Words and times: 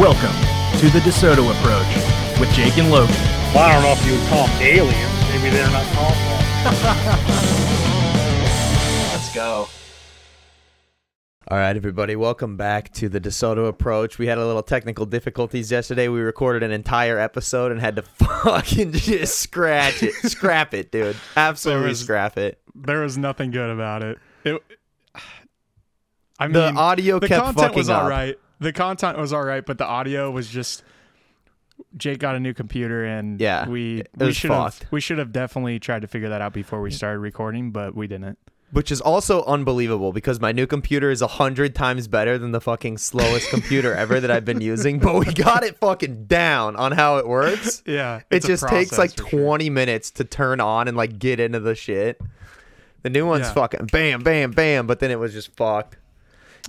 Welcome 0.00 0.32
to 0.80 0.88
the 0.88 0.98
DeSoto 1.00 1.50
Approach 1.50 2.40
with 2.40 2.50
Jake 2.54 2.78
and 2.78 2.90
Logan. 2.90 3.14
Well, 3.54 3.58
I 3.64 3.72
don't 3.74 3.82
know 3.82 3.92
if 3.92 4.06
you 4.06 4.12
would 4.18 4.26
call 4.30 4.46
them 4.46 4.62
aliens. 4.62 5.12
Maybe 5.30 5.50
they're 5.50 5.70
not 5.70 5.84
called 5.92 6.14
that. 6.14 6.70
Let's 9.12 9.34
go. 9.34 9.68
All 11.48 11.58
right, 11.58 11.76
everybody, 11.76 12.16
welcome 12.16 12.56
back 12.56 12.90
to 12.94 13.10
the 13.10 13.20
DeSoto 13.20 13.68
Approach. 13.68 14.18
We 14.18 14.26
had 14.26 14.38
a 14.38 14.46
little 14.46 14.62
technical 14.62 15.04
difficulties 15.04 15.70
yesterday. 15.70 16.08
We 16.08 16.20
recorded 16.20 16.62
an 16.62 16.70
entire 16.72 17.18
episode 17.18 17.70
and 17.70 17.78
had 17.80 17.96
to 17.96 18.02
fucking 18.42 18.92
just 18.92 19.38
scratch 19.38 20.02
it, 20.02 20.14
scrap 20.14 20.72
it, 20.72 20.90
dude. 20.90 21.16
Absolutely 21.36 21.88
was- 21.88 22.00
scrap 22.00 22.38
it. 22.38 22.58
There 22.74 23.00
was 23.02 23.18
nothing 23.18 23.50
good 23.50 23.68
about 23.68 24.02
it. 24.02 24.18
It. 24.44 24.62
I 26.38 26.46
mean, 26.46 26.54
The 26.54 26.72
audio 26.72 27.18
the 27.18 27.28
kept 27.28 27.44
content 27.44 27.60
fucking 27.66 27.76
was 27.76 27.90
up. 27.90 28.04
all 28.04 28.08
right. 28.08 28.38
The 28.60 28.72
content 28.72 29.18
was 29.18 29.32
all 29.32 29.42
right, 29.44 29.64
but 29.64 29.78
the 29.78 29.86
audio 29.86 30.30
was 30.30 30.48
just. 30.48 30.82
Jake 31.96 32.18
got 32.18 32.36
a 32.36 32.40
new 32.40 32.52
computer, 32.52 33.04
and 33.04 33.40
Yeah, 33.40 33.66
we 33.66 34.02
we 34.16 34.32
should 34.34 34.50
have 34.50 34.80
we 34.90 35.00
should 35.00 35.16
have 35.18 35.32
definitely 35.32 35.78
tried 35.78 36.02
to 36.02 36.08
figure 36.08 36.28
that 36.28 36.42
out 36.42 36.52
before 36.52 36.80
we 36.82 36.90
started 36.90 37.20
recording, 37.20 37.70
but 37.70 37.94
we 37.96 38.06
didn't. 38.06 38.38
Which 38.72 38.92
is 38.92 39.00
also 39.00 39.42
unbelievable 39.46 40.12
because 40.12 40.38
my 40.40 40.52
new 40.52 40.66
computer 40.66 41.10
is 41.10 41.22
a 41.22 41.26
hundred 41.26 41.74
times 41.74 42.06
better 42.06 42.36
than 42.38 42.52
the 42.52 42.60
fucking 42.60 42.98
slowest 42.98 43.48
computer 43.50 43.94
ever 43.94 44.20
that 44.20 44.30
I've 44.30 44.44
been 44.44 44.60
using. 44.60 44.98
But 45.00 45.14
we 45.14 45.32
got 45.32 45.64
it 45.64 45.78
fucking 45.78 46.26
down 46.26 46.76
on 46.76 46.92
how 46.92 47.16
it 47.16 47.26
works. 47.26 47.82
Yeah, 47.86 48.20
It 48.30 48.44
just 48.44 48.68
takes 48.68 48.96
like 48.98 49.16
for 49.16 49.26
sure. 49.28 49.40
20 49.40 49.70
minutes 49.70 50.10
to 50.12 50.24
turn 50.24 50.60
on 50.60 50.86
and 50.86 50.96
like 50.96 51.18
get 51.18 51.40
into 51.40 51.58
the 51.60 51.74
shit. 51.74 52.20
The 53.02 53.10
new 53.10 53.26
one's 53.26 53.46
Yeah. 53.46 53.54
fucking 53.54 53.86
bam, 53.86 54.22
bam, 54.22 54.50
bam, 54.52 54.86
but 54.86 55.00
then 55.00 55.10
it 55.10 55.18
was 55.18 55.32
just 55.32 55.56
fucked. 55.56 55.96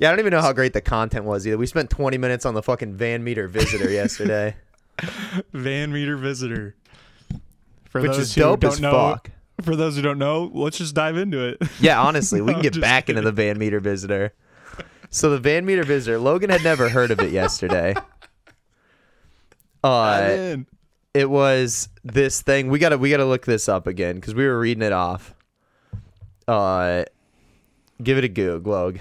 Yeah, 0.02 0.08
I 0.08 0.12
don't 0.14 0.20
even 0.22 0.32
know 0.32 0.42
how 0.42 0.52
great 0.52 0.74
the 0.74 0.82
content 0.82 1.26
was 1.26 1.46
either. 1.46 1.60
We 1.60 1.68
spent 1.68 1.92
20 1.92 2.18
minutes 2.18 2.44
on 2.44 2.56
the 2.56 2.64
fucking 2.64 2.96
Van 2.96 3.24
Meter 3.24 3.48
visitor 3.48 3.88
yesterday, 3.92 4.56
van 5.54 5.92
meter 5.92 6.18
visitor. 6.18 6.76
For 7.88 8.02
which 8.02 8.14
those 8.14 8.20
is 8.20 8.34
who 8.34 8.42
dope 8.42 8.62
don't 8.62 8.74
as 8.74 8.82
know, 8.82 8.92
fuck. 8.92 9.30
For 9.62 9.76
those 9.76 9.96
who 9.96 10.02
don't 10.02 10.18
know, 10.18 10.50
let's 10.56 10.80
just 10.80 10.96
dive 10.96 11.18
into 11.18 11.46
it. 11.46 11.62
Yeah, 11.80 12.02
honestly, 12.02 12.42
we 12.42 12.52
can 12.54 12.64
get 12.64 12.82
back 12.82 13.10
into 13.10 13.22
the 13.22 13.32
Van 13.32 13.60
Meter 13.60 13.80
visitor. 13.80 14.34
So 15.12 15.30
the 15.30 15.38
Van 15.38 15.68
Meter 15.68 15.84
visitor, 15.84 16.18
Logan 16.18 16.50
had 16.50 16.64
never 16.64 16.90
heard 16.90 17.12
of 17.12 17.20
it 17.20 17.32
yesterday. 17.32 17.96
Uh, 19.84 20.58
it 21.16 21.28
was 21.28 21.90
this 22.04 22.44
thing. 22.44 22.70
We 22.70 22.78
gotta 22.78 23.00
we 23.00 23.10
gotta 23.10 23.26
look 23.26 23.48
this 23.48 23.68
up 23.68 23.88
again 23.88 24.18
because 24.18 24.36
we 24.36 24.46
were 24.46 24.60
reading 24.60 24.84
it 24.84 24.94
off. 24.94 25.34
Uh, 26.48 27.06
give 28.04 28.20
it 28.20 28.24
a 28.24 28.28
Google. 28.28 28.94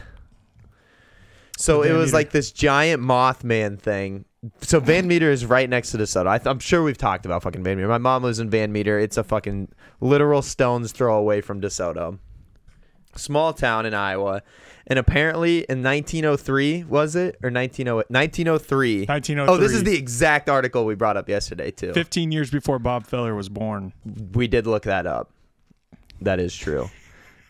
So 1.61 1.83
it 1.83 1.93
was 1.93 2.07
Meter. 2.07 2.17
like 2.17 2.31
this 2.31 2.51
giant 2.53 3.03
Mothman 3.03 3.79
thing. 3.79 4.25
So 4.63 4.81
Van 4.81 5.07
Meter 5.07 5.31
is 5.31 5.45
right 5.45 5.69
next 5.69 5.91
to 5.91 5.99
DeSoto. 5.99 6.27
I 6.27 6.39
th- 6.39 6.47
I'm 6.47 6.59
sure 6.59 6.83
we've 6.83 6.97
talked 6.97 7.27
about 7.27 7.43
fucking 7.43 7.63
Van 7.63 7.77
Meter. 7.77 7.89
My 7.89 7.99
mom 7.99 8.23
lives 8.23 8.39
in 8.39 8.49
Van 8.49 8.73
Meter. 8.73 8.99
It's 8.99 9.19
a 9.19 9.25
fucking 9.25 9.69
literal 10.01 10.41
stone's 10.41 10.93
throw 10.93 11.19
away 11.19 11.43
from 11.43 11.61
DeSoto. 11.61 12.19
Small 13.15 13.53
town 13.53 13.85
in 13.85 13.93
Iowa. 13.93 14.43
And 14.87 14.99
apparently 14.99 15.59
in 15.69 15.83
1903, 15.83 16.85
was 16.85 17.15
it? 17.15 17.37
Or 17.43 17.51
1908? 17.51 18.11
1903. 18.11 19.05
1903. 19.05 19.55
Oh, 19.55 19.59
this 19.59 19.77
is 19.77 19.85
the 19.85 19.97
exact 19.97 20.49
article 20.49 20.87
we 20.87 20.95
brought 20.95 21.19
up 21.19 21.29
yesterday, 21.29 21.71
too. 21.71 21.93
15 21.93 22.33
years 22.33 22.51
before 22.51 22.79
Bob 22.79 23.07
Feller 23.07 23.35
was 23.35 23.51
born. 23.51 23.93
We 24.33 24.49
did 24.49 24.67
look 24.67 24.85
that 24.85 25.07
up. 25.07 25.31
That 26.23 26.41
is 26.41 26.57
true. 26.57 26.89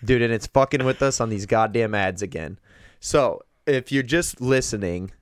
Dude, 0.04 0.22
and 0.22 0.32
it's 0.32 0.48
fucking 0.48 0.84
with 0.84 1.00
us 1.02 1.20
on 1.20 1.28
these 1.28 1.46
goddamn 1.46 1.94
ads 1.94 2.22
again. 2.22 2.58
So, 2.98 3.42
if 3.66 3.92
you're 3.92 4.02
just 4.02 4.40
listening, 4.40 5.12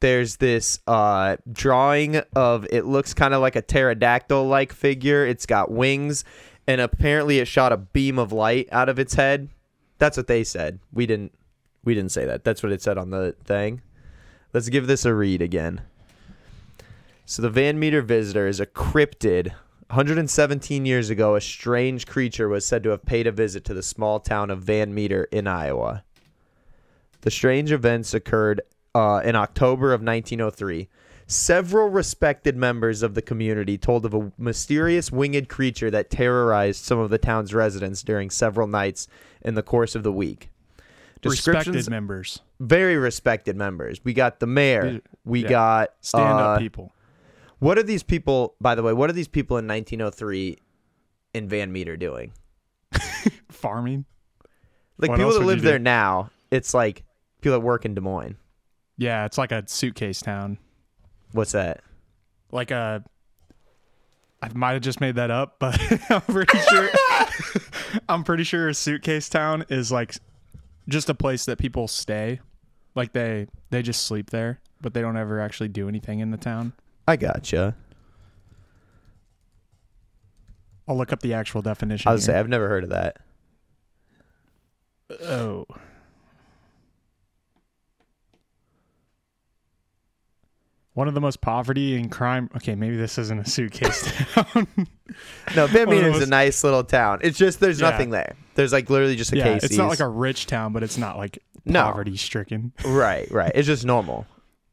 there's 0.00 0.36
this 0.36 0.80
uh, 0.86 1.36
drawing 1.50 2.16
of 2.34 2.66
it 2.70 2.84
looks 2.84 3.14
kind 3.14 3.34
of 3.34 3.40
like 3.40 3.56
a 3.56 3.62
pterodactyl 3.62 4.46
like 4.46 4.72
figure. 4.72 5.26
It's 5.26 5.46
got 5.46 5.70
wings, 5.70 6.24
and 6.66 6.80
apparently 6.80 7.38
it 7.38 7.48
shot 7.48 7.72
a 7.72 7.76
beam 7.76 8.18
of 8.18 8.32
light 8.32 8.68
out 8.72 8.88
of 8.88 8.98
its 8.98 9.14
head. 9.14 9.48
That's 9.98 10.16
what 10.16 10.26
they 10.26 10.44
said. 10.44 10.80
We 10.92 11.06
didn't 11.06 11.32
we 11.84 11.94
didn't 11.94 12.12
say 12.12 12.24
that. 12.26 12.44
That's 12.44 12.62
what 12.62 12.72
it 12.72 12.82
said 12.82 12.98
on 12.98 13.10
the 13.10 13.34
thing. 13.44 13.82
Let's 14.52 14.68
give 14.68 14.86
this 14.86 15.04
a 15.04 15.14
read 15.14 15.42
again. 15.42 15.82
So 17.26 17.42
the 17.42 17.50
Van 17.50 17.78
Meter 17.78 18.02
visitor 18.02 18.46
is 18.46 18.60
a 18.60 18.66
cryptid 18.66 19.52
117 19.88 20.86
years 20.86 21.10
ago, 21.10 21.36
a 21.36 21.40
strange 21.40 22.06
creature 22.06 22.48
was 22.48 22.66
said 22.66 22.82
to 22.82 22.90
have 22.90 23.04
paid 23.04 23.26
a 23.26 23.32
visit 23.32 23.64
to 23.64 23.74
the 23.74 23.82
small 23.82 24.18
town 24.18 24.50
of 24.50 24.62
Van 24.62 24.94
Meter 24.94 25.24
in 25.24 25.46
Iowa. 25.46 26.02
The 27.24 27.30
strange 27.30 27.72
events 27.72 28.12
occurred 28.12 28.60
uh, 28.94 29.22
in 29.24 29.34
October 29.34 29.94
of 29.94 30.02
1903. 30.02 30.90
Several 31.26 31.88
respected 31.88 32.54
members 32.54 33.02
of 33.02 33.14
the 33.14 33.22
community 33.22 33.78
told 33.78 34.04
of 34.04 34.12
a 34.12 34.30
mysterious 34.36 35.10
winged 35.10 35.48
creature 35.48 35.90
that 35.90 36.10
terrorized 36.10 36.84
some 36.84 36.98
of 36.98 37.08
the 37.08 37.16
town's 37.16 37.54
residents 37.54 38.02
during 38.02 38.28
several 38.28 38.66
nights 38.66 39.08
in 39.40 39.54
the 39.54 39.62
course 39.62 39.94
of 39.94 40.02
the 40.02 40.12
week. 40.12 40.50
Respected 41.24 41.88
members, 41.88 42.40
very 42.60 42.98
respected 42.98 43.56
members. 43.56 44.04
We 44.04 44.12
got 44.12 44.40
the 44.40 44.46
mayor. 44.46 45.00
We 45.24 45.44
Yeah. 45.44 45.48
got 45.48 45.94
stand 46.02 46.38
uh, 46.38 46.42
up 46.48 46.60
people. 46.60 46.92
what 47.58 47.78
are 47.78 47.82
these 47.82 48.02
people, 48.02 48.54
by 48.60 48.74
the 48.74 48.82
way, 48.82 48.92
what 48.92 49.08
are 49.08 49.14
these 49.14 49.28
people 49.28 49.56
in 49.56 49.66
1903 49.66 50.58
in 51.32 51.48
Van 51.48 51.72
Meter 51.72 51.96
doing? 51.96 52.32
Farming. 53.50 54.04
Like 54.98 55.08
What 55.08 55.16
people 55.16 55.32
that 55.32 55.46
live 55.46 55.62
there 55.62 55.78
now, 55.78 56.30
it's 56.50 56.74
like 56.74 57.02
people 57.44 57.60
that 57.60 57.64
work 57.64 57.84
in 57.84 57.94
Des 57.94 58.00
Moines. 58.00 58.36
Yeah, 58.96 59.26
it's 59.26 59.36
like 59.36 59.52
a 59.52 59.62
suitcase 59.66 60.20
town. 60.20 60.58
What's 61.32 61.52
that? 61.52 61.82
Like 62.50 62.70
a. 62.70 63.04
I 64.42 64.48
might 64.54 64.72
have 64.72 64.82
just 64.82 65.00
made 65.00 65.16
that 65.16 65.30
up, 65.30 65.56
but 65.58 65.78
I'm 66.10 66.22
pretty 66.22 66.58
sure. 66.58 66.90
I'm 68.08 68.24
pretty 68.24 68.44
sure 68.44 68.68
a 68.68 68.74
suitcase 68.74 69.28
town 69.28 69.66
is 69.68 69.92
like 69.92 70.14
just 70.88 71.10
a 71.10 71.14
place 71.14 71.44
that 71.44 71.58
people 71.58 71.86
stay. 71.86 72.40
Like 72.94 73.12
they 73.12 73.46
they 73.70 73.82
just 73.82 74.06
sleep 74.06 74.30
there, 74.30 74.60
but 74.80 74.94
they 74.94 75.02
don't 75.02 75.16
ever 75.16 75.38
actually 75.38 75.68
do 75.68 75.86
anything 75.86 76.20
in 76.20 76.30
the 76.30 76.38
town. 76.38 76.72
I 77.06 77.16
gotcha. 77.16 77.76
I'll 80.88 80.96
look 80.96 81.12
up 81.12 81.20
the 81.20 81.34
actual 81.34 81.60
definition. 81.60 82.08
I 82.08 82.12
was 82.12 82.24
say. 82.24 82.38
I've 82.38 82.48
never 82.48 82.68
heard 82.68 82.84
of 82.84 82.90
that. 82.90 83.18
Oh. 85.22 85.66
One 90.94 91.08
of 91.08 91.14
the 91.14 91.20
most 91.20 91.40
poverty 91.40 91.96
and 91.96 92.10
crime. 92.10 92.48
Okay, 92.56 92.74
maybe 92.76 92.96
this 92.96 93.18
isn't 93.18 93.40
a 93.40 93.44
suitcase 93.50 94.02
town. 94.34 94.68
No, 95.56 95.66
Van 95.66 95.86
One 95.88 95.96
of 95.96 96.02
Meter 96.02 96.08
is 96.08 96.12
those- 96.14 96.22
a 96.22 96.30
nice 96.30 96.62
little 96.64 96.84
town. 96.84 97.18
It's 97.22 97.36
just 97.36 97.58
there's 97.60 97.80
Yeah. 97.80 97.90
nothing 97.90 98.10
there. 98.10 98.36
There's 98.54 98.72
like 98.72 98.88
literally 98.88 99.16
just 99.16 99.32
a 99.32 99.36
yeah, 99.38 99.44
Casey's. 99.54 99.70
it's 99.70 99.76
not 99.78 99.88
like 99.88 99.98
a 100.00 100.08
rich 100.08 100.46
town, 100.46 100.72
but 100.72 100.82
it's 100.84 100.96
not 100.96 101.16
like 101.18 101.38
No. 101.64 101.82
poverty 101.82 102.16
stricken. 102.16 102.72
right, 102.84 103.28
right. 103.32 103.50
It's 103.54 103.66
just 103.66 103.84
normal. 103.84 104.26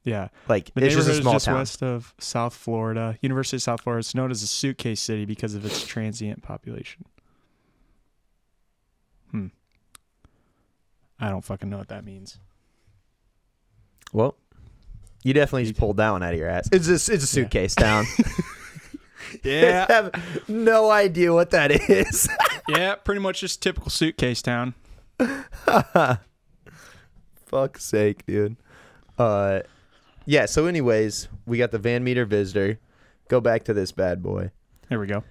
Yeah, 0.04 0.30
Like 0.48 0.72
the 0.74 0.86
it's 0.86 0.96
just 0.96 1.08
a 1.09 1.14
small 1.16 1.34
is 1.34 1.36
just 1.36 1.46
town. 1.46 1.56
west 1.58 1.84
of 1.84 2.14
South 2.20 2.56
Florida. 2.56 3.18
University 3.22 3.58
of 3.58 3.62
South 3.62 3.82
Florida 3.82 4.00
is 4.00 4.16
known 4.16 4.32
as 4.32 4.42
a 4.42 4.48
suitcase 4.48 5.00
city 5.00 5.26
because 5.26 5.53
of 5.53 5.64
its 5.64 5.86
transient 5.86 6.42
population. 6.42 7.06
Hmm. 9.30 9.48
I 11.20 11.30
don't 11.30 11.44
fucking 11.46 11.70
know 11.70 11.78
what 11.78 11.90
that 11.90 12.03
means. 12.03 12.40
Well, 14.12 14.36
you 15.24 15.34
definitely 15.34 15.66
just 15.66 15.80
pulled 15.80 15.98
that 15.98 16.12
one 16.12 16.24
out 16.24 16.34
of 16.34 16.40
your 16.40 16.50
ass. 16.50 16.70
It's 16.72 16.88
a, 16.88 16.94
it's 16.94 17.09
a 17.09 17.28
suitcase 17.28 17.76
town. 17.76 18.06
I 19.46 19.46
have 19.90 20.12
no 20.48 20.92
idea 20.92 21.34
what 21.34 21.52
that 21.52 21.72
is. 21.90 22.30
yeah, 22.68 22.96
pretty 22.96 23.22
much 23.22 23.42
just 23.42 23.62
typical 23.62 23.90
suitcase 23.90 24.42
town. 24.42 24.74
Fuck's 27.46 27.84
sake, 27.84 28.26
dude. 28.26 28.58
Uh, 29.18 29.62
yeah. 30.26 30.46
So, 30.46 30.66
anyways, 30.66 31.28
we 31.46 31.58
got 31.58 31.72
the 31.72 31.79
Van 31.79 32.03
Meter 32.03 32.26
visitor. 32.26 32.79
Go 33.28 33.40
back 33.40 33.64
to 33.66 33.73
this 33.73 33.91
bad 33.91 34.23
boy. 34.23 34.52
There 34.90 35.00
we 35.00 35.08
go. 35.08 35.23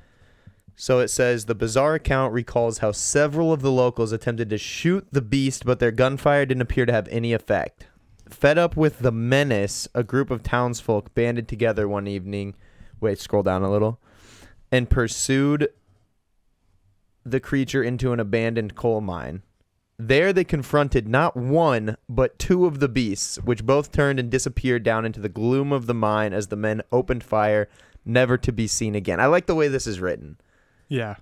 So 0.80 1.00
it 1.00 1.08
says 1.08 1.44
the 1.44 1.54
bizarre 1.54 1.96
account 1.96 2.32
recalls 2.32 2.78
how 2.78 2.92
several 2.92 3.52
of 3.52 3.60
the 3.60 3.70
locals 3.70 4.12
attempted 4.12 4.48
to 4.48 4.56
shoot 4.56 5.06
the 5.12 5.20
beast, 5.20 5.66
but 5.66 5.78
their 5.78 5.90
gunfire 5.90 6.46
didn't 6.46 6.62
appear 6.62 6.86
to 6.86 6.92
have 6.92 7.06
any 7.08 7.34
effect. 7.34 7.86
Fed 8.30 8.58
up 8.58 8.76
with 8.76 9.00
the 9.00 9.12
menace, 9.12 9.88
a 9.94 10.02
group 10.02 10.30
of 10.30 10.42
townsfolk 10.42 11.14
banded 11.14 11.48
together 11.48 11.88
one 11.88 12.06
evening. 12.06 12.54
Wait, 13.00 13.18
scroll 13.18 13.42
down 13.42 13.62
a 13.62 13.70
little. 13.70 14.00
And 14.72 14.88
pursued 14.88 15.68
the 17.24 17.40
creature 17.40 17.82
into 17.82 18.12
an 18.12 18.20
abandoned 18.20 18.74
coal 18.74 19.00
mine. 19.00 19.42
There 19.98 20.32
they 20.32 20.44
confronted 20.44 21.06
not 21.08 21.36
one, 21.36 21.96
but 22.08 22.38
two 22.38 22.64
of 22.64 22.80
the 22.80 22.88
beasts, 22.88 23.36
which 23.44 23.66
both 23.66 23.92
turned 23.92 24.18
and 24.18 24.30
disappeared 24.30 24.82
down 24.82 25.04
into 25.04 25.20
the 25.20 25.28
gloom 25.28 25.72
of 25.72 25.86
the 25.86 25.94
mine 25.94 26.32
as 26.32 26.46
the 26.46 26.56
men 26.56 26.80
opened 26.90 27.22
fire, 27.22 27.68
never 28.04 28.38
to 28.38 28.52
be 28.52 28.66
seen 28.66 28.94
again. 28.94 29.20
I 29.20 29.26
like 29.26 29.44
the 29.46 29.54
way 29.54 29.68
this 29.68 29.86
is 29.86 30.00
written. 30.00 30.38
Yeah. 30.88 31.16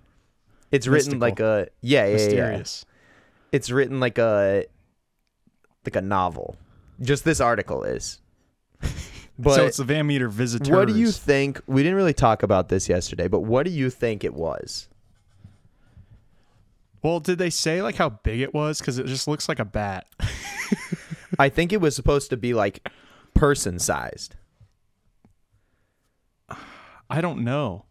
It's 0.71 0.87
written 0.87 1.19
like 1.19 1.41
a 1.41 1.69
yeah, 1.81 2.05
yeah, 2.05 2.07
yeah. 2.07 2.13
Mysterious. 2.13 2.87
It's 3.51 3.71
written 3.71 3.99
like 4.01 4.19
a 4.19 4.67
like 5.85 5.97
a 5.97 6.03
novel. 6.03 6.57
Just 7.01 7.25
this 7.25 7.41
article 7.41 7.85
is. 7.85 8.21
But 9.41 9.55
so 9.55 9.67
it's 9.67 9.77
the 9.77 9.85
Van 9.85 10.05
Meter 10.05 10.29
visitors. 10.29 10.69
what 10.69 10.89
do 10.89 10.99
you 10.99 11.13
think? 11.13 11.61
We 11.69 11.85
didn't 11.85 11.95
really 11.95 12.13
talk 12.13 12.43
about 12.43 12.69
this 12.71 12.89
yesterday, 12.89 13.29
but 13.29 13.43
what 13.43 13.67
do 13.67 13.71
you 13.71 13.89
think 13.89 14.25
it 14.25 14.35
was? 14.35 14.89
well, 17.05 17.21
did 17.21 17.39
they 17.39 17.49
say 17.51 17.81
like 17.81 17.95
how 17.95 18.09
big 18.09 18.41
it 18.41 18.53
was? 18.53 18.81
Because 18.81 18.99
it 18.99 19.07
just 19.07 19.29
looks 19.29 19.49
like 19.49 19.61
a 19.61 19.65
bat. 19.65 20.07
I 21.39 21.49
think 21.49 21.73
it 21.73 21.81
was 21.81 21.95
supposed 21.95 22.31
to 22.31 22.37
be 22.37 22.53
like 22.53 22.89
person 23.35 23.79
sized. 23.79 24.35
I 27.09 27.21
don't 27.21 27.45
know. 27.45 27.85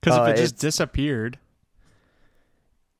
Because 0.00 0.18
Uh, 0.18 0.22
if 0.22 0.36
it 0.36 0.40
just 0.40 0.58
disappeared, 0.58 1.38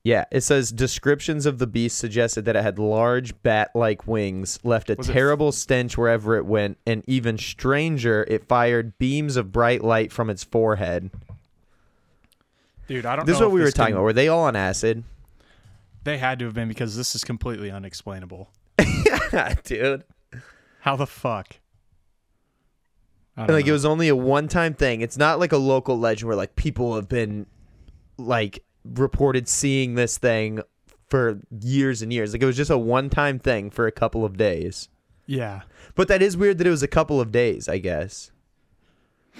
Yeah, 0.05 0.25
it 0.31 0.41
says 0.41 0.69
descriptions 0.71 1.45
of 1.45 1.59
the 1.59 1.67
beast 1.67 1.97
suggested 1.97 2.43
that 2.45 2.57
it 2.57 2.61
had 2.63 2.77
large 2.77 3.41
bat-like 3.41 4.05
wings, 4.05 4.59
left 4.63 4.89
a 4.89 4.95
Was 4.95 5.07
it 5.07 5.13
terrible 5.13 5.53
stench 5.53 5.97
wherever 5.97 6.35
it 6.35 6.45
went, 6.45 6.77
and 6.85 7.03
even 7.07 7.37
stranger, 7.37 8.25
it 8.27 8.45
fired 8.45 8.97
beams 8.97 9.37
of 9.37 9.53
bright 9.53 9.81
light 9.81 10.11
from 10.11 10.29
its 10.29 10.43
forehead. 10.43 11.09
dude, 12.87 13.05
I 13.05 13.15
don't. 13.15 13.25
This 13.25 13.35
is 13.35 13.39
know 13.39 13.47
what 13.47 13.53
if 13.53 13.55
we 13.55 13.61
were 13.61 13.71
talking 13.71 13.91
can- 13.91 13.93
about. 13.93 14.03
Were 14.03 14.11
they 14.13 14.27
all 14.27 14.43
on 14.43 14.57
acid? 14.57 15.05
They 16.03 16.17
had 16.17 16.37
to 16.39 16.45
have 16.45 16.53
been 16.53 16.67
because 16.67 16.97
this 16.97 17.15
is 17.15 17.23
completely 17.23 17.71
unexplainable. 17.71 18.49
Dude. 19.63 20.03
How 20.81 20.97
the 20.97 21.07
fuck? 21.07 21.55
I 23.37 23.45
don't 23.47 23.55
Like 23.55 23.63
it 23.63 23.67
know. 23.67 23.73
was 23.73 23.85
only 23.85 24.09
a 24.09 24.15
one-time 24.17 24.73
thing. 24.73 24.99
It's 24.99 25.15
not 25.17 25.39
like 25.39 25.53
a 25.53 25.57
local 25.57 25.97
legend 25.97 26.27
where 26.27 26.35
like 26.35 26.57
people 26.57 26.95
have 26.97 27.07
been 27.07 27.45
like 28.17 28.63
reported 28.83 29.47
seeing 29.47 29.95
this 29.95 30.17
thing 30.17 30.61
for 31.09 31.39
years 31.61 32.01
and 32.01 32.11
years. 32.11 32.33
Like 32.33 32.41
it 32.41 32.45
was 32.45 32.57
just 32.57 32.71
a 32.71 32.77
one-time 32.77 33.39
thing 33.39 33.69
for 33.69 33.87
a 33.87 33.91
couple 33.91 34.25
of 34.25 34.37
days. 34.37 34.89
yeah. 35.27 35.61
But 35.95 36.07
that 36.07 36.21
is 36.21 36.35
weird 36.35 36.57
that 36.57 36.65
it 36.67 36.71
was 36.71 36.81
a 36.83 36.87
couple 36.87 37.21
of 37.21 37.31
days, 37.31 37.67
I 37.69 37.77
guess. 37.77 38.31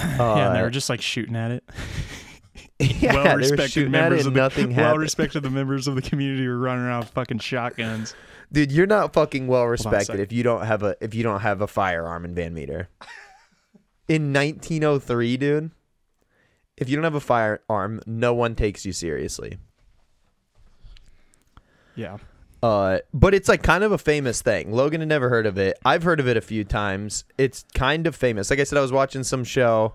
yeah, 0.00 0.46
and 0.46 0.54
they 0.56 0.60
Uh, 0.60 0.62
were 0.62 0.70
just 0.70 0.88
like 0.88 1.00
shooting 1.02 1.36
at 1.36 1.50
it. 1.50 1.64
yeah, 2.78 3.14
well 3.14 3.36
respected 3.36 3.90
members 3.90 4.24
of 4.26 4.32
the 4.34 4.40
nothing 4.40 4.74
well 4.76 4.96
respected 4.96 5.42
the 5.42 5.50
members 5.50 5.86
of 5.86 5.94
the 5.94 6.02
community 6.02 6.46
were 6.46 6.58
running 6.58 6.84
around 6.84 7.00
with 7.00 7.10
fucking 7.10 7.38
shotguns. 7.38 8.14
Dude, 8.52 8.72
you're 8.72 8.86
not 8.86 9.12
fucking 9.12 9.46
well 9.46 9.66
respected 9.66 10.18
if 10.18 10.32
you 10.32 10.42
don't 10.42 10.64
have 10.66 10.82
a 10.82 10.96
if 11.00 11.14
you 11.14 11.22
don't 11.22 11.40
have 11.40 11.60
a 11.60 11.66
firearm 11.66 12.24
in 12.24 12.34
Van 12.34 12.54
Meter. 12.54 12.88
In 14.08 14.32
1903, 14.32 15.36
dude, 15.36 15.70
if 16.80 16.88
you 16.88 16.96
don't 16.96 17.04
have 17.04 17.14
a 17.14 17.20
firearm, 17.20 18.00
no 18.06 18.34
one 18.34 18.54
takes 18.56 18.84
you 18.84 18.92
seriously. 18.92 19.58
Yeah. 21.94 22.18
Uh, 22.62 22.98
but 23.14 23.32
it's 23.34 23.48
like 23.48 23.62
kind 23.62 23.84
of 23.84 23.92
a 23.92 23.98
famous 23.98 24.42
thing. 24.42 24.72
Logan 24.72 25.00
had 25.00 25.08
never 25.08 25.28
heard 25.28 25.46
of 25.46 25.56
it. 25.58 25.78
I've 25.84 26.02
heard 26.02 26.20
of 26.20 26.28
it 26.28 26.36
a 26.36 26.40
few 26.42 26.64
times. 26.64 27.24
It's 27.38 27.64
kind 27.74 28.06
of 28.06 28.14
famous. 28.14 28.50
Like 28.50 28.58
I 28.60 28.64
said, 28.64 28.78
I 28.78 28.82
was 28.82 28.92
watching 28.92 29.22
some 29.24 29.44
show 29.44 29.94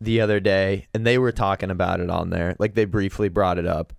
the 0.00 0.20
other 0.20 0.40
day, 0.40 0.86
and 0.94 1.04
they 1.06 1.18
were 1.18 1.32
talking 1.32 1.70
about 1.70 2.00
it 2.00 2.08
on 2.08 2.30
there. 2.30 2.54
Like 2.58 2.74
they 2.74 2.84
briefly 2.84 3.28
brought 3.28 3.58
it 3.58 3.66
up. 3.66 3.92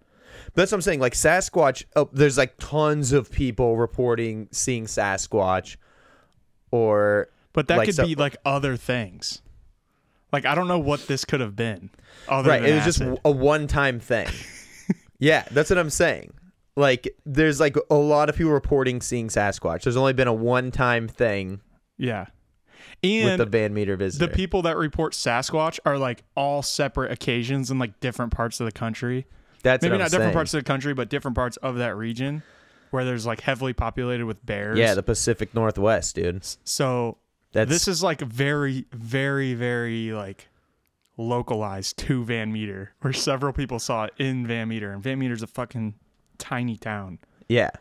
But 0.46 0.56
that's 0.56 0.72
what 0.72 0.78
I'm 0.78 0.82
saying. 0.82 1.00
Like 1.00 1.14
Sasquatch, 1.14 1.84
oh, 1.96 2.10
there's 2.14 2.38
like 2.38 2.56
tons 2.58 3.12
of 3.12 3.32
people 3.32 3.78
reporting 3.78 4.48
seeing 4.52 4.86
Sasquatch, 4.86 5.76
or 6.72 7.30
But 7.54 7.68
that 7.68 7.78
Like 7.80 7.88
could 7.88 7.96
so- 7.96 8.06
be 8.06 8.16
like 8.16 8.38
other 8.46 8.78
things. 8.78 9.42
Like 10.32 10.46
I 10.46 10.56
don't 10.56 10.68
know 10.68 10.80
what 10.80 11.08
this 11.08 11.26
could 11.26 11.42
have 11.42 11.56
been. 11.56 11.90
Right. 12.30 12.64
It 12.64 12.76
was 12.76 12.86
just 12.86 13.02
a 13.02 13.32
one-time 13.32 14.00
thing. 14.00 14.28
yeah, 15.20 15.46
that's 15.52 15.70
what 15.70 15.80
I'm 15.80 15.90
saying. 15.90 16.34
Like 16.76 17.14
there's 17.26 17.60
like 17.60 17.76
a 17.90 17.96
lot 17.96 18.30
of 18.30 18.36
people 18.36 18.54
reporting 18.54 19.02
seeing 19.02 19.28
Sasquatch. 19.28 19.84
There's 19.84 19.98
only 19.98 20.14
been 20.14 20.28
a 20.28 20.34
one-time 20.34 21.08
thing 21.08 21.62
yeah. 21.98 22.28
with 23.04 23.38
the 23.38 23.46
Van 23.46 23.74
Meter 23.74 23.98
visitor. 23.98 24.28
the 24.28 24.34
people 24.34 24.62
that 24.62 24.78
report 24.78 25.14
Sasquatch 25.14 25.80
are 25.86 25.98
like 25.98 26.24
all 26.36 26.62
separate 26.62 27.12
occasions 27.12 27.72
in 27.72 27.80
like 27.80 28.00
different 28.00 28.32
parts 28.32 28.60
of 28.60 28.66
the 28.66 28.72
country. 28.72 29.26
That's 29.64 29.84
Maybe 29.84 29.98
not 29.98 30.10
different 30.10 30.34
parts 30.34 30.54
of 30.54 30.64
the 30.64 30.68
country, 30.68 30.94
but 30.94 31.10
different 31.10 31.36
parts 31.36 31.58
of 31.58 31.78
that 31.78 31.96
region 31.96 32.42
where 32.92 33.06
there's 33.06 33.26
like 33.26 33.42
heavily 33.42 33.74
populated 33.74 34.26
with 34.26 34.46
bears. 34.46 34.78
Yeah, 34.78 34.94
the 34.94 35.04
Pacific 35.04 35.54
Northwest, 35.54 36.16
dude. 36.16 36.46
so 36.64 37.18
That's 37.52 37.70
this 37.70 37.88
is 37.88 38.02
like 38.02 38.22
very, 38.22 38.86
very, 38.94 39.54
very 39.54 40.12
like 40.14 40.48
localized 41.18 41.98
to 41.98 42.24
Van 42.24 42.52
Meter, 42.52 42.94
where 43.02 43.14
several 43.14 43.54
people 43.54 43.80
saw 43.80 44.06
it 44.06 44.14
in 44.18 44.48
Van 44.48 44.68
Meter, 44.70 44.92
and 44.92 45.04
Van 45.04 45.20
Meter's 45.20 45.44
a 45.44 45.48
fucking 45.48 45.96
tiny 46.38 46.78
town. 46.78 47.20
yeah. 47.48 47.72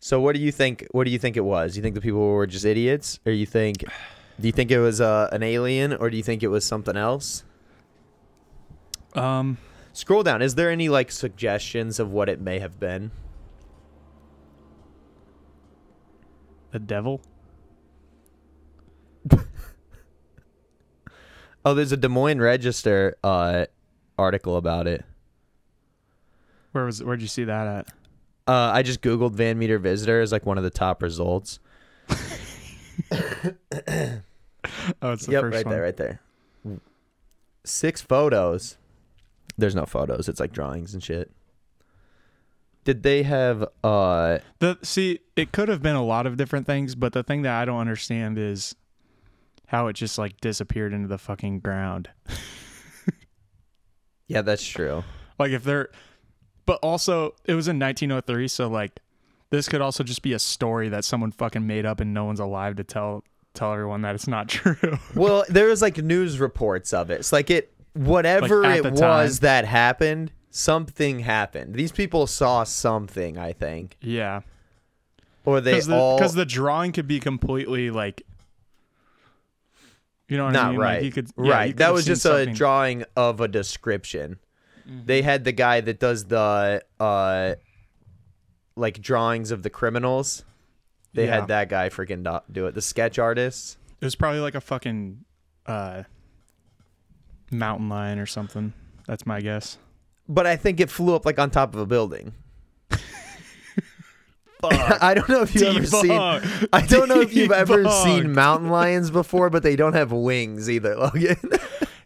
So 0.00 0.20
what 0.20 0.34
do 0.34 0.40
you 0.42 0.52
think? 0.52 0.86
What 0.90 1.04
do 1.04 1.10
you 1.10 1.18
think 1.18 1.34
it 1.38 1.44
was? 1.44 1.76
You 1.76 1.82
think 1.82 1.94
the 1.94 2.00
people 2.02 2.20
were 2.20 2.46
just 2.46 2.66
idiots, 2.66 3.20
or 3.24 3.32
you 3.32 3.46
think? 3.46 3.84
Do 4.38 4.46
you 4.46 4.52
think 4.52 4.70
it 4.70 4.78
was 4.78 5.00
uh, 5.00 5.30
an 5.32 5.42
alien, 5.42 5.94
or 5.94 6.10
do 6.10 6.16
you 6.18 6.22
think 6.22 6.42
it 6.42 6.48
was 6.48 6.64
something 6.66 6.94
else? 6.94 7.42
Um, 9.14 9.56
Scroll 9.94 10.22
down. 10.22 10.42
Is 10.42 10.56
there 10.56 10.70
any 10.70 10.90
like 10.90 11.10
suggestions 11.10 11.98
of 11.98 12.10
what 12.12 12.28
it 12.28 12.40
may 12.40 12.58
have 12.58 12.78
been? 12.78 13.12
the 16.74 16.80
devil. 16.80 17.20
Oh, 21.64 21.74
there's 21.74 21.92
a 21.92 21.96
Des 21.96 22.08
Moines 22.08 22.40
Register 22.40 23.16
uh, 23.24 23.66
article 24.18 24.56
about 24.56 24.86
it. 24.86 25.04
Where 26.72 26.84
was? 26.84 27.02
Where'd 27.02 27.22
you 27.22 27.28
see 27.28 27.44
that 27.44 27.66
at? 27.66 27.88
Uh, 28.46 28.70
I 28.74 28.82
just 28.82 29.00
googled 29.00 29.32
Van 29.32 29.58
Meter 29.58 29.78
visitor 29.78 30.20
as 30.20 30.30
like 30.32 30.44
one 30.44 30.58
of 30.58 30.64
the 30.64 30.70
top 30.70 31.02
results. 31.02 31.58
Oh, 35.02 35.12
it's 35.12 35.26
the 35.26 35.32
yep, 35.32 35.42
first 35.42 35.54
right 35.56 35.66
one. 35.66 35.74
there, 35.74 35.82
right 35.82 35.96
there. 35.96 36.20
Six 37.64 38.00
photos. 38.00 38.76
There's 39.56 39.74
no 39.74 39.86
photos. 39.86 40.28
It's 40.28 40.40
like 40.40 40.52
drawings 40.52 40.94
and 40.94 41.02
shit. 41.02 41.30
Did 42.84 43.02
they 43.02 43.22
have 43.22 43.66
uh 43.82 44.38
The 44.58 44.78
see, 44.82 45.20
it 45.36 45.52
could 45.52 45.68
have 45.68 45.82
been 45.82 45.96
a 45.96 46.04
lot 46.04 46.26
of 46.26 46.36
different 46.36 46.66
things, 46.66 46.94
but 46.94 47.12
the 47.12 47.22
thing 47.22 47.42
that 47.42 47.54
I 47.60 47.64
don't 47.64 47.78
understand 47.78 48.38
is 48.38 48.74
how 49.66 49.86
it 49.88 49.94
just 49.94 50.18
like 50.18 50.40
disappeared 50.40 50.92
into 50.92 51.08
the 51.08 51.18
fucking 51.18 51.60
ground. 51.60 52.10
Yeah, 54.26 54.42
that's 54.42 54.64
true. 54.64 55.04
Like 55.38 55.50
if 55.52 55.64
they're 55.64 55.90
but 56.66 56.78
also 56.82 57.34
it 57.44 57.54
was 57.54 57.68
in 57.68 57.78
1903, 57.78 58.48
so 58.48 58.68
like 58.68 59.00
this 59.50 59.68
could 59.68 59.82
also 59.82 60.02
just 60.02 60.22
be 60.22 60.32
a 60.32 60.38
story 60.38 60.88
that 60.88 61.04
someone 61.04 61.30
fucking 61.30 61.66
made 61.66 61.84
up 61.84 62.00
and 62.00 62.14
no 62.14 62.24
one's 62.24 62.40
alive 62.40 62.76
to 62.76 62.84
tell 62.84 63.22
tell 63.52 63.72
everyone 63.72 64.00
that 64.02 64.14
it's 64.14 64.26
not 64.26 64.48
true. 64.48 64.98
Well, 65.14 65.44
there 65.48 65.66
was 65.68 65.82
like 65.82 65.98
news 65.98 66.40
reports 66.40 66.92
of 66.94 67.10
it. 67.10 67.20
It's 67.20 67.32
like 67.32 67.50
it 67.50 67.72
whatever 67.92 68.62
Like, 68.62 68.84
it 68.84 68.92
was 68.92 69.00
time. 69.40 69.42
that 69.42 69.64
happened, 69.66 70.32
something 70.50 71.20
happened. 71.20 71.74
These 71.74 71.92
people 71.92 72.26
saw 72.26 72.64
something, 72.64 73.36
I 73.38 73.52
think. 73.52 73.96
yeah. 74.00 74.40
Or 75.44 75.60
they 75.60 75.74
Cuz 75.74 75.86
the, 75.86 75.94
all 75.96 76.18
'cause 76.18 76.32
the 76.32 76.46
drawing 76.46 76.92
could 76.92 77.06
be 77.06 77.20
completely 77.20 77.90
like 77.90 78.22
you 80.34 80.38
know 80.38 80.46
what 80.46 80.56
I 80.56 80.62
not 80.62 80.70
mean? 80.72 80.80
right. 80.80 80.94
Like 80.96 81.04
you 81.04 81.12
could 81.12 81.28
yeah, 81.38 81.50
right. 81.52 81.66
could 81.68 81.78
That 81.78 81.92
was 81.92 82.04
just 82.04 82.24
a 82.24 82.28
something- 82.28 82.48
Mm-hmm. 82.48 82.54
drawing 82.56 83.04
of 83.16 83.40
a 83.40 83.48
description. 83.48 84.38
They 84.86 85.22
had 85.22 85.44
the 85.44 85.52
guy 85.52 85.80
that 85.80 85.98
does 85.98 86.24
the 86.26 86.82
uh 87.00 87.54
like 88.76 89.00
drawings 89.00 89.50
of 89.50 89.62
the 89.62 89.70
criminals. 89.70 90.44
They 91.14 91.26
Yeah. 91.26 91.36
had 91.40 91.48
that 91.48 91.68
guy 91.68 91.88
freaking 91.90 92.24
do- 92.24 92.44
do 92.52 92.66
it. 92.66 92.74
The 92.74 92.82
sketch 92.82 93.18
artist. 93.18 93.78
It 94.00 94.04
was 94.04 94.14
probably 94.16 94.40
like 94.40 94.54
a 94.54 94.60
fucking 94.60 95.24
uh 95.66 96.02
mountain 97.50 97.88
lion 97.88 98.18
or 98.18 98.26
something. 98.26 98.72
That's 99.06 99.24
my 99.26 99.40
guess. 99.40 99.78
But 100.28 100.46
I 100.46 100.56
think 100.56 100.80
it 100.80 100.90
flew 100.90 101.14
up 101.14 101.24
like 101.24 101.38
on 101.38 101.50
top 101.50 101.74
of 101.74 101.80
a 101.80 101.86
building. 101.86 102.34
I 105.00 105.14
don't 105.14 105.28
know 105.28 105.42
if 105.42 105.54
you've 105.54 105.76
ever 105.76 105.86
seen 105.86 106.10
I 106.72 106.86
don't 106.86 107.08
know 107.08 107.20
if 107.20 107.34
you've 107.34 107.52
ever 107.52 107.88
seen 107.90 108.32
mountain 108.32 108.68
lions 108.70 109.10
before, 109.10 109.50
but 109.50 109.62
they 109.62 109.76
don't 109.76 109.94
have 109.94 110.12
wings 110.12 110.70
either, 110.70 110.96
Logan. 110.96 111.36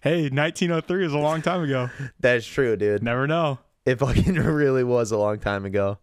Hey, 0.01 0.23
1903 0.29 1.07
is 1.07 1.13
a 1.13 1.19
long 1.19 1.43
time 1.43 1.63
ago. 1.65 1.91
That's 2.21 2.47
true, 2.47 2.77
dude. 2.77 3.03
Never 3.03 3.27
know. 3.27 3.59
It 3.85 3.99
fucking 3.99 4.35
really 4.35 4.85
was 4.85 5.11
a 5.13 5.19
long 5.19 5.39
time 5.39 5.65
ago. 5.65 5.99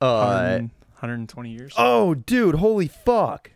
Uh 0.00 0.58
100 0.60 0.70
120 1.00 1.50
years. 1.50 1.72
Oh, 1.78 2.14
dude, 2.14 2.56
holy 2.56 2.88
fuck. 2.88 3.50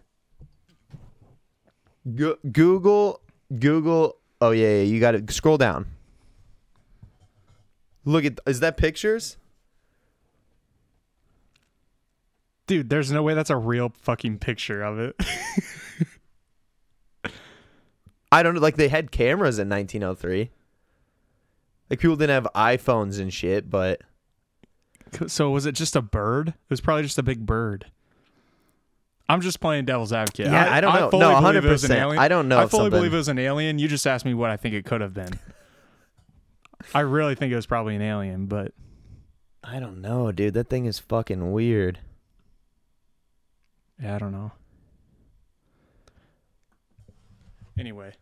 Go- 2.14 2.38
Google 2.50 3.20
Google 3.58 4.16
Oh 4.40 4.50
yeah, 4.50 4.76
yeah, 4.76 4.82
you 4.82 5.00
got 5.00 5.12
to 5.12 5.32
scroll 5.32 5.56
down. 5.56 5.86
Look 8.04 8.24
at 8.24 8.38
is 8.46 8.60
that 8.60 8.76
pictures? 8.76 9.36
Dude, 12.66 12.88
there's 12.88 13.10
no 13.12 13.22
way 13.22 13.34
that's 13.34 13.50
a 13.50 13.56
real 13.56 13.92
fucking 14.02 14.38
picture 14.38 14.82
of 14.82 14.98
it. 14.98 15.16
I 18.32 18.42
don't 18.42 18.54
know 18.54 18.60
like 18.60 18.76
they 18.76 18.88
had 18.88 19.10
cameras 19.12 19.58
in 19.58 19.68
1903. 19.68 20.50
Like 21.90 21.98
people 22.00 22.16
didn't 22.16 22.42
have 22.42 22.48
iPhones 22.54 23.20
and 23.20 23.32
shit, 23.32 23.70
but 23.70 24.00
so 25.28 25.50
was 25.50 25.66
it 25.66 25.72
just 25.72 25.94
a 25.94 26.02
bird? 26.02 26.48
It 26.48 26.54
was 26.70 26.80
probably 26.80 27.04
just 27.04 27.18
a 27.18 27.22
big 27.22 27.46
bird. 27.46 27.86
I'm 29.28 29.40
just 29.40 29.60
playing 29.60 29.84
devil's 29.84 30.12
advocate. 30.12 30.46
Yeah, 30.46 30.72
I 30.72 30.80
don't 30.80 30.94
know. 30.94 31.10
fully 31.10 31.22
No, 31.22 31.40
believe 31.40 31.64
it 31.64 31.68
was 31.68 31.84
an 31.84 31.92
100%. 31.92 32.00
alien. 32.00 32.18
I 32.18 32.28
don't 32.28 32.48
know 32.48 32.58
I 32.58 32.66
fully 32.66 32.84
something- 32.84 32.98
believe 32.98 33.14
it 33.14 33.18
was 33.18 33.28
an 33.28 33.38
alien. 33.38 33.78
You 33.78 33.88
just 33.88 34.06
asked 34.06 34.24
me 34.24 34.34
what 34.34 34.50
I 34.50 34.56
think 34.56 34.74
it 34.74 34.84
could 34.84 35.00
have 35.00 35.14
been. 35.14 35.38
I 36.94 37.00
really 37.00 37.34
think 37.34 37.52
it 37.52 37.56
was 37.56 37.64
probably 37.66 37.94
an 37.96 38.02
alien, 38.02 38.46
but 38.46 38.72
I 39.62 39.78
don't 39.80 40.02
know, 40.02 40.30
dude. 40.32 40.52
That 40.54 40.68
thing 40.68 40.84
is 40.86 40.98
fucking 40.98 41.52
weird. 41.52 42.00
Yeah, 44.02 44.14
I 44.14 44.18
don't 44.18 44.32
know. 44.32 44.52
Anyway, 47.78 48.12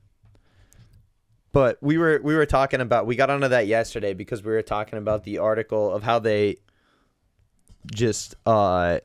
But 1.53 1.77
we 1.83 1.99
were 1.99 2.21
we 2.23 2.35
were 2.35 2.47
talking 2.47 2.81
about 2.81 3.07
we 3.07 3.17
got 3.17 3.29
onto 3.29 3.49
that 3.49 3.67
yesterday 3.67 4.15
because 4.15 4.43
we 4.43 4.51
were 4.51 4.63
talking 4.63 4.99
about 4.99 5.25
the 5.25 5.39
article 5.39 5.93
of 5.93 6.03
how 6.03 6.19
they 6.19 6.57
just 7.95 8.35
uh 8.47 9.01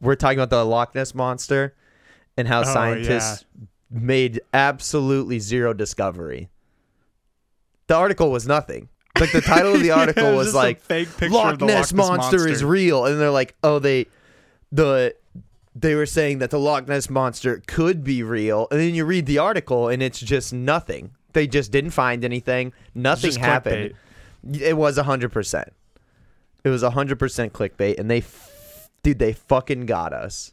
we're 0.00 0.14
talking 0.14 0.38
about 0.38 0.48
the 0.50 0.64
Loch 0.64 0.94
Ness 0.94 1.14
monster 1.14 1.74
and 2.38 2.48
how 2.48 2.60
Oh, 2.60 2.64
scientists 2.64 3.44
made 3.90 4.40
absolutely 4.54 5.38
zero 5.38 5.74
discovery. 5.74 6.48
The 7.88 7.94
article 7.96 8.30
was 8.30 8.46
nothing. 8.46 8.88
Like 9.20 9.32
the 9.32 9.42
title 9.42 9.74
of 9.74 9.82
the 9.82 9.90
article 10.00 10.22
Yeah, 10.22 10.32
it 10.32 10.36
was, 10.36 10.54
like 10.54 10.80
fake 10.80 11.08
Loch 11.30 11.58
the 11.58 11.66
Ness, 11.66 11.92
Loch 11.92 12.08
Ness 12.08 12.08
monster, 12.08 12.48
is 12.48 12.64
real, 12.64 13.04
and 13.04 13.20
they're 13.20 13.30
like, 13.30 13.54
oh, 13.62 13.78
they 13.78 14.06
the 14.70 15.14
they 15.74 15.94
were 15.94 16.06
saying 16.06 16.38
that 16.38 16.50
the 16.50 16.58
Loch 16.58 16.86
Ness 16.88 17.08
monster 17.08 17.62
could 17.66 18.04
be 18.04 18.22
real, 18.22 18.68
and 18.70 18.80
then 18.80 18.94
you 18.94 19.04
read 19.04 19.26
the 19.26 19.38
article 19.38 19.88
and 19.88 20.02
it's 20.02 20.20
just 20.20 20.52
nothing. 20.52 21.12
They 21.32 21.46
just 21.46 21.72
didn't 21.72 21.92
find 21.92 22.24
anything. 22.24 22.72
Nothing 22.94 23.34
happened. 23.36 23.94
It 24.52 24.76
was 24.76 24.98
hundred 24.98 25.32
percent. 25.32 25.72
It 26.64 26.68
was 26.68 26.82
hundred 26.82 27.18
percent 27.18 27.52
clickbait, 27.52 27.98
and 27.98 28.10
they, 28.10 28.18
f- 28.18 28.88
dude, 29.02 29.18
they 29.18 29.32
fucking 29.32 29.86
got 29.86 30.12
us. 30.12 30.52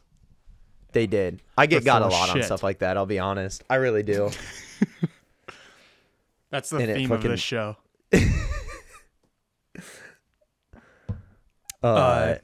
They 0.92 1.06
did. 1.06 1.42
I 1.56 1.66
get 1.66 1.84
They're 1.84 2.00
got 2.00 2.02
a 2.02 2.08
lot 2.08 2.30
on 2.30 2.42
stuff 2.42 2.62
like 2.62 2.78
that. 2.80 2.96
I'll 2.96 3.06
be 3.06 3.18
honest. 3.18 3.62
I 3.70 3.76
really 3.76 4.02
do. 4.02 4.30
That's 6.50 6.70
the 6.70 6.78
And 6.78 6.94
theme 6.94 7.08
fucking- 7.08 7.26
of 7.26 7.30
this 7.32 7.40
show. 7.40 7.76
Uh, 11.82 11.86
Uh, 11.86 12.38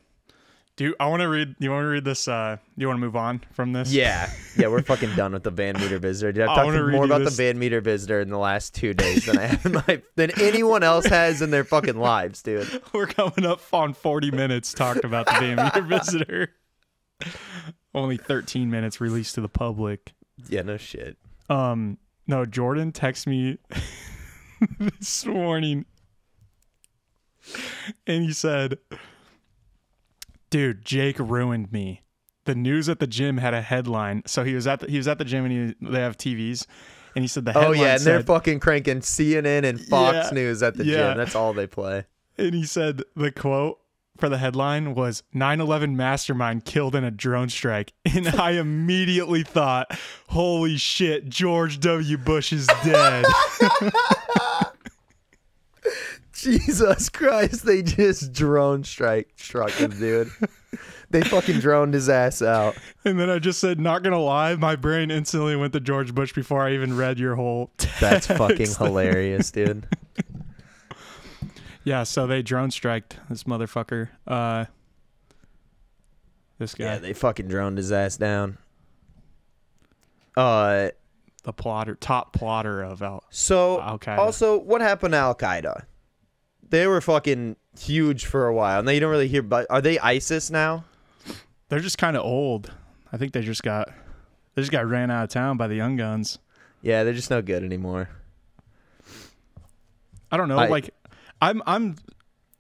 Do 0.77 0.95
I 1.01 1.07
want 1.07 1.23
to 1.23 1.29
read? 1.29 1.57
You 1.59 1.71
want 1.71 1.85
to 1.85 1.89
read 1.89 2.05
this? 2.05 2.29
Uh, 2.29 2.59
you 2.77 2.87
want 2.87 2.99
to 2.99 3.01
move 3.01 3.17
on 3.17 3.41
from 3.53 3.73
this? 3.73 3.91
Yeah, 3.91 4.31
yeah, 4.59 4.69
we're 4.69 4.83
fucking 4.83 5.15
done 5.17 5.33
with 5.33 5.43
the 5.43 5.51
Van 5.51 5.75
Meter 5.81 5.99
visitor. 5.99 6.33
Dude, 6.33 6.43
I've 6.43 6.51
I 6.51 6.65
talked 6.65 6.93
more 6.93 7.07
about 7.07 7.25
this- 7.25 7.35
the 7.37 7.43
Van 7.45 7.59
Meter 7.59 7.81
visitor 7.81 8.21
in 8.21 8.29
the 8.29 8.37
last 8.39 8.75
two 8.75 8.93
days 8.93 9.25
than 9.25 9.39
I 9.39 9.47
have 9.47 9.65
in 9.65 9.73
my 9.73 10.03
than 10.17 10.39
anyone 10.39 10.83
else 10.83 11.07
has 11.07 11.41
in 11.41 11.51
their 11.51 11.65
fucking 11.65 11.97
lives, 11.97 12.43
dude. 12.43 12.83
We're 12.93 13.07
coming 13.07 13.47
up 13.47 13.61
on 13.73 13.95
40 13.95 14.31
minutes 14.33 14.75
talked 14.75 15.05
about 15.05 15.25
the 15.27 15.33
Van 15.33 15.57
Meter 15.57 15.81
visitor. 15.83 16.49
Only 17.95 18.19
13 18.19 18.71
minutes 18.71 19.01
released 19.01 19.35
to 19.37 19.41
the 19.41 19.49
public. 19.49 20.13
Yeah, 20.51 20.61
no 20.61 20.77
shit. 20.77 21.17
Um, 21.49 21.97
no, 22.27 22.45
Jordan 22.45 22.93
texted 22.93 23.29
me 23.29 23.59
this 24.79 25.25
morning 25.25 25.87
and 28.07 28.25
he 28.25 28.35
said, 28.35 28.77
Dude, 30.57 30.85
Jake 30.85 31.19
ruined 31.19 31.71
me. 31.71 32.01
The 32.47 32.55
news 32.55 32.89
at 32.89 32.99
the 32.99 33.07
gym 33.07 33.37
had 33.37 33.53
a 33.53 33.61
headline. 33.61 34.23
So 34.25 34.43
he 34.43 34.55
was 34.55 34.67
at 34.67 34.81
the, 34.81 34.87
he 34.91 34.97
was 34.97 35.07
at 35.07 35.19
the 35.19 35.25
gym 35.25 35.45
and 35.45 35.53
he, 35.81 35.87
they 35.91 36.01
have 36.01 36.17
TVs. 36.17 36.67
And 37.15 37.23
he 37.23 37.29
said 37.29 37.45
the 37.45 37.53
Oh 37.59 37.73
yeah, 37.73 37.97
and 37.97 38.01
they're 38.03 38.23
fucking 38.23 38.61
cranking 38.61 39.01
CNN 39.01 39.65
and 39.65 39.79
Fox 39.81 40.17
Yeah, 40.17 40.35
News 40.35 40.63
at 40.63 40.77
the 40.77 40.85
yeah. 40.85 40.95
gym. 41.09 41.17
That's 41.19 41.35
all 41.35 41.53
they 41.53 41.67
play. 41.67 42.05
and 42.39 42.55
he 42.55 42.65
said 42.65 43.03
the 43.15 43.31
quote 43.33 43.79
for 44.17 44.31
the 44.31 44.39
headline 44.39 44.95
was 44.95 45.23
9/11 45.35 45.95
mastermind 45.95 46.65
killed 46.65 46.95
in 46.95 47.05
a 47.05 47.11
drone 47.11 47.51
strike 47.51 47.93
and 48.07 48.29
I 48.29 48.53
immediately 48.53 49.43
thought 49.43 49.89
holy 50.29 50.79
shit 50.79 51.29
George 51.29 51.81
W 51.81 52.17
Bush 52.17 52.51
is 52.53 52.67
dead 52.83 53.27
Jesus 56.43 57.09
Christ, 57.09 57.65
they 57.65 57.83
just 57.83 58.33
drone 58.33 58.85
strike 58.85 59.31
struck 59.37 59.71
him, 59.73 59.91
dude. 59.91 60.31
they 61.11 61.23
fucking 61.23 61.61
droned 61.61 61.95
his 61.95 62.09
ass 62.09 62.43
out. 62.43 62.77
and 63.05 63.19
then 63.19 63.31
I 63.31 63.39
just 63.39 63.59
said 63.61 63.81
not 63.81 64.03
to 64.05 64.19
lie 64.19 64.55
my 64.57 64.77
brain 64.77 65.11
instantly 65.11 65.57
went 65.57 65.73
to 65.73 65.81
George 65.81 66.15
Bush 66.15 66.33
before 66.33 66.63
I 66.63 66.75
even 66.75 66.97
read 66.97 67.19
your 67.19 67.37
whole 67.37 67.71
That's 68.01 68.27
fucking 68.27 68.75
hilarious, 68.75 69.51
dude. 69.51 69.87
Yeah 71.85 72.03
so 72.03 72.27
they 72.27 72.43
drone 72.43 72.71
striked 72.71 73.17
this 73.29 73.45
motherfucker 73.45 74.09
uh 74.27 74.65
this 76.59 76.75
guy 76.75 76.85
Yeah, 76.85 76.99
they 76.99 77.13
fucking 77.13 77.49
droned 77.49 77.79
his 77.79 77.93
ass 77.93 78.17
down. 78.17 78.59
Uh 80.37 80.91
the 81.45 81.53
plotter 81.53 81.95
top 81.95 82.33
plotter 82.33 82.83
of 82.83 83.03
Al 83.03 83.23
So 83.31 83.81
Al-Qaeda. 83.81 84.19
also, 84.19 84.59
what 84.59 84.81
happened 84.81 85.13
to 85.13 85.19
Al 85.19 85.35
Qaeda? 85.37 85.85
They 86.71 86.87
were 86.87 87.01
fucking 87.01 87.57
huge 87.79 88.25
for 88.27 88.47
a 88.47 88.55
while. 88.55 88.83
Now 88.83 88.91
you 88.93 89.01
don't 89.01 89.11
really 89.11 89.29
hear. 89.29 89.43
But 89.43 89.67
are 89.71 89.81
they 89.81 89.99
ISIS 89.99 90.51
now? 90.51 90.85
They're 91.69 91.81
just 91.81 91.99
kind 91.99 92.17
of 92.17 92.25
old. 92.25 92.73
I 93.13 93.17
think 93.17 93.33
they 93.33 93.43
just 93.43 93.63
got 93.63 93.89
they 94.55 94.63
just 94.63 94.73
got 94.73 94.87
ran 94.87 95.11
out 95.11 95.25
of 95.25 95.31
town 95.31 95.57
by 95.57 95.69
the 95.69 95.75
young 95.77 95.97
guns. 95.97 96.39
Yeah, 96.83 97.05
they're 97.05 97.13
just 97.15 97.31
no 97.31 97.43
good 97.43 97.63
anymore. 97.65 98.09
I 100.31 100.37
don't 100.37 100.49
know. 100.49 100.59
I- 100.59 100.69
like 100.69 100.91
I'm 101.41 101.63
I'm 101.67 101.97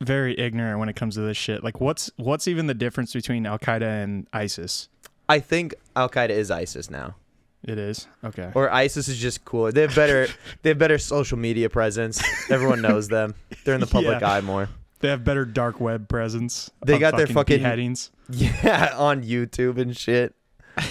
very 0.03 0.39
ignorant 0.39 0.79
when 0.79 0.89
it 0.89 0.97
comes 0.97 1.15
to 1.15 1.21
this 1.23 1.37
shit. 1.37 1.65
Like 1.65 1.81
what's 1.81 2.11
what's 2.17 2.47
even 2.49 2.67
the 2.67 2.75
difference 2.75 3.13
between 3.13 3.47
Al 3.47 3.59
Qaeda 3.59 4.05
and 4.05 4.27
ISIS? 4.33 4.89
I 5.29 5.41
think 5.41 5.75
Al 5.97 6.09
Qaeda 6.09 6.31
is 6.31 6.51
ISIS 6.51 6.91
now, 6.91 7.17
It 7.67 7.79
is 7.79 8.07
okay. 8.25 8.53
or 8.55 8.71
ISIS 8.73 9.09
is 9.09 9.19
just 9.19 9.45
cooler. 9.45 9.73
They 9.73 9.83
have 9.83 9.95
better. 9.95 10.29
they 10.63 10.71
have 10.71 10.79
better 10.79 10.99
social 10.99 11.37
media 11.37 11.69
presence. 11.69 12.23
Everyone 12.51 12.81
knows 12.81 13.09
them. 13.09 13.35
They're 13.65 13.75
in 13.75 13.81
the 13.81 13.87
public 13.89 14.21
Yeah. 14.21 14.31
eye 14.31 14.41
more. 14.41 14.69
They 15.01 15.09
have 15.09 15.25
better 15.25 15.45
dark 15.45 15.81
web 15.81 16.09
presence. 16.09 16.71
They 16.85 16.95
of 16.95 17.01
got 17.01 17.17
their 17.17 17.27
fucking- 17.27 17.59
beheadings. 17.59 18.11
Yeah, 18.31 18.95
on 18.97 19.23
YouTube 19.23 19.79
and 19.79 19.97
shit. 19.97 20.35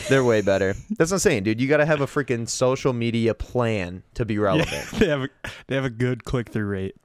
They're 0.10 0.24
way 0.24 0.42
better. 0.42 0.74
That's 0.98 1.12
what 1.12 1.16
I'm 1.16 1.20
saying, 1.20 1.44
dude. 1.44 1.62
You 1.62 1.68
got 1.68 1.78
to 1.78 1.86
have 1.86 2.02
a 2.02 2.08
freaking 2.08 2.48
social 2.50 2.92
media 2.94 3.34
plan 3.36 4.04
to 4.16 4.26
be 4.26 4.38
relevant. 4.40 4.72
Yeah, 4.94 5.00
they 5.00 5.08
have 5.08 5.22
a, 5.22 5.30
they 5.68 5.76
have 5.76 5.86
a 5.86 5.90
good 5.90 6.24
click 6.24 6.50
through 6.50 6.66
rate. 6.66 6.96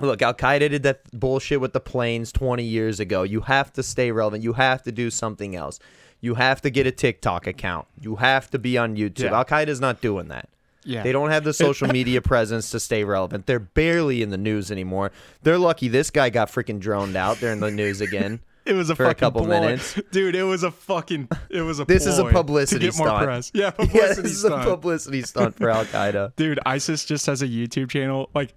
Look, 0.00 0.20
Al 0.20 0.34
Qaeda 0.34 0.68
did 0.70 0.82
that 0.82 1.02
bullshit 1.12 1.60
with 1.60 1.72
the 1.72 1.80
planes 1.80 2.32
20 2.32 2.64
years 2.64 2.98
ago. 2.98 3.22
You 3.22 3.42
have 3.42 3.72
to 3.74 3.82
stay 3.84 4.10
relevant. 4.10 4.42
You 4.42 4.54
have 4.54 4.82
to 4.82 4.90
do 4.92 5.10
something 5.10 5.54
else. 5.54 5.78
You 6.22 6.34
have 6.34 6.62
to 6.62 6.70
get 6.70 6.86
a 6.86 6.90
TikTok 6.92 7.46
account. 7.46 7.86
You 8.00 8.16
have 8.16 8.50
to 8.52 8.58
be 8.58 8.78
on 8.78 8.96
YouTube. 8.96 9.24
Yeah. 9.24 9.36
Al 9.36 9.44
Qaeda's 9.44 9.80
not 9.80 10.00
doing 10.00 10.28
that. 10.28 10.48
Yeah, 10.84 11.02
They 11.02 11.12
don't 11.12 11.30
have 11.30 11.44
the 11.44 11.52
social 11.52 11.86
media 11.92 12.20
presence 12.22 12.70
to 12.70 12.80
stay 12.80 13.04
relevant. 13.04 13.46
They're 13.46 13.60
barely 13.60 14.22
in 14.22 14.30
the 14.30 14.38
news 14.38 14.70
anymore. 14.72 15.12
They're 15.42 15.58
lucky 15.58 15.88
this 15.88 16.10
guy 16.10 16.30
got 16.30 16.48
freaking 16.50 16.80
droned 16.80 17.14
out. 17.16 17.38
They're 17.38 17.52
in 17.52 17.60
the 17.60 17.70
news 17.70 18.00
again. 18.00 18.40
It 18.64 18.74
was 18.74 18.90
a 18.90 18.94
for 18.94 19.02
a 19.02 19.06
fucking 19.08 19.18
couple 19.18 19.40
ploy. 19.44 19.60
minutes. 19.60 20.00
dude. 20.12 20.36
It 20.36 20.44
was 20.44 20.62
a 20.62 20.70
fucking. 20.70 21.28
It 21.50 21.62
was 21.62 21.80
a. 21.80 21.84
This 21.84 22.06
is 22.06 22.20
a 22.20 22.26
publicity 22.26 22.86
to 22.86 22.92
get 22.92 22.96
more 22.96 23.08
stunt. 23.08 23.24
press. 23.24 23.50
Yeah, 23.52 23.64
yeah, 23.64 23.70
publicity 23.72 24.22
this 24.22 24.32
is 24.34 24.44
a 24.44 24.50
publicity 24.50 25.22
stunt 25.22 25.56
for 25.56 25.68
Al 25.68 25.84
Qaeda. 25.84 26.36
Dude, 26.36 26.60
ISIS 26.64 27.04
just 27.04 27.26
has 27.26 27.42
a 27.42 27.48
YouTube 27.48 27.90
channel. 27.90 28.30
Like, 28.36 28.54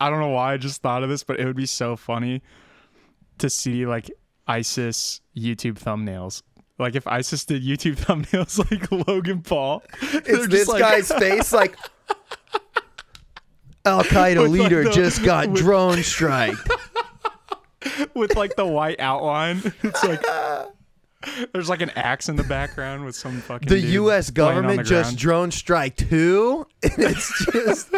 I 0.00 0.10
don't 0.10 0.18
know 0.18 0.30
why 0.30 0.54
I 0.54 0.56
just 0.56 0.82
thought 0.82 1.04
of 1.04 1.08
this, 1.08 1.22
but 1.22 1.38
it 1.38 1.46
would 1.46 1.54
be 1.54 1.66
so 1.66 1.94
funny 1.94 2.42
to 3.38 3.48
see 3.48 3.86
like 3.86 4.10
ISIS 4.48 5.20
YouTube 5.36 5.74
thumbnails. 5.78 6.42
Like 6.78 6.94
if 6.94 7.06
ISIS 7.06 7.44
did 7.44 7.62
YouTube 7.64 7.96
thumbnails 7.96 8.58
like 8.70 8.90
Logan 9.08 9.42
Paul, 9.42 9.82
It's 10.00 10.46
this 10.48 10.68
guy's 10.68 11.10
face 11.12 11.52
like 11.52 11.76
Al 13.84 14.02
Qaeda 14.04 14.42
With, 14.42 14.50
like, 14.52 14.60
leader 14.60 14.84
the- 14.84 14.90
just 14.90 15.24
got 15.24 15.48
with- 15.48 15.60
drone 15.62 16.02
striked. 16.02 16.68
with 18.14 18.36
like 18.36 18.54
the 18.56 18.66
white 18.66 19.00
outline. 19.00 19.62
It's 19.82 20.04
like 20.04 20.22
there's 21.52 21.68
like 21.68 21.80
an 21.80 21.90
axe 21.90 22.28
in 22.28 22.36
the 22.36 22.44
background 22.44 23.04
with 23.04 23.16
some 23.16 23.40
fucking. 23.40 23.68
The 23.68 23.80
U.S. 23.80 24.28
on 24.28 24.34
the 24.34 24.38
government 24.38 24.86
just 24.86 25.10
ground. 25.10 25.18
drone 25.18 25.50
strike 25.50 25.98
who? 26.00 26.66
And 26.82 26.92
it's 26.98 27.46
just 27.52 27.94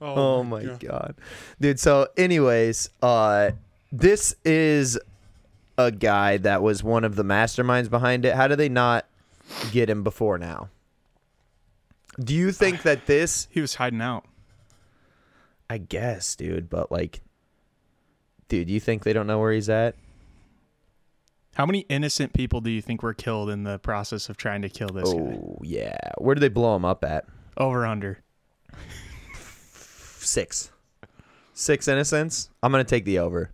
oh 0.00 0.42
my 0.42 0.64
god, 0.64 1.14
dude. 1.60 1.78
So, 1.78 2.08
anyways, 2.16 2.88
uh, 3.02 3.50
this 3.90 4.34
is 4.44 4.98
a 5.86 5.90
guy 5.90 6.36
that 6.38 6.62
was 6.62 6.82
one 6.82 7.04
of 7.04 7.16
the 7.16 7.24
masterminds 7.24 7.90
behind 7.90 8.24
it. 8.24 8.34
How 8.34 8.48
do 8.48 8.56
they 8.56 8.68
not 8.68 9.06
get 9.70 9.88
him 9.90 10.02
before 10.02 10.38
now? 10.38 10.68
Do 12.18 12.34
you 12.34 12.52
think 12.52 12.82
that 12.82 13.06
this? 13.06 13.48
He 13.50 13.60
was 13.60 13.76
hiding 13.76 14.00
out. 14.00 14.24
I 15.70 15.78
guess, 15.78 16.36
dude, 16.36 16.68
but 16.68 16.92
like, 16.92 17.22
dude, 18.48 18.68
you 18.68 18.80
think 18.80 19.04
they 19.04 19.12
don't 19.12 19.26
know 19.26 19.38
where 19.38 19.52
he's 19.52 19.70
at? 19.70 19.94
How 21.54 21.66
many 21.66 21.80
innocent 21.88 22.32
people 22.32 22.60
do 22.60 22.70
you 22.70 22.80
think 22.80 23.02
were 23.02 23.14
killed 23.14 23.50
in 23.50 23.64
the 23.64 23.78
process 23.78 24.28
of 24.28 24.36
trying 24.36 24.62
to 24.62 24.68
kill 24.68 24.88
this 24.88 25.12
guy? 25.12 25.18
Oh 25.18 25.58
yeah, 25.62 25.96
where 26.18 26.34
do 26.34 26.40
they 26.40 26.48
blow 26.48 26.76
him 26.76 26.84
up 26.84 27.04
at? 27.04 27.26
Over 27.56 27.86
under. 27.86 28.22
Six. 30.18 30.70
Six 31.54 31.88
innocents. 31.88 32.50
I'm 32.62 32.72
gonna 32.72 32.84
take 32.84 33.04
the 33.04 33.18
over. 33.18 33.50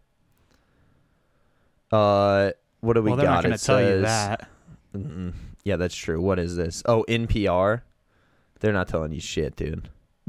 Uh, 1.90 2.50
what 2.80 2.94
do 2.94 3.02
we 3.02 3.10
well, 3.10 3.16
they're 3.16 3.26
got? 3.26 3.34
not 3.34 3.42
going 3.44 3.54
It 3.54 3.58
to 3.58 3.64
tell 3.64 3.80
you 3.82 4.00
that. 4.02 4.48
Mm-mm. 4.96 5.32
Yeah, 5.64 5.76
that's 5.76 5.94
true. 5.94 6.20
What 6.20 6.38
is 6.38 6.56
this? 6.56 6.82
Oh, 6.86 7.04
NPR. 7.08 7.82
They're 8.60 8.72
not 8.72 8.88
telling 8.88 9.12
you 9.12 9.20
shit, 9.20 9.56
dude. 9.56 9.88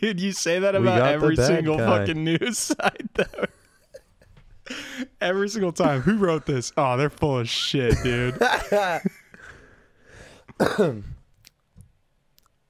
Dude, 0.00 0.20
you 0.20 0.32
say 0.32 0.58
that 0.58 0.74
about 0.74 1.02
every 1.02 1.36
single 1.36 1.76
guy. 1.76 1.84
fucking 1.98 2.24
news 2.24 2.56
site, 2.58 3.12
though. 3.14 3.44
every 5.20 5.48
single 5.50 5.72
time. 5.72 6.00
Who 6.00 6.16
wrote 6.16 6.46
this? 6.46 6.72
Oh, 6.78 6.96
they're 6.96 7.10
full 7.10 7.40
of 7.40 7.48
shit, 7.48 7.94
dude. 8.02 8.40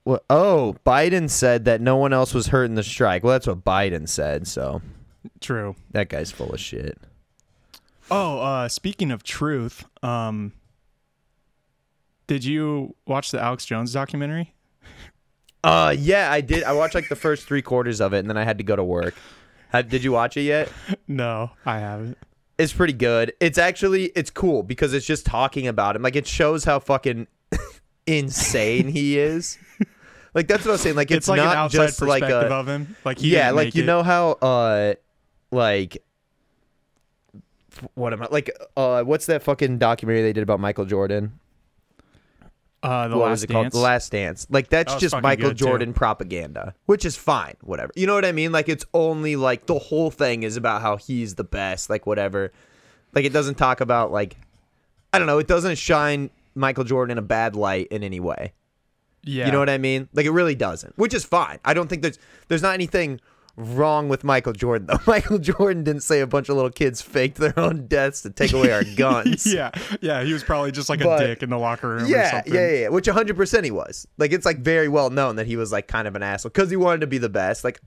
What? 0.05 0.25
Oh, 0.29 0.75
Biden 0.85 1.31
said 1.31 1.65
that 1.67 1.81
no 1.81 1.97
one 1.97 2.13
else 2.13 2.35
was 2.35 2.49
hurt 2.49 2.65
in 2.65 2.75
the 2.75 2.83
strike. 2.83 3.23
Well, 3.23 3.33
that's 3.35 3.47
what 3.47 3.65
Biden 3.65 4.09
said. 4.09 4.49
So 4.49 4.83
True. 5.41 5.77
that 5.93 6.09
guy's 6.09 6.33
full 6.33 6.51
of 6.53 6.59
shit. 6.59 6.99
Oh, 8.15 8.41
uh, 8.41 8.69
speaking 8.69 9.11
of 9.11 9.23
truth, 9.23 9.87
um, 10.03 10.53
did 12.27 12.45
you 12.45 12.95
watch 13.07 13.31
the 13.31 13.41
Alex 13.41 13.65
Jones 13.65 13.93
documentary? 13.93 14.55
Uh, 15.65 15.95
yeah, 15.97 16.31
I 16.31 16.43
did. 16.43 16.63
I 16.65 16.73
watched 16.73 16.95
like 16.95 17.09
the 17.09 17.17
first 17.17 17.47
three 17.47 17.63
quarters 17.63 18.01
of 18.03 18.13
it, 18.13 18.19
and 18.19 18.29
then 18.29 18.37
I 18.37 18.45
had 18.45 18.59
to 18.59 18.65
go 18.65 18.77
to 18.77 18.85
work. 18.85 19.15
Have, 19.71 19.89
did 19.89 20.05
you 20.05 20.13
watch 20.13 20.37
it 20.37 20.43
yet? 20.43 20.71
No, 21.09 21.51
I 21.67 21.79
haven't. 21.79 22.19
It's 22.59 22.73
pretty 22.73 22.93
good. 22.93 23.33
It's 23.41 23.59
actually 23.59 24.07
it's 24.15 24.31
cool 24.31 24.63
because 24.63 24.93
it's 24.95 25.07
just 25.07 25.25
talking 25.27 25.67
about 25.67 25.97
him. 25.97 26.03
Like 26.03 26.17
it 26.17 26.27
shows 26.27 26.65
how 26.65 26.79
fucking 26.79 27.27
insane 28.07 28.89
he 28.89 29.19
is. 29.19 29.59
Like 30.35 30.49
that's 30.49 30.65
what 30.65 30.71
I 30.71 30.73
was 30.73 30.81
saying. 30.81 30.97
Like 30.97 31.11
it's, 31.11 31.19
It's, 31.19 31.29
like 31.29 31.39
not 31.39 31.71
just 31.71 32.01
like 32.01 32.23
perspective 32.23 32.51
a 32.51 32.55
of 32.55 32.67
him. 32.69 32.97
Like 33.05 33.19
he 33.19 33.31
yeah, 33.31 33.51
like 33.51 33.75
you 33.75 33.83
it. 33.83 33.87
know 33.87 34.03
how 34.03 34.33
uh 34.33 34.95
like 35.51 36.03
what 37.95 38.13
am 38.13 38.23
I 38.23 38.29
like 38.31 38.51
uh 38.77 39.03
what's 39.03 39.27
that 39.27 39.43
fucking 39.43 39.79
documentary 39.79 40.23
they 40.23 40.33
did 40.33 40.43
about 40.43 40.61
Michael 40.61 40.85
Jordan? 40.85 41.39
uh, 42.83 43.07
the 43.09 43.17
what 43.17 43.27
last 43.27 43.31
was 43.31 43.43
it 43.45 43.47
called? 43.51 43.71
The 43.73 43.79
Last 43.79 44.11
Dance. 44.11 44.47
Like 44.51 44.69
that's 44.69 44.95
That 44.95 45.01
just 45.01 45.21
Michael 45.23 45.51
good, 45.51 45.59
too. 45.59 45.65
Jordan 45.67 45.93
propaganda, 45.93 46.75
which 46.87 47.05
is 47.05 47.17
fine, 47.17 47.55
whatever. 47.63 47.93
You 47.95 48.07
know 48.09 48.15
what 48.15 48.25
I 48.25 48.33
mean? 48.33 48.51
Like 48.51 48.69
it's 48.69 48.85
only 48.93 49.37
like 49.37 49.67
the 49.67 49.79
whole 49.79 50.11
thing 50.11 50.43
is 50.43 50.57
about 50.57 50.83
how 50.83 50.97
he's 50.97 51.37
the 51.37 51.45
best, 51.45 51.89
like 51.91 52.07
whatever. 52.07 52.53
Like 53.15 53.25
it 53.25 53.33
doesn't 53.33 53.55
talk 53.55 53.81
about 53.81 54.11
like 54.11 54.37
I 55.13 55.19
don't 55.19 55.29
know, 55.29 55.39
it 55.39 55.47
doesn't 55.47 55.77
shine 55.77 56.31
Michael 56.55 56.85
Jordan 56.85 57.13
in 57.13 57.19
a 57.19 57.27
bad 57.27 57.55
light 57.55 57.87
in 57.89 58.03
any 58.03 58.19
way. 58.19 58.53
yeah, 59.23 59.47
You 59.47 59.53
know 59.53 59.59
what 59.61 59.71
I 59.71 59.79
mean? 59.79 60.09
Like 60.13 60.27
it 60.27 60.33
really 60.33 60.57
doesn't, 60.57 60.99
which 60.99 61.15
is 61.15 61.25
fine. 61.25 61.61
I 61.65 61.75
don't 61.75 61.89
think 61.89 62.03
there's 62.03 62.19
there's 62.49 62.63
not 62.63 62.75
anything 62.75 63.21
wrong 63.57 64.09
with 64.09 64.25
Michael 64.25 64.53
Jordan 64.53 64.87
though. 64.87 64.99
Michael 65.07 65.39
Jordan 65.39 65.85
didn't 65.85 66.03
say 66.03 66.21
a 66.21 66.27
bunch 66.27 66.49
of 66.49 66.57
little 66.57 66.71
kids 66.71 67.03
faked 67.03 67.37
their 67.39 67.59
own 67.59 67.87
deaths 67.87 68.23
to 68.23 68.31
take 68.31 68.53
away 68.53 68.73
our 68.73 68.85
guns. 68.97 69.53
yeah, 69.53 69.71
yeah. 70.01 70.23
He 70.25 70.33
was 70.33 70.43
probably 70.43 70.73
just 70.73 70.89
like 70.89 71.01
But- 71.01 71.23
a 71.23 71.27
dick 71.29 71.43
in 71.43 71.51
the 71.51 71.59
locker 71.59 71.89
room. 71.89 72.05
or 72.05 72.07
Yeah, 72.07 72.31
something. 72.31 72.55
yeah, 72.55 72.69
yeah, 72.71 72.79
yeah. 72.83 72.89
Which 72.89 73.07
100% 73.07 73.65
he 73.65 73.71
was. 73.71 74.07
Like 74.19 74.33
it's 74.33 74.47
like 74.47 74.59
very 74.59 74.89
well 74.89 75.11
known 75.11 75.37
that 75.37 75.47
he 75.47 75.57
was 75.57 75.71
like 75.73 75.87
kind 75.89 76.09
of 76.09 76.17
an 76.17 76.23
asshole 76.23 76.51
because 76.51 76.71
he 76.71 76.77
wanted 76.77 77.01
to 77.03 77.07
be 77.07 77.19
the 77.19 77.29
best, 77.29 77.63
like 77.65 77.81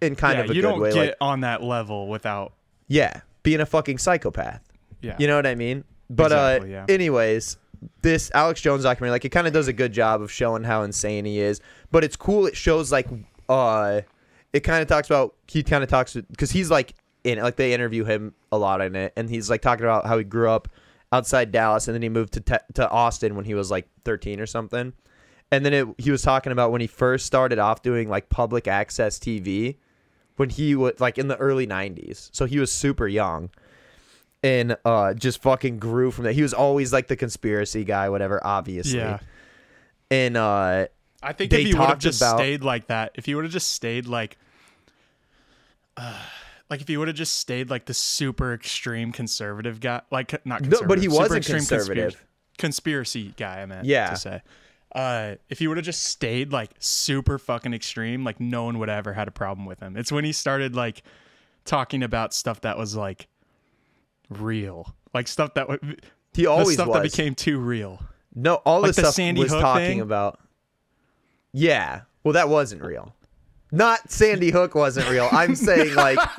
in 0.00 0.14
kind 0.14 0.38
Yeah, 0.38 0.44
of 0.44 0.50
a 0.50 0.54
you 0.54 0.62
good 0.62 0.68
don't 0.68 0.80
way. 0.80 0.92
get 0.92 1.00
Like 1.06 1.16
on 1.20 1.40
that 1.40 1.62
level 1.62 2.08
without. 2.08 2.52
yeah, 2.86 3.20
being 3.42 3.60
a 3.60 3.66
fucking 3.66 3.98
psychopath. 3.98 4.62
Yeah, 5.00 5.16
You 5.18 5.26
know 5.28 5.36
what 5.36 5.46
I 5.46 5.54
mean? 5.54 5.84
But 6.10 6.26
Exactly, 6.32 6.74
uh 6.74 6.78
yeah. 6.86 6.86
anyways, 6.94 7.56
this 8.02 8.30
Alex 8.34 8.60
Jones 8.60 8.82
documentary 8.82 9.12
like 9.12 9.24
it 9.24 9.28
kind 9.28 9.46
of 9.46 9.52
does 9.52 9.68
a 9.68 9.72
good 9.72 9.92
job 9.92 10.20
of 10.22 10.30
showing 10.32 10.64
how 10.64 10.82
insane 10.82 11.24
he 11.24 11.38
is, 11.40 11.60
but 11.92 12.02
it's 12.04 12.16
cool 12.16 12.46
it 12.46 12.56
shows 12.56 12.90
like 12.92 13.06
uh 13.48 14.00
it 14.52 14.60
kind 14.60 14.82
of 14.82 14.88
talks 14.88 15.08
about 15.08 15.34
he 15.46 15.62
kind 15.62 15.82
of 15.84 15.90
talks 15.90 16.16
cuz 16.36 16.50
he's 16.50 16.70
like 16.70 16.94
in 17.24 17.38
it, 17.38 17.42
like 17.42 17.56
they 17.56 17.72
interview 17.72 18.04
him 18.04 18.34
a 18.52 18.58
lot 18.58 18.80
in 18.80 18.94
it 18.96 19.12
and 19.16 19.28
he's 19.28 19.50
like 19.50 19.60
talking 19.60 19.84
about 19.84 20.06
how 20.06 20.16
he 20.18 20.24
grew 20.24 20.48
up 20.50 20.68
outside 21.12 21.50
Dallas 21.52 21.88
and 21.88 21.94
then 21.94 22.02
he 22.02 22.08
moved 22.08 22.32
to 22.34 22.40
te- 22.40 22.72
to 22.74 22.88
Austin 22.90 23.34
when 23.34 23.44
he 23.44 23.54
was 23.54 23.70
like 23.70 23.88
13 24.04 24.40
or 24.40 24.46
something. 24.46 24.92
And 25.50 25.64
then 25.64 25.72
it, 25.72 25.86
he 25.96 26.10
was 26.10 26.20
talking 26.22 26.52
about 26.52 26.70
when 26.72 26.80
he 26.82 26.86
first 26.86 27.24
started 27.24 27.58
off 27.58 27.80
doing 27.82 28.08
like 28.08 28.28
public 28.28 28.68
access 28.68 29.18
TV 29.18 29.76
when 30.36 30.50
he 30.50 30.74
was 30.74 31.00
like 31.00 31.16
in 31.18 31.28
the 31.28 31.36
early 31.38 31.66
90s. 31.66 32.28
So 32.32 32.44
he 32.44 32.58
was 32.58 32.70
super 32.70 33.08
young 33.08 33.50
and 34.42 34.76
uh 34.84 35.14
just 35.14 35.42
fucking 35.42 35.78
grew 35.78 36.10
from 36.10 36.24
that. 36.24 36.34
He 36.34 36.42
was 36.42 36.54
always 36.54 36.92
like 36.92 37.08
the 37.08 37.16
conspiracy 37.16 37.84
guy, 37.84 38.08
whatever, 38.08 38.40
obviously. 38.46 38.98
yeah. 39.00 39.18
And 40.10 40.36
uh 40.36 40.86
I 41.22 41.32
think 41.32 41.52
if 41.52 41.66
he 41.66 41.74
would 41.74 41.88
have 41.88 41.98
just 41.98 42.20
about- 42.20 42.38
stayed 42.38 42.62
like 42.62 42.86
that, 42.88 43.12
if 43.14 43.24
he 43.26 43.34
would 43.34 43.44
have 43.44 43.52
just 43.52 43.72
stayed 43.72 44.06
like, 44.06 44.36
uh, 45.96 46.14
like 46.70 46.80
if 46.80 46.88
he 46.88 46.96
would 46.96 47.08
have 47.08 47.16
just 47.16 47.34
stayed 47.36 47.70
like 47.70 47.86
the 47.86 47.94
super 47.94 48.52
extreme 48.52 49.12
conservative 49.12 49.80
guy, 49.80 50.02
like 50.10 50.32
not 50.46 50.62
No, 50.62 50.68
conservative, 50.68 50.88
but 50.88 50.98
he 50.98 51.04
super 51.04 51.16
wasn't 51.22 51.38
extreme 51.38 51.58
conservative. 51.58 52.12
conspiracy, 52.12 52.24
conspiracy 52.58 53.34
guy. 53.36 53.62
I 53.62 53.66
meant 53.66 53.84
Yeah. 53.86 54.10
to 54.10 54.16
say. 54.16 54.42
Uh, 54.94 55.34
if 55.50 55.58
he 55.58 55.68
would 55.68 55.76
have 55.76 55.84
just 55.84 56.02
stayed 56.04 56.50
like 56.52 56.70
super 56.78 57.38
fucking 57.38 57.74
extreme, 57.74 58.24
like 58.24 58.40
no 58.40 58.64
one 58.64 58.78
would 58.78 58.88
have 58.88 58.98
ever 58.98 59.12
had 59.12 59.28
a 59.28 59.30
problem 59.30 59.66
with 59.66 59.80
him. 59.80 59.96
It's 59.96 60.10
when 60.10 60.24
he 60.24 60.32
started 60.32 60.74
like 60.74 61.02
talking 61.64 62.02
about 62.02 62.32
stuff 62.32 62.62
that 62.62 62.78
was 62.78 62.96
like 62.96 63.26
real, 64.30 64.94
like 65.12 65.28
stuff 65.28 65.54
that 65.54 65.68
w- 65.68 65.96
he 66.34 66.42
the 66.42 66.46
always 66.46 66.74
stuff 66.74 66.88
was. 66.88 66.94
that 66.96 67.02
became 67.02 67.34
too 67.34 67.58
real. 67.58 68.00
no, 68.34 68.54
all 68.56 68.80
like 68.80 68.88
the 68.94 69.02
stuff 69.02 69.14
Sandy 69.14 69.42
was 69.42 69.52
Hook 69.52 69.60
talking 69.60 69.86
thing? 69.86 70.00
about. 70.00 70.40
Yeah. 71.58 72.02
Well, 72.22 72.34
that 72.34 72.48
wasn't 72.48 72.82
real. 72.82 73.14
Not 73.70 74.10
Sandy 74.10 74.50
Hook 74.50 74.74
wasn't 74.74 75.10
real. 75.10 75.28
I'm 75.30 75.54
saying 75.54 75.94
like 75.94 76.18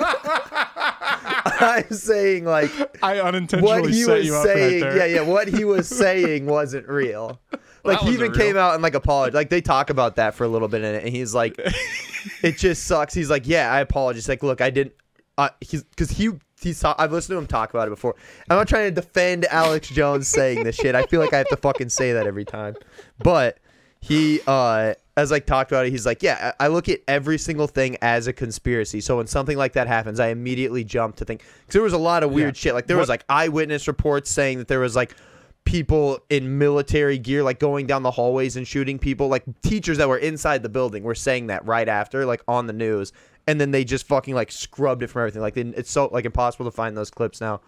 I'm 1.61 1.89
saying 1.91 2.45
like 2.45 2.71
I 3.03 3.19
unintentionally 3.19 3.81
what 3.81 3.89
he 3.89 4.03
set 4.03 4.17
was 4.17 4.25
you 4.25 4.35
up 4.35 4.45
saying, 4.45 4.81
right 4.81 4.93
there. 4.93 4.97
yeah, 5.07 5.15
yeah, 5.15 5.21
what 5.21 5.47
he 5.47 5.63
was 5.63 5.87
saying 6.03 6.45
wasn't 6.45 6.87
real. 6.87 7.39
Like 7.83 7.99
that 7.99 8.07
he 8.07 8.13
even 8.13 8.29
wasn't 8.29 8.37
came 8.47 8.57
out 8.57 8.73
and 8.73 8.81
like 8.81 8.95
apologized. 8.95 9.35
Like 9.35 9.49
they 9.49 9.61
talk 9.61 9.89
about 9.89 10.15
that 10.15 10.33
for 10.33 10.43
a 10.43 10.47
little 10.47 10.67
bit 10.67 10.83
in 10.83 10.95
it, 10.95 11.03
and 11.03 11.13
he's 11.13 11.33
like, 11.35 11.59
"It 12.43 12.57
just 12.57 12.85
sucks." 12.85 13.13
He's 13.13 13.29
like, 13.29 13.45
"Yeah, 13.45 13.71
I 13.71 13.81
apologize." 13.81 14.27
Like, 14.27 14.41
look, 14.41 14.61
I 14.61 14.69
didn't. 14.69 14.93
Uh, 15.37 15.49
he's 15.61 15.83
because 15.83 16.09
he 16.09 16.31
he's 16.61 16.83
I've 16.83 17.11
listened 17.11 17.35
to 17.35 17.37
him 17.37 17.47
talk 17.47 17.69
about 17.69 17.87
it 17.87 17.91
before. 17.91 18.15
I'm 18.49 18.57
not 18.57 18.67
trying 18.67 18.93
to 18.93 19.01
defend 19.01 19.45
Alex 19.45 19.89
Jones 19.89 20.27
saying 20.27 20.63
this 20.63 20.75
shit. 20.75 20.95
I 20.95 21.03
feel 21.03 21.19
like 21.19 21.33
I 21.33 21.37
have 21.37 21.49
to 21.49 21.57
fucking 21.57 21.89
say 21.89 22.13
that 22.13 22.25
every 22.25 22.45
time, 22.45 22.75
but 23.19 23.59
he 24.01 24.41
uh 24.47 24.93
as 25.19 25.31
like 25.31 25.45
talked 25.45 25.71
about 25.71 25.85
it 25.85 25.91
he's 25.91 26.05
like 26.05 26.23
yeah 26.23 26.51
i 26.59 26.67
look 26.67 26.89
at 26.89 26.99
every 27.07 27.37
single 27.37 27.67
thing 27.67 27.97
as 28.01 28.27
a 28.27 28.33
conspiracy. 28.33 29.01
So 29.01 29.17
when 29.17 29.27
something 29.27 29.57
like 29.57 29.73
that 29.73 29.87
happens 29.87 30.19
i 30.19 30.27
immediately 30.27 30.83
jump 30.83 31.15
to 31.17 31.25
think 31.25 31.41
because 31.61 31.73
there 31.73 31.81
was 31.83 31.93
a 31.93 31.97
lot 31.97 32.23
of 32.23 32.31
weird 32.31 32.55
Yeah. 32.55 32.59
shit. 32.61 32.73
Like 32.73 32.87
there 32.87 32.97
was 32.97 33.09
like 33.09 33.23
eyewitness 33.29 33.87
reports 33.87 34.29
saying 34.31 34.57
that 34.59 34.67
there 34.67 34.79
was 34.79 34.95
like 34.95 35.15
people 35.65 36.19
in 36.29 36.57
military 36.57 37.17
gear 37.19 37.43
like 37.43 37.59
going 37.59 37.85
down 37.85 38.01
the 38.01 38.11
hallways 38.11 38.55
and 38.55 38.67
shooting 38.67 38.97
people. 38.97 39.27
Like 39.27 39.43
teachers 39.61 39.97
that 39.99 40.07
were 40.09 40.17
inside 40.17 40.63
the 40.63 40.69
building 40.69 41.03
were 41.03 41.15
saying 41.15 41.47
that 41.47 41.65
right 41.65 41.87
after 41.87 42.25
like 42.25 42.41
on 42.47 42.65
the 42.67 42.73
news. 42.73 43.11
And 43.47 43.59
then 43.59 43.71
they 43.71 43.83
just 43.83 44.07
fucking 44.07 44.33
like 44.35 44.51
scrubbed 44.51 45.03
it 45.03 45.07
from 45.07 45.21
everything. 45.21 45.41
Like 45.41 45.57
it's 45.57 45.91
so 45.91 46.07
like 46.11 46.25
impossible 46.25 46.65
to 46.65 46.71
find 46.71 46.95
those 46.97 47.11
clips 47.11 47.39
now. 47.41 47.61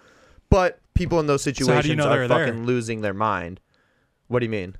But 0.49 0.79
people 0.95 1.19
in 1.19 1.27
those 1.27 1.45
how 1.45 1.51
do 1.51 1.59
you 1.61 1.65
situations 1.65 1.97
know 1.97 2.05
are 2.11 2.19
were 2.19 2.27
there? 2.27 2.47
fucking 2.47 2.65
losing 2.65 3.01
their 3.01 3.13
mind. 3.13 3.59
What 4.27 4.39
do 4.39 4.45
you 4.45 4.49
mean 4.51 4.75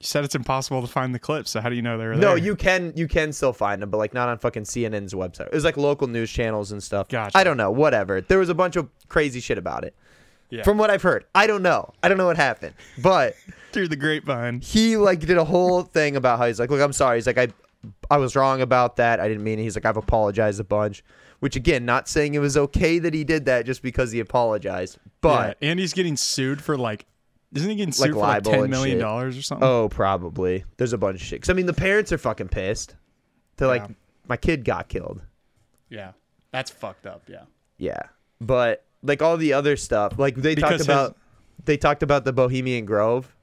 You 0.00 0.04
said 0.04 0.24
it's 0.24 0.34
impossible 0.34 0.82
to 0.82 0.86
find 0.86 1.14
the 1.14 1.18
clips, 1.18 1.50
so 1.50 1.60
how 1.60 1.70
do 1.70 1.74
you 1.74 1.80
know 1.80 1.96
they 1.96 2.04
were 2.04 2.14
No, 2.14 2.20
there? 2.20 2.28
No, 2.30 2.34
you 2.34 2.54
can 2.54 2.92
you 2.96 3.08
can 3.08 3.32
still 3.32 3.54
find 3.54 3.80
them, 3.80 3.88
but 3.88 3.96
like 3.96 4.12
not 4.12 4.28
on 4.28 4.36
fucking 4.38 4.64
CNN's 4.64 5.14
website. 5.14 5.46
It 5.46 5.52
was 5.54 5.64
like 5.64 5.78
local 5.78 6.06
news 6.06 6.30
channels 6.30 6.70
and 6.70 6.82
stuff. 6.82 7.08
Gotcha. 7.08 7.36
I 7.36 7.44
don't 7.44 7.56
know, 7.56 7.70
whatever. 7.70 8.20
There 8.20 8.38
was 8.38 8.50
a 8.50 8.54
bunch 8.54 8.76
of 8.76 8.90
crazy 9.08 9.40
shit 9.40 9.56
about 9.56 9.84
it. 9.84 9.94
Yeah. 10.50 10.62
From 10.64 10.76
what 10.78 10.90
I've 10.90 11.02
heard, 11.02 11.24
I 11.34 11.46
don't 11.46 11.62
know. 11.62 11.92
I 12.02 12.08
don't 12.08 12.18
know 12.18 12.26
what 12.26 12.36
happened, 12.36 12.74
but 13.02 13.34
through 13.72 13.88
the 13.88 13.96
grapevine. 13.96 14.60
he 14.60 14.96
like 14.98 15.20
did 15.20 15.38
a 15.38 15.44
whole 15.44 15.82
thing 15.82 16.14
about 16.14 16.38
how 16.38 16.46
he's 16.46 16.60
like, 16.60 16.70
look, 16.70 16.80
I'm 16.82 16.92
sorry. 16.92 17.16
He's 17.16 17.26
like, 17.26 17.38
I, 17.38 17.48
I 18.10 18.18
was 18.18 18.36
wrong 18.36 18.60
about 18.60 18.96
that. 18.96 19.18
I 19.18 19.28
didn't 19.28 19.44
mean 19.44 19.58
it. 19.58 19.62
He's 19.62 19.76
like, 19.76 19.86
I've 19.86 19.96
apologized 19.96 20.60
a 20.60 20.64
bunch. 20.64 21.02
Which 21.40 21.56
again, 21.56 21.84
not 21.84 22.06
saying 22.08 22.34
it 22.34 22.38
was 22.38 22.56
okay 22.56 22.98
that 22.98 23.12
he 23.12 23.24
did 23.24 23.44
that 23.46 23.66
just 23.66 23.82
because 23.82 24.10
he 24.12 24.20
apologized, 24.20 24.98
but 25.20 25.58
yeah, 25.60 25.70
and 25.70 25.78
he's 25.78 25.92
getting 25.92 26.16
sued 26.16 26.62
for 26.62 26.78
like, 26.78 27.04
isn't 27.54 27.68
he 27.70 27.76
getting 27.76 27.88
Like 27.90 27.94
sued 27.94 28.12
for 28.12 28.18
like 28.20 28.28
libel 28.36 28.52
ten 28.52 28.60
and 28.62 28.70
million 28.70 28.96
shit. 28.96 29.00
dollars 29.02 29.38
or 29.38 29.42
something? 29.42 29.66
oh, 29.66 29.88
probably 29.88 30.64
there's 30.76 30.92
a 30.92 30.98
bunch 30.98 31.20
of 31.20 31.26
shit. 31.26 31.42
Cause 31.42 31.50
I 31.50 31.52
mean, 31.54 31.66
the 31.66 31.72
parents 31.74 32.12
are 32.12 32.18
fucking 32.18 32.48
pissed. 32.48 32.94
They're 33.56 33.68
like, 33.68 33.84
my 34.28 34.36
kid 34.36 34.64
got 34.64 34.88
killed. 34.88 35.22
yeah, 35.88 36.12
that's 36.50 36.70
fucked 36.70 37.06
up. 37.06 37.22
Yeah, 37.28 37.44
Yeah, 37.78 38.00
but 38.40 38.84
like 39.02 39.22
all 39.22 39.36
the 39.36 39.52
other 39.52 39.76
stuff, 39.76 40.18
like 40.18 40.34
they 40.36 40.54
talked 40.54 40.72
Because 40.72 40.80
his- 40.80 40.88
about, 40.88 41.16
they 41.64 41.76
talked 41.76 42.02
about 42.02 42.24
the 42.24 42.32
Bohemian 42.32 42.84
Grove 42.84 43.34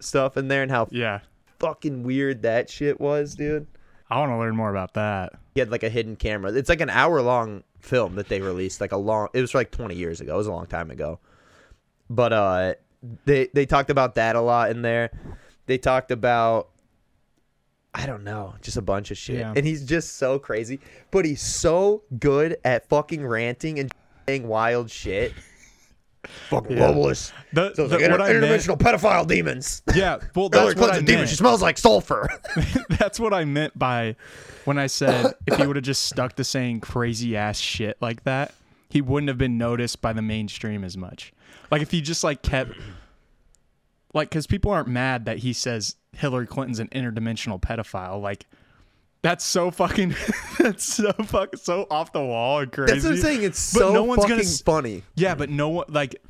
stuff 0.00 0.36
in 0.36 0.48
there 0.48 0.62
and 0.62 0.70
how 0.70 0.88
yeah. 0.90 1.20
fucking 1.58 2.02
weird 2.02 2.42
that 2.42 2.68
shit 2.70 3.00
was, 3.00 3.34
dude. 3.34 3.66
I 4.10 4.18
want 4.18 4.30
to 4.32 4.36
learn 4.38 4.56
more 4.56 4.70
about 4.70 4.94
that. 4.94 5.32
He 5.54 5.60
had 5.60 5.70
like 5.70 5.82
a 5.82 5.88
hidden 5.90 6.16
camera. 6.16 6.52
It's 6.52 6.68
like 6.68 6.80
an 6.80 6.88
hour 6.90 7.20
long 7.20 7.62
film 7.80 8.14
that 8.16 8.28
they 8.28 8.40
released, 8.40 8.80
like 8.80 8.92
a 8.92 8.96
long. 8.96 9.28
It 9.34 9.40
was 9.40 9.54
like 9.54 9.70
twenty 9.70 9.94
years 9.96 10.20
ago. 10.20 10.34
It 10.34 10.38
was 10.38 10.46
a 10.46 10.52
long 10.52 10.66
time 10.66 10.90
ago. 10.90 11.20
But 12.08 12.32
uh, 12.32 12.74
they 13.24 13.48
they 13.54 13.66
talked 13.66 13.90
about 13.90 14.14
that 14.16 14.36
a 14.36 14.40
lot 14.40 14.70
in 14.70 14.82
there. 14.82 15.10
They 15.66 15.78
talked 15.78 16.10
about. 16.10 16.68
I 17.94 18.06
don't 18.06 18.22
know, 18.22 18.54
just 18.60 18.76
a 18.76 18.82
bunch 18.82 19.10
of 19.10 19.16
shit. 19.18 19.36
Yeah. 19.38 19.52
And 19.56 19.66
he's 19.66 19.84
just 19.84 20.16
so 20.16 20.38
crazy, 20.38 20.78
but 21.10 21.24
he's 21.24 21.40
so 21.40 22.02
good 22.20 22.58
at 22.64 22.86
fucking 22.88 23.26
ranting 23.26 23.78
and 23.80 23.90
saying 24.28 24.46
wild 24.46 24.90
shit 24.90 25.32
Fucking 26.50 26.76
Yeah. 26.76 26.82
globalists. 26.92 27.32
The, 27.54 27.72
Those 27.74 27.90
the- 27.90 27.98
like 27.98 28.10
what 28.10 28.20
I 28.20 28.32
meant, 28.34 28.44
interdimensional 28.44 28.78
pedophile 28.78 29.26
demons. 29.26 29.82
yeah, 29.94 30.18
well, 30.36 30.50
Hillary 30.52 30.74
that's 30.74 30.80
what 30.80 30.90
I 30.90 30.98
Clinton's 30.98 30.98
a 30.98 31.02
demon. 31.06 31.20
meant. 31.20 31.30
She 31.30 31.36
smells 31.36 31.62
like 31.62 31.78
sulfur. 31.78 32.28
That's 32.90 33.18
what 33.18 33.32
I 33.32 33.44
meant 33.44 33.76
by 33.78 34.16
when 34.64 34.78
I 34.78 34.86
said 34.86 35.34
if 35.46 35.56
he 35.56 35.66
would 35.66 35.76
have 35.76 35.84
just 35.84 36.04
stuck 36.04 36.34
to 36.36 36.44
saying 36.44 36.80
crazy 36.80 37.36
ass 37.36 37.58
shit 37.58 37.96
like 38.00 38.24
that, 38.24 38.52
he 38.90 39.00
wouldn't 39.00 39.28
have 39.28 39.38
been 39.38 39.56
noticed 39.56 40.02
by 40.02 40.12
the 40.12 40.22
mainstream 40.22 40.84
as 40.84 40.96
much. 40.96 41.32
Like 41.70 41.82
if 41.82 41.90
he 41.90 42.00
just 42.00 42.24
like 42.24 42.42
kept 42.42 42.72
like 44.14 44.30
cuz 44.30 44.46
people 44.46 44.70
aren't 44.70 44.88
mad 44.88 45.26
that 45.26 45.38
he 45.38 45.52
says 45.52 45.96
Hillary 46.12 46.46
Clinton's 46.46 46.78
an 46.78 46.88
interdimensional 46.88 47.60
pedophile 47.60 48.20
like 48.20 48.46
that's 49.22 49.44
so 49.44 49.70
fucking 49.70 50.14
that's 50.58 50.84
so 50.84 51.12
fucking 51.12 51.58
so 51.60 51.86
off 51.90 52.12
the 52.12 52.24
wall 52.24 52.60
and 52.60 52.72
crazy. 52.72 52.92
That's 52.92 53.04
what 53.04 53.12
I'm 53.14 53.18
saying. 53.18 53.42
It's 53.42 53.74
But 53.74 53.80
so 53.80 53.92
no 53.92 54.04
one's 54.04 54.22
fucking 54.22 54.36
gonna 54.36 54.48
funny. 54.64 55.02
Yeah, 55.14 55.34
but 55.34 55.50
no 55.50 55.68
one 55.68 55.86
like 55.88 56.22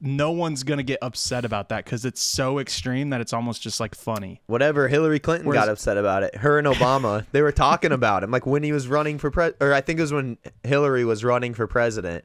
no 0.00 0.30
one's 0.30 0.62
going 0.62 0.76
to 0.76 0.84
get 0.84 0.98
upset 1.00 1.44
about 1.46 1.70
that 1.70 1.86
cuz 1.86 2.04
it's 2.04 2.20
so 2.20 2.58
extreme 2.58 3.10
that 3.10 3.20
it's 3.20 3.32
almost 3.32 3.62
just 3.62 3.80
like 3.80 3.94
funny. 3.94 4.42
Whatever. 4.46 4.88
Hillary 4.88 5.18
Clinton 5.18 5.48
Whereas- 5.48 5.64
got 5.64 5.72
upset 5.72 5.96
about 5.96 6.22
it. 6.22 6.36
Her 6.36 6.58
and 6.58 6.66
Obama, 6.66 7.24
they 7.32 7.42
were 7.42 7.50
talking 7.52 7.92
about 7.92 8.22
him. 8.22 8.30
Like 8.30 8.46
when 8.46 8.62
he 8.62 8.72
was 8.72 8.88
running 8.88 9.18
for 9.18 9.30
pres, 9.30 9.54
or 9.60 9.72
I 9.72 9.80
think 9.80 9.98
it 9.98 10.02
was 10.02 10.12
when 10.12 10.38
Hillary 10.62 11.04
was 11.04 11.24
running 11.24 11.54
for 11.54 11.66
president, 11.66 12.24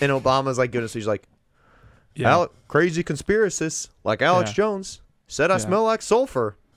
and 0.00 0.10
Obama's 0.12 0.58
like 0.58 0.72
"Goodness," 0.72 0.92
speech 0.92 1.06
like, 1.06 1.22
Yeah. 2.20 2.30
"Al- 2.32 2.52
crazy 2.68 3.02
conspiracists 3.04 3.88
like 4.04 4.22
Alex 4.22 4.50
Yeah. 4.50 4.54
Jones 4.54 5.00
said 5.26 5.50
I 5.50 5.54
Yeah. 5.54 5.58
smell 5.58 5.84
like 5.84 6.02
sulfur. 6.02 6.56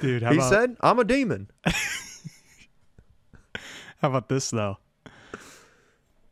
Dude, 0.00 0.22
how 0.22 0.30
he 0.32 0.38
about 0.38 0.50
said 0.50 0.76
I'm 0.80 0.98
a 0.98 1.04
demon. 1.04 1.48
How 4.00 4.08
about 4.10 4.28
this 4.28 4.50
though? 4.50 4.78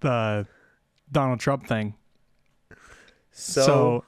The 0.00 0.46
Donald 1.10 1.40
Trump 1.40 1.66
thing. 1.66 1.94
So, 3.32 3.62
So 3.62 4.04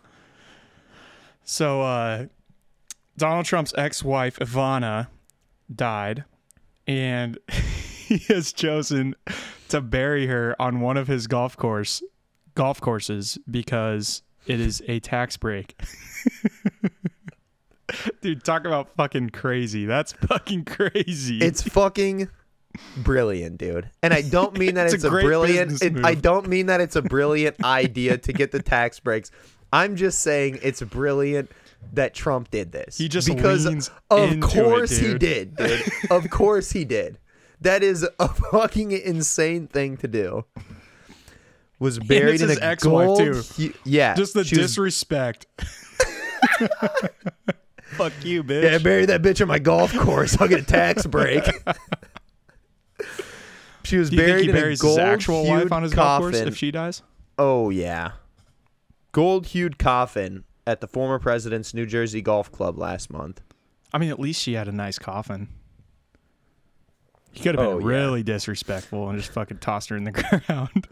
so, 1.45 1.83
uh 1.83 2.27
Donald 3.17 3.47
Trump's 3.47 3.75
ex-wife 3.77 4.39
Ivana 4.39 5.09
died 5.75 6.25
and 6.87 7.37
he 7.51 8.19
has 8.29 8.53
chosen 8.53 9.15
to 9.71 9.81
bury 9.81 10.27
her 10.29 10.55
on 10.61 10.81
one 10.81 10.97
of 10.97 11.09
his 11.09 11.27
golf 11.27 11.57
course 11.57 12.01
golf 12.59 12.81
courses 12.81 13.39
because 13.49 14.23
it 14.49 14.59
is 14.59 14.83
a 14.89 14.99
tax 14.99 15.37
break. 15.37 15.81
Dude, 18.21 18.43
talk 18.43 18.67
about 18.67 18.97
fucking 18.97 19.31
crazy. 19.31 19.87
That's 19.87 20.13
fucking 20.13 20.65
crazy. 20.65 21.39
it's 21.39 21.63
fucking 21.63 22.29
brilliant, 22.97 23.59
dude. 23.59 23.89
And 24.03 24.13
I 24.13 24.23
don't 24.23 24.59
mean 24.59 24.75
that 24.75 24.87
It's 24.87 24.97
it's, 24.97 25.05
a 25.05 25.09
a, 25.09 25.23
brilliant. 25.23 25.81
It, 25.81 26.05
I 26.05 26.15
don't 26.15 26.49
mean 26.49 26.67
that 26.67 26.81
it's 26.81 26.97
a 26.97 27.03
brilliant 27.03 27.57
idea 27.65 28.19
to 28.19 28.33
get 28.33 28.51
the 28.51 28.61
tax 28.61 28.99
breaks. 28.99 29.31
I'm 29.73 29.95
just 29.95 30.19
saying 30.19 30.59
it's 30.61 30.83
brilliant 30.83 31.53
that 31.93 32.13
Trump 32.13 32.51
did 32.51 32.73
this. 32.73 32.99
He 32.99 33.09
just 33.09 33.29
because 33.29 33.67
of 33.67 33.89
into 34.11 34.37
it, 34.37 34.43
course 34.43 34.99
he 34.99 35.17
did, 35.17 35.55
dude. 35.55 35.85
of 36.11 36.29
course 36.29 36.73
he 36.73 36.85
did. 36.85 37.19
That 37.61 37.85
is 37.85 38.07
a 38.19 38.29
fucking 38.29 38.93
insane 38.93 39.69
thing 39.69 39.97
to 39.99 40.09
do. 40.09 40.45
Was 41.81 41.99
buried 41.99 42.41
in 42.41 42.49
his 42.49 42.59
a 42.59 42.65
ex-wife, 42.65 43.07
gold. 43.07 43.19
too. 43.19 43.33
hu- 43.57 43.73
yeah, 43.85 44.15
just 44.15 44.35
the 44.35 44.43
she 44.45 44.57
was- 44.59 44.67
disrespect. 44.69 45.47
Fuck 47.97 48.13
you, 48.25 48.45
bitch. 48.45 48.63
Yeah, 48.65 48.79
bury 48.79 49.07
that 49.07 49.23
bitch 49.23 49.41
on 49.41 49.49
my 49.49 49.59
golf 49.59 49.95
course. 49.97 50.41
I'll 50.41 50.49
get 50.49 50.61
a 50.61 50.65
tax 50.65 51.07
break. 51.07 51.43
she 53.85 53.97
was 53.97 54.11
Do 54.11 54.17
you 54.17 54.23
think 54.23 54.29
buried 54.37 54.51
in 54.51 54.57
a 54.57 54.69
his 54.71 54.81
gold 54.81 54.99
actual 54.99 55.47
wife 55.47 55.73
on 55.73 55.83
his 55.83 55.95
golf 55.95 56.21
course 56.21 56.37
if 56.37 56.57
she 56.57 56.71
dies? 56.71 57.03
Oh 57.39 57.71
yeah, 57.71 58.13
gold 59.13 59.47
hued 59.47 59.79
coffin 59.79 60.45
at 60.67 60.81
the 60.81 60.87
former 60.89 61.19
president's 61.19 61.73
New 61.75 61.87
Jersey 61.87 62.21
Golf 62.21 62.53
Club 62.53 62.77
last 62.79 63.11
month. 63.11 63.41
I 63.93 63.99
mean, 63.99 64.11
at 64.11 64.21
least 64.21 64.43
she 64.43 64.53
had 64.55 64.69
a 64.69 64.73
nice 64.73 64.99
coffin. 64.99 65.49
He 67.33 67.43
could 67.43 67.55
have 67.57 67.65
oh, 67.67 67.79
been 67.79 67.87
Oh, 67.87 67.91
yeah. 67.91 67.97
really 67.97 68.23
disrespectful 68.23 69.09
and 69.09 69.19
just 69.19 69.33
fucking 69.33 69.59
tossed 69.59 69.89
her 69.91 69.97
in 69.97 70.05
the 70.05 70.11
ground. 70.47 70.87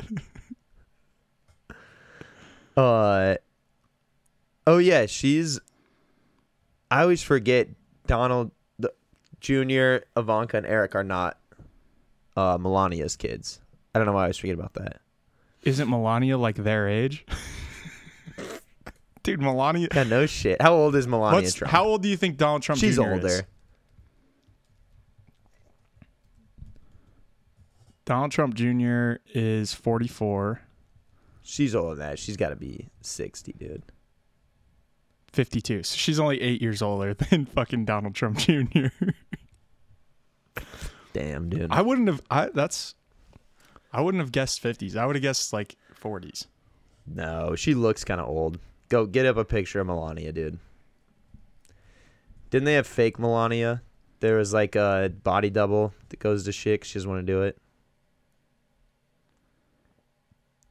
Uh, 2.77 3.37
oh 4.67 4.79
yeah, 4.79 5.07
she's. 5.07 5.59
I 6.91 7.03
always 7.03 7.23
forget 7.23 7.69
Donald 8.07 8.51
the, 8.79 8.93
Jr., 9.41 10.07
Ivanka, 10.19 10.59
and 10.59 10.67
Eric 10.67 10.95
are 10.95 11.03
not 11.05 11.39
uh, 12.37 12.59
Melania's 12.59 13.17
kids. 13.17 13.61
I 13.95 13.99
don't 13.99 14.07
know 14.07 14.13
why 14.13 14.21
I 14.21 14.25
always 14.25 14.37
forget 14.37 14.55
about 14.55 14.75
that. 14.75 15.01
Isn't 15.63 15.89
Melania 15.89 16.39
like 16.39 16.57
their 16.57 16.89
age? 16.89 17.25
Dude, 19.23 19.41
Melania. 19.41 19.89
Yeah, 19.93 20.05
no 20.05 20.27
shit. 20.27 20.63
How 20.63 20.75
old 20.75 20.95
is 20.95 21.09
Melania 21.09 21.41
What's, 21.43 21.55
Trump? 21.55 21.73
how 21.73 21.85
old 21.85 22.03
do 22.03 22.09
you 22.09 22.17
think 22.17 22.37
Donald 22.37 22.63
Trump 22.63 22.81
She's 22.81 22.97
Jr. 22.97 23.03
older. 23.03 23.27
is? 23.27 23.43
Donald 28.05 28.31
Trump 28.31 28.55
Jr. 28.55 29.15
is 29.35 29.73
44, 29.75 30.61
She's 31.49 31.77
older 31.77 31.95
than 31.95 32.09
that. 32.11 32.19
She's 32.19 32.37
got 32.37 32.49
to 32.49 32.57
be 32.57 32.89
sixty, 33.01 33.53
dude. 33.53 33.85
52. 35.33 35.83
So 35.83 35.97
she's 35.97 36.19
only 36.19 36.41
eight 36.41 36.63
years 36.63 36.81
older 36.83 37.15
than 37.31 37.47
fucking 37.47 37.85
Donald 37.85 38.15
Trump 38.15 38.39
Jr. 38.39 38.87
Damn, 41.13 41.51
dude. 41.51 41.71
I 41.71 41.83
wouldn't 41.83 42.09
have. 42.09 42.23
I 42.31 42.49
that's. 42.49 42.95
I 43.93 44.01
wouldn't 44.01 44.21
have 44.21 44.33
guessed 44.33 44.63
50s. 44.63 44.97
I 44.97 45.07
would 45.07 45.15
have 45.15 45.23
guessed 45.23 45.53
like 45.53 45.77
40s. 46.03 46.47
No, 47.07 47.55
she 47.55 47.75
looks 47.75 48.05
kind 48.05 48.21
of 48.21 48.29
old. 48.29 48.59
Go 48.89 49.07
get 49.07 49.25
up 49.25 49.37
a 49.37 49.45
picture 49.45 49.81
of 49.81 49.87
Melania, 49.87 50.33
dude. 50.33 50.59
Didn't 52.51 52.65
they 52.65 52.75
have 52.75 52.87
fake 52.87 53.19
Melania? 53.19 53.83
There 54.21 54.37
was 54.37 54.53
like 54.53 54.75
a 54.75 55.13
body 55.23 55.49
double 55.49 55.95
that 56.09 56.19
goes 56.19 56.45
to 56.45 56.53
shit. 56.53 56.85
She 56.85 56.99
doesn't 56.99 57.09
want 57.09 57.27
to 57.27 57.33
do 57.33 57.43
it. 57.43 57.59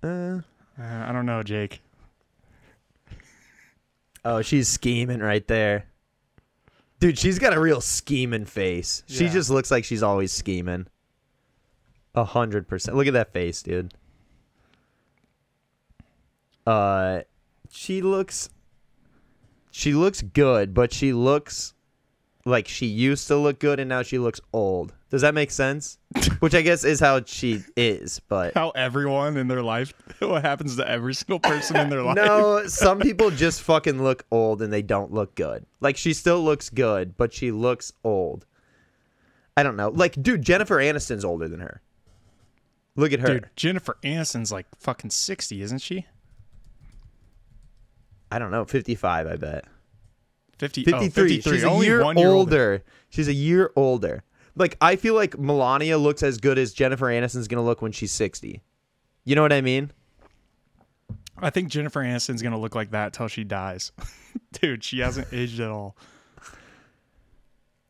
Uh, 0.03 0.41
Uh, 0.79 1.05
I 1.07 1.11
don't 1.11 1.25
know, 1.25 1.41
Jake. 1.43 1.81
oh, 4.25 4.41
she's 4.41 4.67
scheming 4.67 5.19
right 5.19 5.47
there. 5.47 5.85
Dude, 6.99 7.17
she's 7.17 7.39
got 7.39 7.53
a 7.53 7.59
real 7.59 7.81
scheming 7.81 8.45
face. 8.45 9.03
She 9.07 9.25
Yeah. 9.25 9.31
just 9.33 9.49
looks 9.49 9.69
like 9.71 9.83
she's 9.85 10.03
always 10.03 10.31
scheming. 10.31 10.88
A 12.13 12.23
hundred 12.23 12.67
percent. 12.67 12.95
Look 12.97 13.07
at 13.07 13.13
that 13.13 13.33
face, 13.33 13.61
dude. 13.61 13.93
Uh, 16.65 17.21
she 17.69 18.01
looks. 18.01 18.49
She 19.71 19.93
looks 19.93 20.21
good, 20.21 20.73
but 20.73 20.93
she 20.93 21.11
looks 21.11 21.73
like 22.45 22.67
she 22.67 22.85
used 22.85 23.27
to 23.27 23.35
look 23.35 23.59
good, 23.59 23.79
and 23.79 23.89
now 23.89 24.01
she 24.03 24.17
looks 24.17 24.39
old. 24.53 24.93
Does 25.15 25.21
that 25.21 25.34
make 25.34 25.49
sense? 25.49 25.97
Which 26.41 26.54
I 26.54 26.62
guess 26.62 26.84
is 26.84 26.99
how 26.99 27.21
she 27.23 27.63
is, 27.78 28.19
but 28.28 28.54
How 28.54 28.71
everyone 28.71 29.38
in 29.38 29.47
their 29.47 29.63
life, 29.63 29.93
what 30.19 30.41
happens 30.41 30.75
to 30.75 30.86
every 30.86 31.13
single 31.13 31.39
person 31.39 31.78
in 31.78 31.89
their 31.89 32.04
life? 32.04 32.17
no, 32.17 32.67
some 32.67 32.99
people 32.99 33.32
just 33.32 33.62
fucking 33.62 34.04
look 34.04 34.25
old 34.30 34.62
and 34.62 34.73
they 34.73 34.82
don't 34.82 35.13
look 35.13 35.34
good. 35.36 35.65
Like 35.80 35.95
she 35.95 36.12
still 36.12 36.43
looks 36.43 36.69
good, 36.69 37.15
but 37.15 37.32
she 37.34 37.51
looks 37.51 37.93
old. 38.04 38.45
I 39.56 39.63
don't 39.63 39.78
know. 39.78 39.88
Like, 39.88 40.21
dude, 40.21 40.41
Jennifer 40.41 40.80
Aniston's 40.80 41.23
older 41.23 41.47
than 41.47 41.62
her. 41.62 41.82
Look 42.97 43.13
at 43.13 43.21
her. 43.21 43.28
Dude, 43.36 43.49
Jennifer 43.56 43.95
Aniston's 44.04 44.51
like 44.51 44.65
fucking 44.78 45.12
60, 45.12 45.62
isn't 45.62 45.80
she? 45.80 46.06
I 48.30 48.38
don't 48.38 48.51
know, 48.51 48.65
55, 48.65 49.28
I 49.28 49.36
bet. 49.38 49.63
50, 50.60 50.84
53. 50.84 50.93
Oh, 50.93 51.10
53. 51.10 51.54
She's 51.54 51.63
a 51.63 51.69
Only 51.69 51.86
year, 51.86 52.01
older. 52.01 52.19
year 52.19 52.30
older. 52.32 52.84
She's 53.12 53.30
a 53.30 53.34
year 53.34 53.71
older. 53.78 54.23
Like, 54.55 54.77
I 54.79 54.95
feel 54.95 55.15
like 55.15 55.37
Melania 55.37 55.97
looks 55.97 56.23
as 56.23 56.37
good 56.37 56.57
as 56.57 56.73
Jennifer 56.73 57.07
Aniston's 57.07 57.47
going 57.47 57.61
to 57.61 57.65
look 57.65 57.81
when 57.81 57.91
she's 57.91 58.11
60. 58.11 58.61
You 59.25 59.35
know 59.35 59.41
what 59.41 59.51
I 59.53 59.61
mean? 59.61 59.91
I 61.37 61.49
think 61.49 61.67
Jennifer 61.69 62.01
Aniston's 62.01 62.41
going 62.41 62.53
to 62.53 62.57
look 62.57 62.75
like 62.75 62.91
that 62.91 63.11
till 63.13 63.27
she 63.27 63.43
dies. 63.43 63.91
Dude, 64.53 64.83
she 64.83 64.99
hasn't 64.99 65.27
aged 65.33 65.59
at 65.59 65.69
all. 65.69 65.97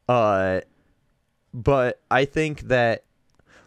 Uh, 0.10 0.62
but 1.54 2.02
I 2.10 2.26
think 2.26 2.62
that 2.62 3.04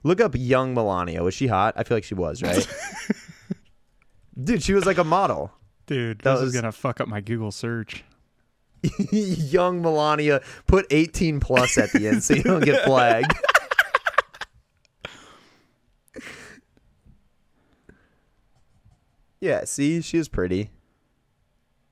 look 0.02 0.20
up 0.20 0.32
young 0.36 0.74
Melania. 0.74 1.22
Was 1.22 1.34
she 1.34 1.46
hot? 1.46 1.74
I 1.76 1.84
feel 1.84 1.96
like 1.96 2.04
she 2.04 2.14
was, 2.14 2.42
right? 2.42 2.66
Dude, 4.42 4.62
she 4.62 4.72
was 4.74 4.86
like 4.86 4.98
a 4.98 5.04
model. 5.04 5.52
Dude, 5.86 6.18
That 6.20 6.32
this 6.34 6.40
was- 6.40 6.48
is 6.48 6.60
going 6.60 6.64
to 6.70 6.72
fuck 6.72 7.00
up 7.00 7.08
my 7.08 7.20
Google 7.20 7.50
search. 7.52 8.04
young 9.12 9.82
Melania. 9.82 10.40
Put 10.66 10.86
18 10.90 11.40
plus 11.40 11.78
at 11.78 11.92
the 11.92 12.08
end 12.08 12.22
so 12.22 12.34
you 12.34 12.42
don't 12.42 12.64
get 12.64 12.84
flagged. 12.86 13.32
yeah, 19.40 19.64
see, 19.64 20.00
she 20.00 20.18
was 20.18 20.28
pretty. 20.28 20.70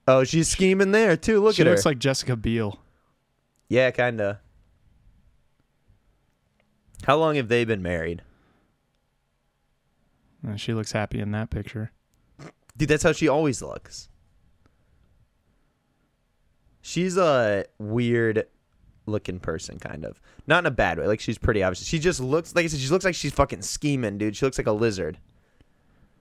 Oh, 0.09 0.25
she's 0.25 0.49
scheming 0.49 0.92
there 0.92 1.16
too. 1.16 1.42
Look 1.42 1.57
she 1.57 1.62
at 1.62 1.66
her. 1.66 1.72
She 1.72 1.75
looks 1.77 1.87
like 1.87 1.99
Jessica 1.99 2.37
Biel. 2.37 2.79
yeah, 3.68 3.90
kinda. 3.90 4.40
How 7.05 7.16
long 7.16 7.37
have 7.37 7.49
they 7.49 7.64
been 7.64 7.83
married? 7.83 8.22
Uh, 10.46 10.57
she 10.57 10.72
looks 10.75 10.92
happy 10.92 11.20
in 11.20 11.31
that 11.33 11.51
picture. 11.51 11.92
Dude, 12.77 12.88
that's 12.88 13.03
how 13.03 13.12
she 13.12 13.29
always 13.29 13.62
looks. 13.62 14.09
She's 16.87 17.16
a 17.16 17.64
weird 17.81 18.46
looking 19.07 19.40
person, 19.40 19.81
kind 19.81 20.05
of. 20.05 20.20
Not 20.46 20.61
in 20.61 20.66
a 20.66 20.70
bad 20.70 20.99
way. 21.01 21.09
Like 21.09 21.18
she's 21.18 21.37
pretty 21.37 21.61
obvious. 21.64 21.85
She 21.85 21.99
just 21.99 22.20
looks 22.20 22.55
like 22.55 22.64
I 22.64 22.68
said, 22.68 22.79
she 22.79 22.88
looks 22.90 23.05
like 23.05 23.16
she's 23.16 23.33
fucking 23.33 23.62
scheming, 23.62 24.18
dude. 24.18 24.37
She 24.37 24.44
looks 24.46 24.57
like 24.57 24.68
a 24.68 24.72
lizard. 24.72 25.18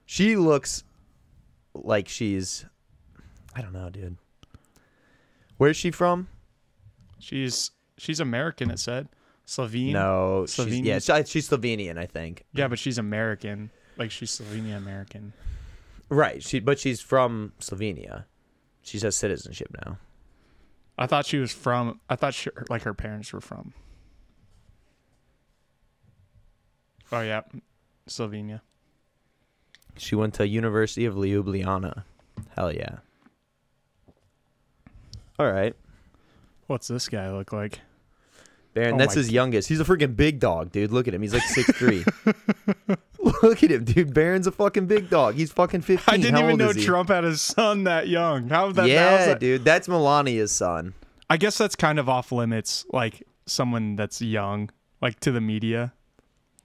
She 0.06 0.34
looks 0.34 0.82
like 1.72 2.08
she's 2.08 2.64
I 3.54 3.62
don't 3.62 3.72
know, 3.72 3.90
dude. 3.90 4.16
Where's 5.56 5.76
she 5.76 5.92
from? 5.92 6.26
She's 7.20 7.70
she's 7.96 8.18
American. 8.18 8.68
It 8.68 8.80
said 8.80 9.06
Slovene. 9.44 9.92
No, 9.92 10.46
she's, 10.48 10.80
yeah, 10.80 10.98
she- 10.98 11.24
she's 11.26 11.48
Slovenian, 11.48 11.96
I 11.96 12.06
think. 12.06 12.44
Yeah, 12.52 12.66
but 12.66 12.80
she's 12.80 12.98
American. 12.98 13.70
Like 13.96 14.10
she's 14.10 14.32
Slovenia 14.32 14.76
American. 14.76 15.32
Right. 16.08 16.42
She, 16.42 16.58
but 16.58 16.80
she's 16.80 17.00
from 17.00 17.52
Slovenia. 17.60 18.24
She 18.82 18.98
has 18.98 19.16
citizenship 19.16 19.68
now. 19.84 19.98
I 20.98 21.06
thought 21.06 21.26
she 21.26 21.38
was 21.38 21.52
from. 21.52 22.00
I 22.08 22.16
thought 22.16 22.34
she, 22.34 22.50
like 22.70 22.82
her 22.82 22.94
parents 22.94 23.32
were 23.32 23.40
from. 23.40 23.74
Oh 27.12 27.20
yeah, 27.20 27.42
Slovenia. 28.08 28.62
She 29.96 30.14
went 30.14 30.34
to 30.34 30.46
University 30.46 31.04
of 31.04 31.14
Ljubljana. 31.14 32.04
Hell 32.54 32.72
yeah. 32.72 32.98
All 35.38 35.50
right. 35.50 35.74
What's 36.66 36.88
this 36.88 37.08
guy 37.08 37.30
look 37.30 37.52
like? 37.52 37.80
Barron, 38.76 38.96
Oh 38.96 38.98
that's 38.98 39.14
his 39.14 39.32
youngest. 39.32 39.70
He's 39.70 39.80
a 39.80 39.84
freaking 39.84 40.14
big 40.14 40.38
dog, 40.38 40.70
dude. 40.70 40.92
Look 40.92 41.08
at 41.08 41.14
him. 41.14 41.22
He's 41.22 41.32
like 41.32 41.42
six 41.44 41.70
three. 41.78 42.04
Look 43.42 43.62
at 43.62 43.70
him, 43.70 43.84
dude. 43.84 44.12
Barron's 44.12 44.46
a 44.46 44.52
fucking 44.52 44.86
big 44.86 45.08
dog. 45.08 45.34
He's 45.34 45.50
fucking 45.50 45.80
15. 45.80 46.04
I 46.12 46.18
didn't 46.18 46.34
How 46.38 46.44
even 46.44 46.58
know? 46.58 46.74
Trump 46.74 47.08
had 47.08 47.24
a 47.24 47.36
son 47.38 47.84
that 47.84 48.06
young. 48.06 48.50
How 48.50 48.70
that? 48.72 48.86
yeah, 48.86 49.26
that- 49.26 49.40
dude. 49.40 49.64
That's 49.64 49.88
Melania's 49.88 50.52
son. 50.52 50.92
I 51.30 51.38
guess 51.38 51.56
that's 51.56 51.74
kind 51.74 51.98
of 51.98 52.10
off 52.10 52.30
limits. 52.30 52.84
Like 52.92 53.26
someone 53.46 53.96
that's 53.96 54.20
young, 54.20 54.68
like 55.00 55.18
to 55.20 55.32
the 55.32 55.40
media. 55.40 55.94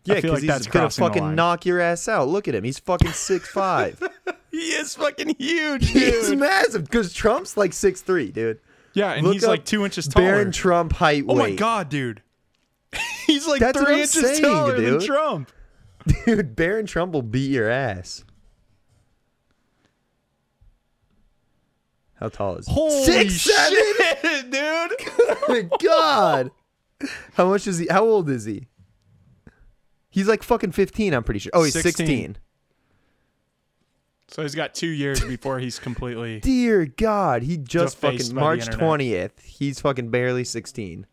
Yeah, 0.04 0.15
because 0.15 0.43
like 0.43 0.58
he's 0.58 0.67
gonna 0.67 0.89
fucking 0.89 1.34
knock 1.34 1.65
your 1.65 1.80
ass 1.80 2.10
out. 2.10 2.28
Look 2.28 2.50
at 2.50 2.56
him. 2.56 2.65
He's 2.65 2.78
fucking 2.80 3.13
six 3.13 3.47
five. 3.47 4.04
He 4.52 4.58
is 4.74 4.95
fucking 4.95 5.36
huge, 5.39 5.89
he's 5.91 6.36
massive. 6.36 6.84
Because 6.84 7.13
Trump's 7.13 7.56
like 7.56 7.71
six 7.71 8.02
three, 8.02 8.32
dude. 8.32 8.60
Yeah, 8.93 9.13
and 9.13 9.25
Look 9.25 9.34
he's 9.34 9.45
like 9.45 9.65
two 9.65 9.86
inches 9.86 10.08
taller. 10.08 10.25
Barron 10.27 10.51
Trump 10.51 10.93
height 10.93 11.23
oh 11.27 11.36
weight. 11.36 11.51
my 11.51 11.56
god, 11.56 11.89
dude. 11.89 12.21
he's 13.27 13.47
like 13.47 13.60
That's 13.60 13.80
three 13.80 14.01
inches 14.01 14.13
saying, 14.13 14.43
taller 14.43 14.80
than. 14.80 14.99
Trump. 14.99 15.51
Dude, 16.25 16.56
Barron 16.56 16.88
Trump 16.88 17.13
will 17.13 17.21
beat 17.21 17.51
your 17.51 17.69
ass. 17.69 18.23
How 22.15 22.30
tall 22.30 22.56
is 22.58 22.67
he? 22.67 22.73
Holy 22.73 23.04
Six 23.06 23.41
seven? 23.41 23.77
shit, 23.97 24.21
dude. 24.51 24.91
Oh 25.19 25.45
my 25.47 25.69
god. 25.80 26.51
How 27.34 27.47
much 27.49 27.67
is 27.67 27.77
he? 27.77 27.88
How 27.89 28.04
old 28.04 28.30
is 28.30 28.45
he? 28.45 28.67
He's 30.10 30.27
like 30.27 30.43
fucking 30.43 30.71
15, 30.71 31.13
I'm 31.13 31.23
pretty 31.23 31.39
sure. 31.39 31.51
Oh, 31.56 31.63
he's 31.63 31.73
16. 31.73 32.06
16. 32.08 32.38
So 34.32 34.44
he's 34.44 34.56
got 34.56 34.74
two 34.74 34.88
years 34.88 35.22
before 35.22 35.60
he's 35.60 35.78
completely. 35.78 36.39
Dear 36.44 36.86
God, 36.86 37.44
he 37.44 37.58
just 37.58 38.00
Defaced 38.00 38.32
fucking 38.32 38.36
by 38.36 38.39
the 38.39 38.46
March 38.46 38.67
internet. 38.67 39.36
20th. 39.36 39.41
He's 39.44 39.82
fucking 39.82 40.10
barely 40.10 40.46
16. 40.46 41.06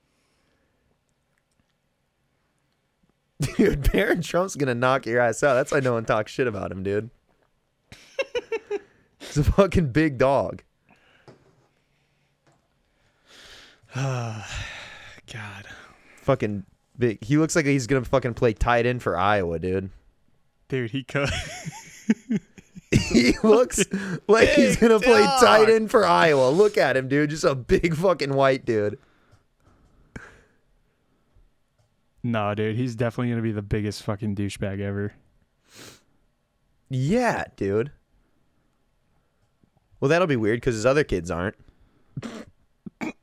Dude, 3.57 3.93
Barron 3.93 4.23
Trump's 4.23 4.55
gonna 4.55 4.77
knock 4.77 5.05
your 5.05 5.21
ass 5.21 5.43
out. 5.43 5.55
That's 5.55 5.73
why 5.73 5.81
no 5.81 5.95
one 5.95 6.05
talks 6.05 6.31
shit 6.31 6.47
about 6.47 6.71
him, 6.71 6.83
dude. 6.85 7.11
He's 9.19 9.37
a 9.37 9.45
fucking 9.45 9.91
big 9.93 10.19
dog. 10.19 10.63
God. 13.95 14.45
Fucking 16.23 16.65
big. 16.97 17.23
He 17.23 17.37
looks 17.37 17.55
like 17.57 17.67
he's 17.67 17.87
gonna 17.87 18.05
fucking 18.05 18.35
play 18.35 18.55
tight 18.55 18.87
end 18.87 19.03
for 19.03 19.17
Iowa, 19.17 19.59
dude. 19.59 19.91
Dude, 20.69 20.91
he 20.91 21.03
could. 21.05 21.31
He 22.91 23.35
looks 23.43 23.85
like 24.27 24.49
he's 24.51 24.77
gonna 24.77 25.01
play 25.01 25.23
dog. 25.23 25.41
tight 25.41 25.69
end 25.71 25.91
for 25.91 26.07
Iowa. 26.07 26.51
Look 26.51 26.79
at 26.79 26.97
him, 26.97 27.09
dude. 27.09 27.31
Just 27.31 27.45
a 27.45 27.55
big 27.55 27.95
fucking 27.95 28.35
white 28.35 28.65
dude. 28.65 28.99
no, 32.23 32.55
dude, 32.55 32.77
he's 32.77 32.95
definitely 32.95 33.31
gonna 33.31 33.43
be 33.43 33.53
the 33.53 33.63
biggest 33.63 34.03
fucking 34.03 34.35
douchebag 34.37 34.81
ever. 34.81 35.13
Yeah, 36.91 37.45
dude. 37.57 37.93
Well, 40.01 40.09
that'll 40.09 40.27
be 40.29 40.37
weird 40.37 40.59
because 40.61 40.75
his 40.75 40.87
other 40.87 41.05
kids 41.05 41.31
aren't. 41.31 41.57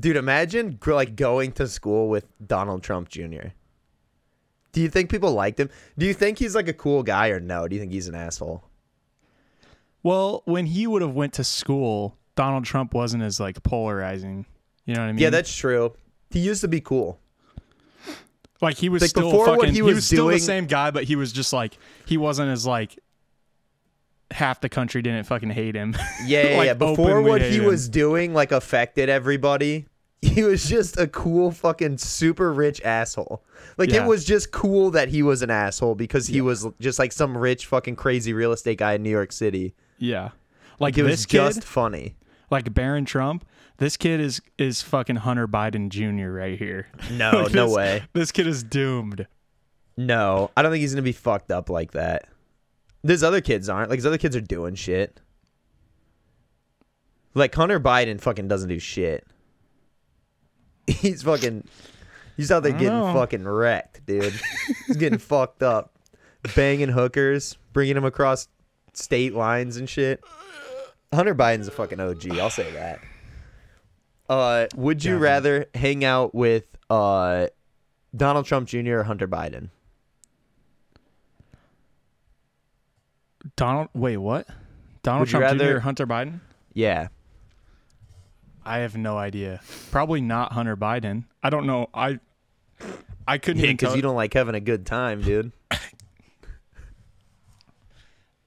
Dude, 0.00 0.16
imagine 0.16 0.78
like 0.86 1.14
going 1.16 1.52
to 1.52 1.68
school 1.68 2.08
with 2.08 2.26
Donald 2.44 2.82
Trump 2.82 3.08
Jr. 3.08 3.48
Do 4.72 4.80
you 4.80 4.88
think 4.88 5.10
people 5.10 5.32
liked 5.32 5.60
him? 5.60 5.68
Do 5.98 6.06
you 6.06 6.14
think 6.14 6.38
he's 6.38 6.54
like 6.54 6.68
a 6.68 6.72
cool 6.72 7.02
guy 7.02 7.28
or 7.28 7.40
no? 7.40 7.68
Do 7.68 7.74
you 7.76 7.80
think 7.80 7.92
he's 7.92 8.08
an 8.08 8.14
asshole? 8.14 8.64
Well, 10.02 10.42
when 10.46 10.66
he 10.66 10.86
would 10.86 11.02
have 11.02 11.14
went 11.14 11.34
to 11.34 11.44
school, 11.44 12.16
Donald 12.34 12.64
Trump 12.64 12.94
wasn't 12.94 13.22
as 13.22 13.38
like 13.38 13.62
polarizing. 13.62 14.46
You 14.86 14.94
know 14.94 15.02
what 15.02 15.08
I 15.08 15.12
mean? 15.12 15.18
Yeah, 15.22 15.30
that's 15.30 15.54
true. 15.54 15.94
He 16.30 16.40
used 16.40 16.62
to 16.62 16.68
be 16.68 16.80
cool. 16.80 17.20
like 18.60 18.76
he 18.78 18.88
was 18.88 19.02
like, 19.02 19.10
still 19.10 19.30
before 19.30 19.46
what 19.46 19.56
fucking. 19.60 19.70
he 19.70 19.76
He 19.76 19.82
was 19.82 19.96
was, 19.96 20.06
still 20.06 20.24
doing- 20.24 20.36
the 20.38 20.40
same 20.44 20.66
guy, 20.66 20.90
but 20.90 21.04
he 21.04 21.16
was 21.16 21.32
just 21.32 21.52
like 21.52 21.76
he 22.06 22.16
wasn't 22.16 22.50
as 22.50 22.66
like 22.66 22.98
half 24.30 24.60
the 24.62 24.68
country 24.70 25.02
didn't 25.02 25.24
fucking 25.24 25.50
hate 25.50 25.74
him. 25.74 25.94
Yeah, 26.24 26.48
yeah, 26.48 26.56
Like, 26.56 26.66
yeah. 26.66 26.74
Before 26.74 27.20
what 27.20 27.42
he 27.42 27.58
him. 27.58 27.64
was 27.66 27.88
doing 27.88 28.32
like 28.32 28.50
affected 28.50 29.08
everybody, 29.10 29.86
he 30.22 30.42
was 30.44 30.68
just 30.68 30.98
a 30.98 31.06
cool 31.08 31.50
fucking 31.50 31.98
super 31.98 32.52
rich 32.52 32.80
asshole. 32.82 33.42
Like 33.76 33.90
Yeah. 33.90 34.04
it 34.04 34.06
was 34.08 34.24
just 34.24 34.52
cool 34.52 34.90
that 34.92 35.08
he 35.08 35.22
was 35.22 35.42
an 35.42 35.50
asshole 35.50 35.94
because 35.96 36.26
he 36.28 36.40
was 36.40 36.66
just 36.80 36.98
like 36.98 37.12
some 37.12 37.36
rich 37.36 37.66
fucking 37.66 37.96
crazy 37.96 38.32
real 38.32 38.52
estate 38.52 38.78
guy 38.78 38.94
in 38.94 39.02
New 39.02 39.10
York 39.10 39.32
City. 39.32 39.74
yeah, 39.98 40.30
like 40.78 40.96
It 40.96 41.02
was 41.04 41.26
kid, 41.26 41.38
just 41.38 41.64
funny. 41.64 42.14
like 42.50 42.72
Barron 42.72 43.04
Trump. 43.04 43.44
This 43.78 43.96
kid 43.96 44.20
is 44.20 44.40
is 44.58 44.80
fucking 44.82 45.16
Hunter 45.16 45.48
Biden 45.48 45.88
Jr. 45.88 46.30
right 46.30 46.56
here. 46.58 46.86
No, 47.10 47.30
Like, 47.44 47.52
no 47.54 47.66
this- 47.66 47.74
way. 47.76 48.02
This 48.12 48.30
kid 48.32 48.46
is 48.46 48.62
doomed. 48.62 49.26
No, 49.96 50.50
I 50.56 50.62
don't 50.62 50.70
think 50.70 50.80
he's 50.82 50.92
gonna 50.94 51.02
be 51.02 51.12
fucked 51.12 51.50
up 51.50 51.68
like 51.68 51.92
that. 51.92 52.28
His 53.02 53.24
other 53.24 53.40
kids 53.40 53.68
aren't. 53.68 53.90
Like 53.90 53.98
his 53.98 54.06
other 54.06 54.18
kids 54.18 54.36
are 54.36 54.40
doing 54.40 54.74
shit. 54.76 55.20
Like 57.34 57.54
Hunter 57.54 57.80
Biden 57.80 58.20
fucking 58.20 58.46
doesn't 58.48 58.68
do 58.68 58.78
shit. 58.78 59.26
He's 60.86 61.22
fucking 61.22 61.64
he's 62.36 62.50
out 62.50 62.62
there 62.64 62.72
getting 62.72 62.88
know. 62.88 63.12
fucking 63.14 63.44
wrecked, 63.44 64.04
dude. 64.06 64.34
he's 64.86 64.96
getting 64.96 65.18
fucked 65.18 65.62
up. 65.62 65.92
Banging 66.56 66.88
hookers, 66.88 67.56
bringing 67.72 67.94
them 67.94 68.04
across 68.04 68.48
state 68.94 69.32
lines 69.34 69.76
and 69.76 69.88
shit. 69.88 70.22
Hunter 71.14 71.34
Biden's 71.34 71.68
a 71.68 71.70
fucking 71.70 72.00
OG, 72.00 72.30
I'll 72.38 72.50
say 72.50 72.70
that. 72.72 73.00
Uh 74.28 74.66
would 74.76 75.04
you 75.04 75.12
Yeah, 75.12 75.18
man. 75.18 75.22
rather 75.22 75.66
hang 75.74 76.04
out 76.04 76.34
with 76.34 76.64
uh 76.90 77.46
Donald 78.16 78.46
Trump 78.46 78.66
Jr. 78.68 78.98
or 78.98 79.02
Hunter 79.04 79.28
Biden? 79.28 79.68
Donald, 83.56 83.88
wait, 83.94 84.16
what? 84.18 84.46
Donald 85.02 85.22
Would 85.22 85.28
Trump 85.40 85.58
Jr. 85.60 85.76
or 85.76 85.80
Hunter 85.80 86.06
Biden? 86.06 86.40
Yeah. 86.74 87.08
I 88.64 88.78
have 88.78 88.96
no 88.96 89.16
idea. 89.18 89.60
Probably 89.90 90.20
not 90.20 90.52
Hunter 90.52 90.76
Biden. 90.76 91.24
I 91.42 91.50
don't 91.50 91.66
know. 91.66 91.88
I 91.92 92.20
I 93.26 93.38
couldn't 93.38 93.62
because 93.62 93.88
tell. 93.90 93.96
you 93.96 94.02
don't 94.02 94.16
like 94.16 94.34
having 94.34 94.54
a 94.54 94.60
good 94.60 94.86
time, 94.86 95.22
dude. 95.22 95.52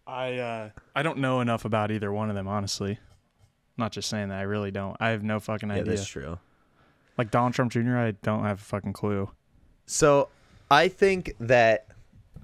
I 0.08 0.38
uh 0.38 0.69
I 0.95 1.04
don't 1.04 1.17
know 1.17 1.41
enough 1.41 1.65
about 1.65 1.91
either 1.91 2.12
one 2.12 2.30
of 2.30 2.36
them, 2.36 2.47
honestly. 2.47 2.99
Not 3.78 3.91
just 3.91 4.10
saying 4.10 4.30
that. 4.30 4.39
I 4.39 4.43
really 4.43 4.71
don't. 4.71 4.95
I 4.99 5.10
have 5.10 5.23
no 5.23 5.39
fucking 5.39 5.69
Yeah, 5.69 5.75
idea. 5.75 5.95
that's 5.95 6.08
true. 6.08 6.38
Like 7.17 7.32
Donald 7.32 7.54
Trump 7.54 7.71
Jr. 7.71 7.97
I 7.97 8.12
don't 8.23 8.43
have 8.43 8.60
a 8.60 8.63
fucking 8.63 8.93
clue. 8.93 9.30
So 9.86 10.30
I 10.69 10.88
think 10.88 11.34
that 11.39 11.88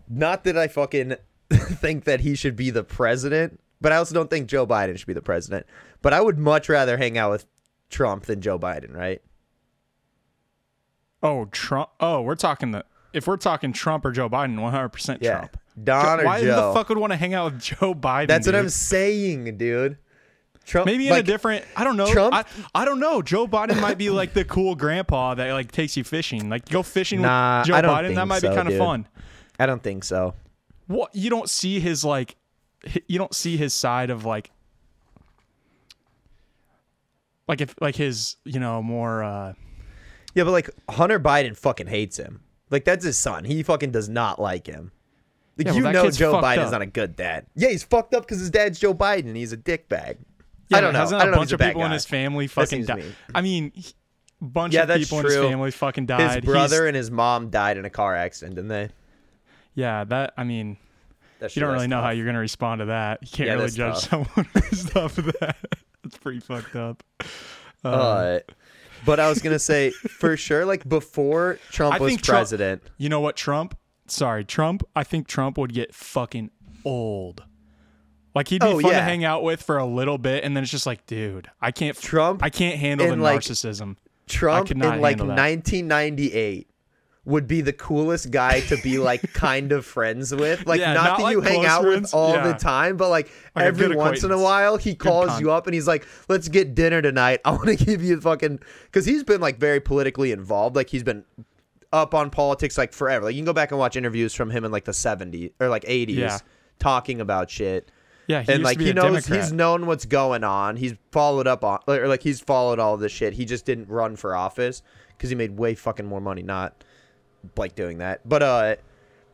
not 0.09 0.43
that 0.43 0.57
I 0.57 0.67
fucking 0.67 1.15
think 1.51 2.03
that 2.05 2.21
he 2.21 2.35
should 2.35 2.55
be 2.55 2.69
the 2.69 2.83
president, 2.83 3.59
but 3.79 3.91
I 3.91 3.97
also 3.97 4.13
don't 4.15 4.29
think 4.29 4.47
Joe 4.47 4.65
Biden 4.67 4.97
should 4.97 5.07
be 5.07 5.13
the 5.13 5.21
president. 5.21 5.65
But 6.01 6.13
I 6.13 6.21
would 6.21 6.37
much 6.37 6.67
rather 6.67 6.97
hang 6.97 7.17
out 7.17 7.31
with 7.31 7.45
Trump 7.91 8.25
than 8.25 8.41
Joe 8.41 8.57
Biden, 8.57 8.95
right? 8.95 9.21
Oh, 11.23 11.45
Trump. 11.51 11.89
Oh, 11.99 12.21
we're 12.21 12.35
talking 12.35 12.71
the. 12.71 12.85
If 13.13 13.27
we're 13.27 13.37
talking 13.37 13.73
Trump 13.73 14.05
or 14.05 14.11
Joe 14.11 14.29
Biden, 14.29 14.55
100% 14.57 15.17
Yeah. 15.21 15.37
Trump. 15.37 15.57
Don 15.83 16.21
or 16.21 16.25
Why 16.25 16.41
Joe. 16.41 16.67
the 16.69 16.73
fuck 16.73 16.89
would 16.89 16.97
want 16.97 17.11
to 17.11 17.17
hang 17.17 17.33
out 17.33 17.53
with 17.53 17.61
Joe 17.61 17.93
Biden? 17.93 18.27
That's 18.27 18.47
what? 18.47 18.55
I'm 18.55 18.69
saying, 18.69 19.57
dude. 19.57 19.97
Trump, 20.65 20.85
Maybe 20.85 21.07
in 21.07 21.13
like, 21.13 21.21
a 21.21 21.25
different. 21.25 21.65
I 21.75 21.83
don't 21.83 21.97
know. 21.97 22.11
Trump- 22.11 22.35
I, 22.35 22.45
I 22.75 22.85
don't 22.85 22.99
know. 22.99 23.21
Joe 23.21 23.47
Biden 23.47 23.81
might 23.81 23.97
be 23.97 24.09
like 24.09 24.33
the 24.33 24.45
cool 24.45 24.75
grandpa 24.75 25.33
that 25.35 25.51
like 25.53 25.71
takes 25.71 25.97
you 25.97 26.03
fishing. 26.03 26.49
Like 26.49 26.69
go 26.69 26.83
fishing 26.83 27.21
Nah, 27.21 27.59
with 27.61 27.67
Joe 27.69 27.73
Biden. 27.81 28.15
That 28.15 28.27
might 28.27 28.41
be 28.41 28.47
kind 28.49 28.67
of 28.67 28.77
fun. 28.77 29.07
I 29.59 29.65
don't 29.65 29.81
think 29.81 30.03
so. 30.03 30.33
What 30.87 31.15
you 31.15 31.29
don't 31.29 31.49
see 31.49 31.79
his 31.79 32.05
like, 32.05 32.35
you 33.07 33.17
don't 33.17 33.33
see 33.33 33.57
his 33.57 33.73
side 33.73 34.09
of 34.11 34.23
like, 34.25 34.51
like 37.51 37.61
if 37.61 37.75
like 37.79 37.95
his 37.95 38.37
you 38.45 38.59
know 38.59 38.81
more. 38.81 39.23
uh 39.23 39.53
Yeah, 40.33 40.43
but 40.45 40.51
like 40.51 40.69
Hunter 40.89 41.19
Biden 41.19 41.55
fucking 41.55 41.87
hates 41.87 42.17
him. 42.17 42.41
Like 42.71 42.85
that's 42.85 43.05
his 43.05 43.17
son. 43.17 43.43
He 43.43 43.61
fucking 43.63 43.91
does 43.91 44.09
not 44.09 44.39
like 44.41 44.65
him. 44.65 44.91
Like 45.57 45.67
Yeah, 45.67 45.71
well, 45.73 45.77
you 45.87 45.91
know 45.91 46.09
Joe 46.11 46.41
Biden's 46.41 46.67
up. 46.67 46.71
not 46.71 46.81
a 46.81 46.85
good 46.87 47.15
dad. 47.15 47.45
Yeah, 47.55 47.69
he's 47.69 47.83
fucked 47.83 48.13
up 48.13 48.23
because 48.23 48.39
his 48.39 48.49
dad's 48.49 48.79
Joe 48.79 48.93
Biden. 48.93 49.27
and 49.27 49.35
He's 49.37 49.51
a 49.53 49.57
dickbag. 49.57 50.17
Yeah, 50.69 50.77
I 50.77 50.81
don't 50.81 50.93
know. 50.93 50.99
Hasn't 50.99 51.21
I 51.21 51.25
don't 51.25 51.33
a 51.33 51.35
know 51.35 51.41
bunch 51.41 51.51
a 51.51 51.55
of 51.55 51.59
people 51.61 51.83
in 51.85 51.91
his 51.91 52.05
family 52.05 52.47
fucking 52.47 52.85
died? 52.85 52.99
mean. 52.99 53.15
I 53.35 53.41
mean, 53.41 53.71
he- 53.75 53.93
a 54.41 54.45
bunch 54.45 54.73
Yeah, 54.73 54.83
of 54.83 54.97
people 54.97 55.19
in 55.19 55.25
his 55.25 55.35
family 55.35 55.69
fucking 55.71 56.05
died. 56.07 56.43
His 56.43 56.45
brother 56.51 56.77
He's- 56.77 56.87
and 56.87 56.95
his 56.95 57.11
mom 57.11 57.49
died 57.49 57.77
in 57.77 57.83
a 57.85 57.89
car 57.91 58.15
accident, 58.15 58.55
didn't 58.55 58.69
they? 58.69 58.89
yeah, 59.75 60.03
that. 60.05 60.33
I 60.37 60.43
mean, 60.45 60.77
you 61.41 61.61
don't 61.61 61.73
really 61.73 61.87
know 61.87 62.01
how 62.01 62.09
you're 62.11 62.25
gonna 62.25 62.39
respond 62.39 62.79
to 62.79 62.85
that. 62.85 63.19
You 63.21 63.27
can't 63.31 63.47
Yeah, 63.47 63.53
really 63.55 63.69
judge 63.71 64.05
tough. 64.05 64.27
someone 64.35 64.47
off 64.95 65.17
of 65.17 65.25
that. 65.41 65.57
That's 66.03 66.17
pretty 66.17 66.39
fucked 66.39 66.75
up. 66.75 67.03
Uh, 67.83 67.87
Uh, 67.87 68.39
but 69.05 69.19
I 69.19 69.29
was 69.29 69.39
gonna 69.41 69.59
say 69.59 69.89
for 69.91 70.37
sure, 70.47 70.65
like 70.65 70.87
before 70.87 71.59
Trump 71.71 71.95
I 71.95 71.99
was 71.99 72.13
Trump- 72.17 72.23
president. 72.25 72.83
You 72.97 73.09
know 73.09 73.19
what, 73.19 73.35
Trump? 73.35 73.77
Sorry, 74.07 74.43
Trump. 74.43 74.83
I 74.95 75.03
think 75.03 75.27
Trump 75.27 75.57
would 75.57 75.73
get 75.73 75.93
fucking 75.95 76.51
old. 76.85 77.43
Like 78.35 78.47
he'd 78.47 78.61
be 78.61 78.67
Oh, 78.67 78.79
fun 78.79 78.91
yeah. 78.91 78.97
to 78.99 79.03
hang 79.03 79.25
out 79.25 79.43
with 79.43 79.61
for 79.61 79.77
a 79.77 79.85
little 79.85 80.17
bit, 80.17 80.43
and 80.43 80.55
then 80.55 80.63
it's 80.63 80.71
just 80.71 80.85
like, 80.85 81.05
dude, 81.05 81.49
I 81.59 81.71
can't. 81.71 81.99
Trump 81.99 82.43
I 82.43 82.49
can't 82.49 82.77
handle 82.79 83.07
the 83.09 83.15
like, 83.17 83.39
narcissism. 83.39 83.97
Trump 84.27 84.71
in 84.71 84.79
like 84.79 85.17
handle 85.19 85.27
that. 85.27 85.37
1998 85.37 86.67
would 87.23 87.47
be 87.47 87.61
the 87.61 87.71
coolest 87.73 88.31
guy 88.31 88.61
to 88.61 88.77
be 88.77 88.97
like 88.97 89.21
kind 89.33 89.71
of 89.71 89.85
friends 89.85 90.33
with. 90.33 90.65
Like 90.65 90.79
Yeah, 90.79 90.93
not, 90.93 91.03
not 91.03 91.17
that 91.17 91.23
like 91.23 91.31
you 91.33 91.41
hang 91.41 91.65
out 91.65 91.83
friends. 91.83 92.01
with 92.03 92.13
all 92.15 92.33
the 92.41 92.53
time, 92.53 92.97
but 92.97 93.09
like, 93.09 93.29
Like 93.55 93.65
every 93.65 93.95
once 93.95 94.23
in 94.23 94.31
a 94.31 94.39
while 94.39 94.77
he 94.77 94.95
calls 94.95 95.39
you 95.39 95.51
up 95.51 95.67
and 95.67 95.73
he's 95.75 95.87
like, 95.87 96.07
"Let's 96.29 96.47
get 96.47 96.73
dinner 96.73 96.99
tonight. 97.01 97.41
I 97.45 97.51
want 97.51 97.67
to 97.67 97.75
give 97.75 98.03
you 98.03 98.19
fucking 98.19 98.59
cuz 98.91 99.05
he's 99.05 99.23
been 99.23 99.39
like 99.39 99.57
very 99.59 99.79
politically 99.79 100.31
involved. 100.31 100.75
Like 100.75 100.89
he's 100.89 101.03
been 101.03 101.23
up 101.93 102.15
on 102.15 102.29
politics 102.31 102.75
like 102.77 102.91
forever. 102.93 103.25
Like 103.25 103.35
you 103.35 103.39
can 103.41 103.45
go 103.45 103.53
back 103.53 103.69
and 103.71 103.77
watch 103.79 103.95
interviews 103.95 104.33
from 104.33 104.49
him 104.49 104.63
in 104.65 104.71
like 104.71 104.85
the 104.85 104.91
70s 104.93 105.51
or 105.59 105.67
like 105.69 105.83
80s 105.83 106.15
Yeah. 106.15 106.39
talking 106.79 107.21
about 107.21 107.51
shit 107.51 107.91
Yeah, 108.27 108.41
he 108.41 108.51
and 108.53 108.59
used 108.61 108.63
like 108.63 108.79
he 108.79 108.89
a 108.89 108.93
knows 108.95 109.25
Democrat. 109.25 109.39
he's 109.43 109.51
known 109.53 109.85
what's 109.85 110.05
going 110.05 110.43
on. 110.43 110.77
He's 110.77 110.95
followed 111.11 111.45
up 111.47 111.63
on 111.63 111.79
or 111.87 112.07
like 112.07 112.23
he's 112.23 112.39
followed 112.39 112.79
all 112.79 112.97
this 112.97 113.11
shit. 113.11 113.33
He 113.33 113.45
just 113.45 113.65
didn't 113.65 113.89
run 113.89 114.15
for 114.15 114.35
office 114.35 114.81
because 115.09 115.29
he 115.29 115.35
made 115.35 115.57
way 115.57 115.75
fucking 115.75 116.05
more 116.07 116.21
money 116.21 116.41
not 116.41 116.83
like 117.57 117.75
doing 117.75 117.97
that. 117.99 118.27
But 118.27 118.43
uh 118.43 118.75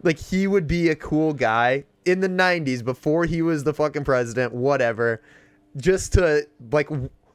like 0.04 0.20
he 0.20 0.48
would 0.48 0.68
be 0.68 0.90
a 0.90 0.96
cool 0.96 1.34
guy 1.34 1.84
in 2.06 2.20
the 2.20 2.30
90s 2.30 2.84
before 2.86 3.26
he 3.26 3.42
was 3.42 3.64
the 3.64 3.74
fucking 3.74 4.04
president, 4.04 4.54
whatever. 4.54 5.22
Just 5.76 6.14
to 6.14 6.48
like 6.72 6.90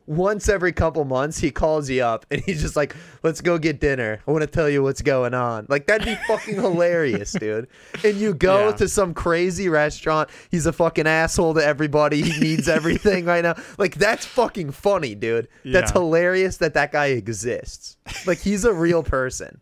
once 0.06 0.48
every 0.48 0.72
couple 0.72 1.04
months 1.04 1.38
he 1.38 1.50
calls 1.52 1.88
you 1.88 2.02
up 2.02 2.26
and 2.30 2.40
he's 2.40 2.60
just 2.60 2.74
like, 2.74 2.96
"Let's 3.22 3.40
go 3.40 3.56
get 3.56 3.78
dinner. 3.80 4.20
I 4.26 4.30
want 4.32 4.42
to 4.42 4.48
tell 4.48 4.68
you 4.68 4.82
what's 4.82 5.00
going 5.00 5.32
on." 5.32 5.66
Like 5.68 5.86
that'd 5.86 6.04
be 6.04 6.16
fucking 6.26 6.54
hilarious, 6.60 7.32
dude. 7.32 7.68
And 8.04 8.16
you 8.16 8.34
go 8.34 8.70
Yeah. 8.70 8.76
to 8.76 8.88
some 8.88 9.14
crazy 9.14 9.68
restaurant. 9.68 10.28
He's 10.50 10.66
a 10.66 10.72
fucking 10.72 11.06
asshole 11.06 11.54
to 11.54 11.64
everybody. 11.64 12.22
He 12.22 12.40
needs 12.40 12.68
everything 12.78 13.26
right 13.26 13.42
now. 13.44 13.54
Like 13.78 13.94
that's 13.94 14.26
fucking 14.26 14.72
funny, 14.72 15.14
dude. 15.14 15.46
That's 15.64 15.92
hilarious 15.92 16.56
that 16.56 16.74
that 16.74 16.90
guy 16.90 17.06
exists. 17.06 17.96
Like 18.26 18.38
he's 18.38 18.64
a 18.64 18.72
real 18.72 19.04
person. 19.04 19.60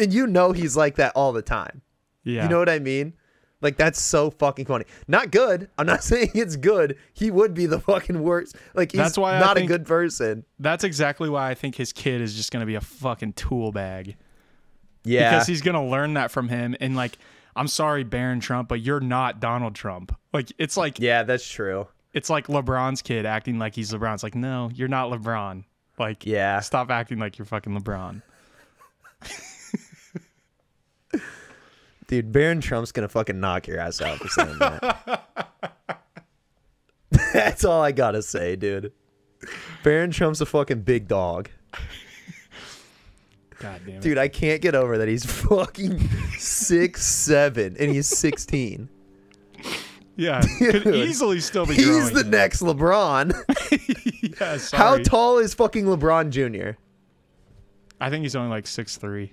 And 0.00 0.12
you 0.12 0.26
know 0.26 0.52
he's 0.52 0.76
like 0.76 0.96
that 0.96 1.12
all 1.14 1.32
the 1.32 1.42
time. 1.42 1.82
yeah. 2.24 2.42
You 2.44 2.48
know 2.48 2.58
what 2.58 2.68
I 2.68 2.78
mean? 2.78 3.12
Like 3.62 3.76
that's 3.76 4.00
so 4.00 4.30
fucking 4.30 4.64
funny. 4.64 4.86
Not 5.06 5.30
good. 5.30 5.68
I'm 5.76 5.86
not 5.86 6.02
saying 6.10 6.30
it's 6.34 6.56
good. 6.56 6.96
He 7.12 7.30
would 7.30 7.52
be 7.52 7.66
the 7.66 7.78
fucking 7.78 8.22
worst. 8.22 8.56
Like 8.74 8.92
he's 8.92 8.98
That's 8.98 9.18
why 9.18 9.38
not 9.38 9.58
a 9.58 9.66
good 9.66 9.86
person. 9.86 10.44
That's 10.58 10.82
exactly 10.82 11.28
why 11.28 11.50
I 11.50 11.54
think 11.54 11.74
his 11.74 11.92
kid 11.92 12.20
is 12.22 12.34
just 12.34 12.50
gonna 12.52 12.64
be 12.66 12.76
a 12.76 12.80
fucking 12.80 13.34
tool 13.34 13.70
bag. 13.72 14.16
Yeah. 15.04 15.30
because 15.30 15.46
he's 15.46 15.62
gonna 15.62 15.86
learn 15.86 16.14
that 16.14 16.30
from 16.30 16.48
him. 16.48 16.74
And 16.80 16.96
like, 16.96 17.18
I'm 17.54 17.68
sorry, 17.68 18.02
Barron 18.04 18.40
Trump, 18.40 18.68
but 18.68 18.80
you're 18.80 19.00
not 19.00 19.40
Donald 19.40 19.74
Trump. 19.74 20.16
Like, 20.32 20.52
it's 20.58 20.76
like 20.76 20.98
yeah, 20.98 21.22
that's 21.24 21.46
true. 21.46 21.86
it's 22.14 22.30
like 22.30 22.46
LeBron's 22.46 23.02
kid 23.02 23.26
acting 23.26 23.58
like 23.58 23.74
he's 23.74 23.92
LeBron. 23.92 24.14
It's 24.14 24.22
like, 24.22 24.34
no, 24.34 24.70
you're 24.74 24.88
not 24.88 25.10
LeBron. 25.12 25.64
Like, 25.98 26.24
Yeah. 26.24 26.60
stop 26.60 26.90
acting 26.90 27.18
like 27.18 27.36
you're 27.38 27.44
fucking 27.44 27.78
LeBron. 27.78 28.22
Dude, 32.10 32.32
Barron 32.32 32.60
Trump's 32.60 32.90
gonna 32.90 33.08
fucking 33.08 33.38
knock 33.38 33.68
your 33.68 33.78
ass 33.78 34.00
out 34.00 34.18
for 34.18 34.26
saying 34.26 34.58
that. 34.58 35.22
That's 37.32 37.64
all 37.64 37.80
I 37.80 37.92
gotta 37.92 38.20
say, 38.20 38.56
dude. 38.56 38.92
Barron 39.84 40.10
Trump's 40.10 40.40
a 40.40 40.46
fucking 40.46 40.82
big 40.82 41.06
dog. 41.06 41.50
God 43.60 43.80
damn 43.86 43.94
it. 43.94 44.00
Dude, 44.00 44.18
I 44.18 44.26
can't 44.26 44.60
get 44.60 44.74
over 44.74 44.98
that 44.98 45.06
he's 45.06 45.24
fucking 45.24 46.00
six 46.36 47.06
seven 47.06 47.76
and 47.78 47.92
he's 47.92 48.08
sixteen. 48.08 48.88
Yeah, 50.16 50.42
could 50.58 50.88
easily 50.88 51.38
still 51.38 51.64
be 51.64 51.74
He's 51.76 52.10
the 52.10 52.24
next 52.24 52.60
LeBron. 52.60 53.32
yeah, 54.40 54.58
How 54.76 54.98
tall 54.98 55.38
is 55.38 55.54
fucking 55.54 55.84
LeBron 55.84 56.30
Jr.? 56.30 56.76
I 58.00 58.10
think 58.10 58.22
he's 58.22 58.34
only 58.34 58.50
like 58.50 58.66
six 58.66 58.96
three. 58.96 59.32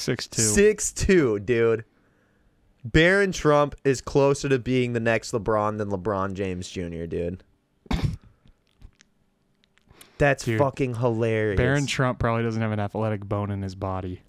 Six 0.00 0.26
two. 0.26 0.42
Six 0.42 0.92
two, 0.92 1.38
dude. 1.38 1.84
Barron 2.84 3.32
Trump 3.32 3.74
is 3.84 4.00
closer 4.00 4.48
to 4.48 4.58
being 4.58 4.94
the 4.94 5.00
next 5.00 5.32
LeBron 5.32 5.76
than 5.76 5.90
LeBron 5.90 6.32
James 6.32 6.68
Jr., 6.70 7.04
dude. 7.04 7.44
That's 10.16 10.44
Dude, 10.44 10.58
fucking 10.58 10.96
hilarious. 10.96 11.56
Barron 11.56 11.86
Trump 11.86 12.18
probably 12.18 12.42
doesn't 12.42 12.60
have 12.60 12.72
an 12.72 12.80
athletic 12.80 13.24
bone 13.24 13.50
in 13.50 13.62
his 13.62 13.74
body. 13.74 14.20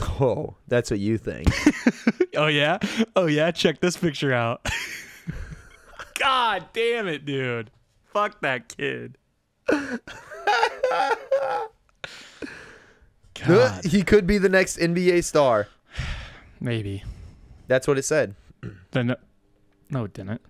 Oh, 0.00 0.54
that's 0.68 0.90
what 0.90 1.00
you 1.00 1.18
think. 1.18 1.48
Oh 2.34 2.46
yeah? 2.46 2.78
Oh 3.14 3.26
yeah, 3.26 3.50
check 3.50 3.80
this 3.80 3.94
picture 3.94 4.32
out. 4.32 4.66
God 6.18 6.64
damn 6.72 7.06
it, 7.06 7.26
dude. 7.26 7.70
Fuck 8.06 8.40
that 8.40 8.74
kid. 8.74 9.18
God, 13.46 13.84
he 13.84 14.02
could 14.02 14.26
be 14.26 14.38
the 14.38 14.48
next 14.48 14.78
NBA 14.78 15.24
star. 15.24 15.68
maybe. 16.60 17.04
That's 17.68 17.86
what 17.86 17.98
it 17.98 18.04
said. 18.04 18.34
Then 18.92 19.16
no, 19.90 20.04
it 20.04 20.14
didn't. 20.14 20.40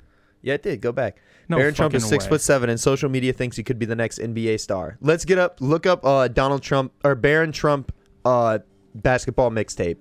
Yeah, 0.43 0.55
it 0.55 0.63
did. 0.63 0.81
Go 0.81 0.93
back. 0.93 1.17
No 1.49 1.57
Barron 1.57 1.75
Trump 1.75 1.95
is 1.95 2.07
six 2.07 2.25
way. 2.25 2.31
foot 2.31 2.41
seven, 2.41 2.71
and 2.71 2.79
social 2.79 3.09
media 3.09 3.33
thinks 3.33 3.57
he 3.57 3.63
could 3.63 3.79
be 3.79 3.87
the 3.87 3.97
next 3.97 4.19
NBA 4.19 4.61
star. 4.61 4.97
Let's 5.01 5.25
get 5.25 5.39
up. 5.39 5.61
Look 5.61 5.87
up 5.87 6.05
uh, 6.05 6.29
Donald 6.29 6.63
Trump 6.63 6.93
or 7.05 7.15
Barron 7.15 7.53
Trump 7.53 7.93
uh, 8.25 8.61
basketball 8.95 9.51
mixtape. 9.51 9.97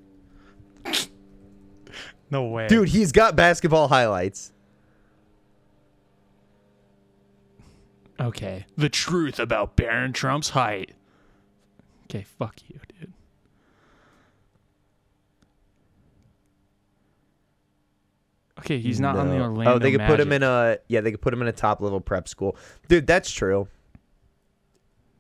No 2.30 2.46
way. 2.46 2.68
Dude, 2.68 2.90
he's 2.90 3.12
got 3.12 3.36
basketball 3.36 3.88
highlights. 3.90 4.52
Okay. 8.20 8.66
The 8.78 8.90
truth 8.90 9.40
about 9.40 9.76
Barron 9.76 10.14
Trump's 10.14 10.50
height. 10.50 10.94
Okay, 12.12 12.24
fuck 12.38 12.56
you, 12.68 12.78
dude. 13.00 13.14
Okay, 18.60 18.80
he's 18.80 19.00
not 19.00 19.16
on 19.16 19.30
the 19.30 19.38
No. 19.38 19.44
Orlando. 19.44 19.74
Oh, 19.74 19.80
they 19.80 19.92
could 19.92 20.02
put 20.02 20.20
him 20.20 20.32
in 20.34 20.44
a 20.44 20.78
yeah. 20.88 21.00
They 21.02 21.12
could 21.12 21.22
put 21.22 21.34
him 21.34 21.42
in 21.42 21.48
a 21.48 21.54
top 21.54 21.82
level 21.82 22.02
prep 22.02 22.28
school, 22.28 22.58
dude. 22.90 23.08
That's 23.08 23.32
true. 23.32 23.68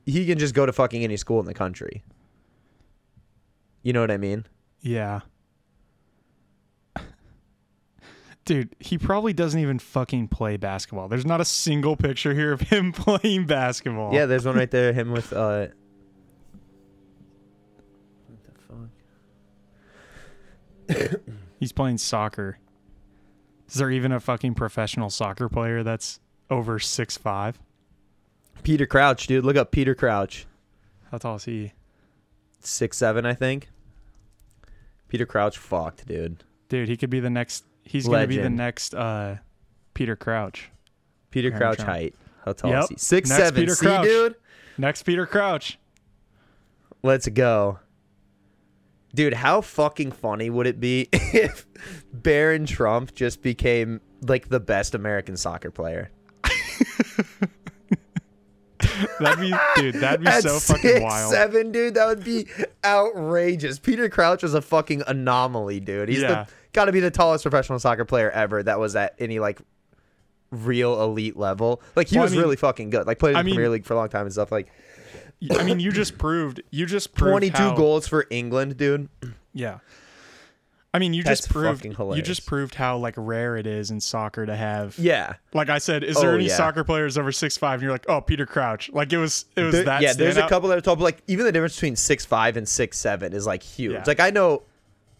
He 0.05 0.25
can 0.25 0.37
just 0.37 0.53
go 0.53 0.65
to 0.65 0.73
fucking 0.73 1.03
any 1.03 1.15
school 1.15 1.39
in 1.39 1.45
the 1.45 1.53
country. 1.53 2.03
You 3.83 3.93
know 3.93 4.01
what 4.01 4.11
I 4.11 4.17
mean? 4.17 4.45
Yeah. 4.81 5.21
Dude, 8.45 8.75
he 8.79 8.97
probably 8.97 9.31
doesn't 9.33 9.59
even 9.59 9.77
fucking 9.79 10.27
play 10.27 10.57
basketball. 10.57 11.07
There's 11.07 11.25
not 11.25 11.39
a 11.39 11.45
single 11.45 11.95
picture 11.95 12.33
here 12.33 12.51
of 12.51 12.61
him 12.61 12.91
playing 12.93 13.45
basketball. 13.45 14.13
Yeah, 14.13 14.25
there's 14.25 14.45
one 14.45 14.55
right 14.55 14.69
there. 14.69 14.91
Him 14.91 15.11
with 15.11 15.31
uh. 15.33 15.67
He's 21.59 21.71
playing 21.71 21.97
soccer. 21.99 22.57
Is 23.67 23.75
there 23.75 23.91
even 23.91 24.11
a 24.11 24.19
fucking 24.19 24.55
professional 24.55 25.09
soccer 25.09 25.47
player 25.49 25.83
that's 25.83 26.19
over 26.49 26.79
six 26.79 27.17
five? 27.17 27.59
Peter 28.63 28.85
Crouch, 28.85 29.27
dude. 29.27 29.45
Look 29.45 29.55
up 29.55 29.71
Peter 29.71 29.95
Crouch. 29.95 30.45
How 31.11 31.17
tall 31.17 31.35
is 31.35 31.45
he? 31.45 31.73
Six 32.59 32.97
seven, 32.97 33.25
I 33.25 33.33
think. 33.33 33.69
Peter 35.07 35.25
Crouch 35.25 35.57
fucked, 35.57 36.05
dude. 36.07 36.43
Dude, 36.69 36.87
he 36.87 36.97
could 36.97 37.09
be 37.09 37.19
the 37.19 37.29
next. 37.29 37.65
He's 37.83 38.07
gonna 38.07 38.27
be 38.27 38.37
the 38.37 38.49
next 38.49 38.93
uh, 38.93 39.37
Peter 39.93 40.15
Crouch. 40.15 40.69
Peter 41.31 41.47
Aaron 41.49 41.59
Crouch 41.59 41.75
Trump. 41.77 41.89
height. 41.89 42.15
How 42.45 42.53
tall 42.53 42.71
Yep. 42.71 42.83
is 42.83 42.89
he? 42.89 42.95
Six 42.97 43.29
Next 43.29 43.41
seven. 43.43 43.61
Peter 43.61 43.75
See, 43.75 43.85
Crouch. 43.85 44.05
dude. 44.05 44.35
Next 44.77 45.03
Peter 45.03 45.25
Crouch. 45.25 45.77
Let's 47.03 47.27
go. 47.29 47.79
Dude, 49.13 49.33
how 49.33 49.61
fucking 49.61 50.11
funny 50.11 50.49
would 50.49 50.67
it 50.67 50.79
be 50.79 51.09
if 51.11 51.65
Barron 52.13 52.65
Trump 52.65 53.13
just 53.13 53.41
became 53.41 53.99
like 54.21 54.49
the 54.49 54.59
best 54.59 54.95
American 54.95 55.35
soccer 55.37 55.71
player? 55.71 56.11
That'd 59.19 59.39
be, 59.39 59.53
dude. 59.75 59.95
That'd 59.95 60.21
be 60.21 60.27
At 60.31 60.43
so 60.43 60.59
fucking 60.59 61.03
wild. 61.03 61.31
Seven, 61.31 61.71
dude, 61.71 61.93
that 61.93 62.07
would 62.07 62.23
be 62.23 62.47
outrageous. 62.83 63.77
Peter 63.79 64.09
Crouch 64.09 64.41
was 64.41 64.53
a 64.55 64.61
fucking 64.61 65.03
anomaly, 65.07 65.79
dude. 65.79 66.09
He's 66.09 66.21
Yeah. 66.21 66.45
the 66.45 66.47
got 66.73 66.85
to 66.85 66.91
be 66.91 66.99
the 66.99 67.11
tallest 67.11 67.43
professional 67.43 67.77
soccer 67.79 68.05
player 68.05 68.31
ever 68.31 68.63
that 68.63 68.79
was 68.79 68.95
at 68.95 69.13
any 69.19 69.39
like 69.39 69.59
real 70.49 71.01
elite 71.03 71.37
level. 71.37 71.81
Like 71.95 72.07
he 72.07 72.15
Well, 72.15 72.23
I 72.23 72.25
was 72.25 72.31
mean- 72.31 72.41
really 72.41 72.55
fucking 72.55 72.89
good. 72.89 73.05
Like 73.05 73.19
played 73.19 73.31
in 73.31 73.35
I 73.37 73.41
the 73.41 73.45
mean- 73.47 73.55
Premier 73.55 73.69
League 73.69 73.85
for 73.85 73.93
a 73.93 73.97
long 73.97 74.09
time 74.09 74.23
and 74.25 74.33
stuff. 74.33 74.51
Like 74.51 74.71
I 75.49 75.63
mean, 75.63 75.79
you 75.79 75.91
just 75.91 76.17
proved. 76.17 76.61
You 76.69 76.85
just 76.85 77.13
proved 77.13 77.31
22 77.31 77.57
how- 77.57 77.75
goals 77.75 78.07
for 78.07 78.27
England, 78.29 78.77
dude. 78.77 79.09
Yeah. 79.53 79.79
I 80.93 80.99
mean, 80.99 81.13
you 81.13 81.23
That's 81.23 81.39
just 81.41 81.51
proved. 81.51 81.85
You 81.85 82.21
just 82.21 82.45
proved 82.45 82.75
how 82.75 82.97
like 82.97 83.13
rare 83.15 83.55
it 83.55 83.65
is 83.65 83.91
in 83.91 84.01
soccer 84.01 84.45
to 84.45 84.53
have. 84.55 84.97
Yeah. 84.99 85.35
Like 85.53 85.69
I 85.69 85.77
said, 85.77 86.03
is 86.03 86.17
oh, 86.17 86.21
there 86.21 86.31
Oh, 86.31 86.35
any 86.35 86.47
yeah. 86.47 86.55
soccer 86.57 86.83
players 86.83 87.17
over 87.17 87.31
six 87.31 87.55
five? 87.57 87.75
And 87.75 87.83
you're 87.83 87.93
like, 87.93 88.05
oh, 88.09 88.19
Peter 88.19 88.45
Crouch. 88.45 88.89
Like 88.91 89.13
it 89.13 89.17
was. 89.17 89.45
It 89.55 89.63
was 89.63 89.73
There- 89.73 89.83
that. 89.85 90.01
yeah, 90.01 90.11
there's 90.11 90.35
a 90.35 90.49
couple 90.49 90.67
that 90.67 90.77
are 90.77 90.81
tall, 90.81 90.97
but 90.97 91.03
like 91.05 91.23
even 91.27 91.45
the 91.45 91.51
difference 91.53 91.75
between 91.75 91.95
six 91.95 92.25
five 92.25 92.57
and 92.57 92.67
six 92.67 92.97
seven 92.97 93.31
is 93.31 93.47
like 93.47 93.63
huge. 93.63 93.93
Yeah. 93.93 94.03
Like 94.05 94.19
I 94.19 94.31
know 94.31 94.63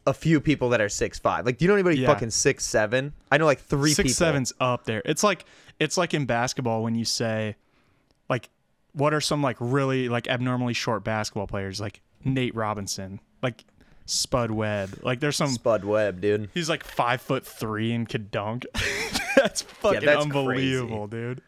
a 0.06 0.14
few 0.14 0.42
people 0.42 0.68
that 0.70 0.82
are 0.82 0.90
six 0.90 1.20
five. 1.20 1.46
Like 1.46 1.58
do 1.58 1.64
you 1.64 1.70
know 1.70 1.76
anybody 1.76 2.00
Yeah. 2.00 2.08
fucking 2.08 2.32
six 2.32 2.66
seven? 2.66 3.14
I 3.32 3.38
know 3.38 3.46
like 3.46 3.62
three 3.62 3.94
six 3.94 4.08
people. 4.10 4.14
seven's 4.16 4.52
up 4.60 4.84
there. 4.84 5.02
It's 5.06 5.24
like 5.24 5.46
it's 5.80 5.96
like 5.98 6.14
in 6.14 6.26
basketball 6.26 6.84
when 6.84 6.96
you 6.96 7.06
say, 7.06 7.56
what 8.94 9.14
are 9.14 9.22
some 9.22 9.42
like 9.42 9.58
really 9.60 10.10
like 10.10 10.28
abnormally 10.28 10.74
short 10.74 11.04
basketball 11.04 11.48
players 11.48 11.80
like 11.80 12.02
Nate 12.24 12.56
Robinson, 12.56 13.20
like 13.42 13.64
Spud 14.06 14.52
Webb. 14.52 15.00
Like 15.04 15.20
there's 15.20 15.38
some. 15.38 15.50
Spud 15.50 15.84
Webb, 15.86 16.22
dude. 16.22 16.50
He's 16.54 16.70
like 16.70 16.84
five 16.84 17.22
foot 17.22 17.46
three 17.46 17.94
and 17.94 18.08
could 18.08 18.32
dunk. 18.32 18.66
that's 19.36 19.62
fucking 19.62 20.06
that's 20.06 20.24
unbelievable, 20.24 21.08
dude. 21.08 21.42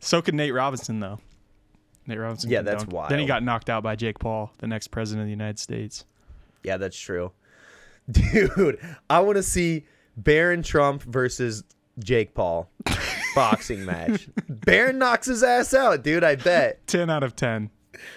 So 0.00 0.20
could 0.20 0.34
Nate 0.34 0.52
Robinson 0.52 1.00
though. 1.00 1.20
Nate 2.06 2.18
Robinson. 2.18 2.50
Yeah, 2.50 2.62
that's 2.62 2.84
dunk. 2.84 3.08
Then 3.08 3.18
he 3.18 3.26
got 3.26 3.42
knocked 3.42 3.70
out 3.70 3.82
by 3.82 3.96
Jake 3.96 4.18
Paul, 4.18 4.52
the 4.58 4.66
next 4.66 4.88
president 4.88 5.22
of 5.22 5.26
the 5.26 5.32
United 5.32 5.58
States. 5.58 6.04
Yeah, 6.62 6.76
that's 6.76 6.98
true. 6.98 7.32
Dude, 8.10 8.78
I 9.08 9.20
want 9.20 9.36
to 9.36 9.42
see 9.42 9.86
Barron 10.16 10.62
Trump 10.62 11.02
versus 11.02 11.62
Jake 11.98 12.34
Paul 12.34 12.68
boxing 13.34 13.84
match. 13.84 14.28
Barron 14.48 14.98
knocks 14.98 15.26
his 15.26 15.42
ass 15.42 15.74
out, 15.74 16.02
dude. 16.02 16.24
I 16.24 16.36
bet. 16.36 16.86
Ten 16.86 17.10
out 17.10 17.22
of 17.22 17.34
ten. 17.36 17.70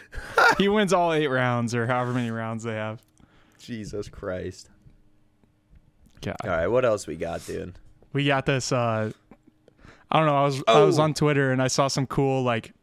he 0.58 0.68
wins 0.68 0.94
all 0.94 1.12
eight 1.14 1.28
rounds 1.28 1.76
or 1.76 1.86
however 1.88 2.14
many 2.14 2.32
rounds 2.32 2.64
they 2.64 2.74
have. 2.76 3.02
Jesus 3.60 4.08
Christ. 4.10 4.70
God. 6.22 6.36
All 6.44 6.50
right, 6.50 6.68
what 6.68 6.86
else 6.86 7.08
we 7.08 7.16
got, 7.16 7.46
dude? 7.46 7.78
we 8.14 8.26
got 8.26 8.46
this 8.46 8.72
uh 8.72 9.12
I 10.10 10.18
don't 10.20 10.28
know, 10.28 10.36
I 10.38 10.44
was 10.44 10.64
I 10.68 10.82
was 10.82 11.00
Oh. 11.00 11.04
on 11.04 11.14
Twitter 11.14 11.52
and 11.52 11.62
I 11.62 11.68
saw 11.68 11.88
some 11.90 12.08
cool 12.08 12.44
like 12.44 12.74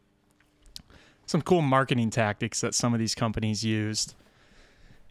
some 1.27 1.41
cool 1.41 1.63
marketing 1.63 2.11
tactics 2.11 2.61
that 2.61 2.75
some 2.75 2.93
of 2.93 3.01
these 3.01 3.15
companies 3.15 3.65
used. 3.65 4.15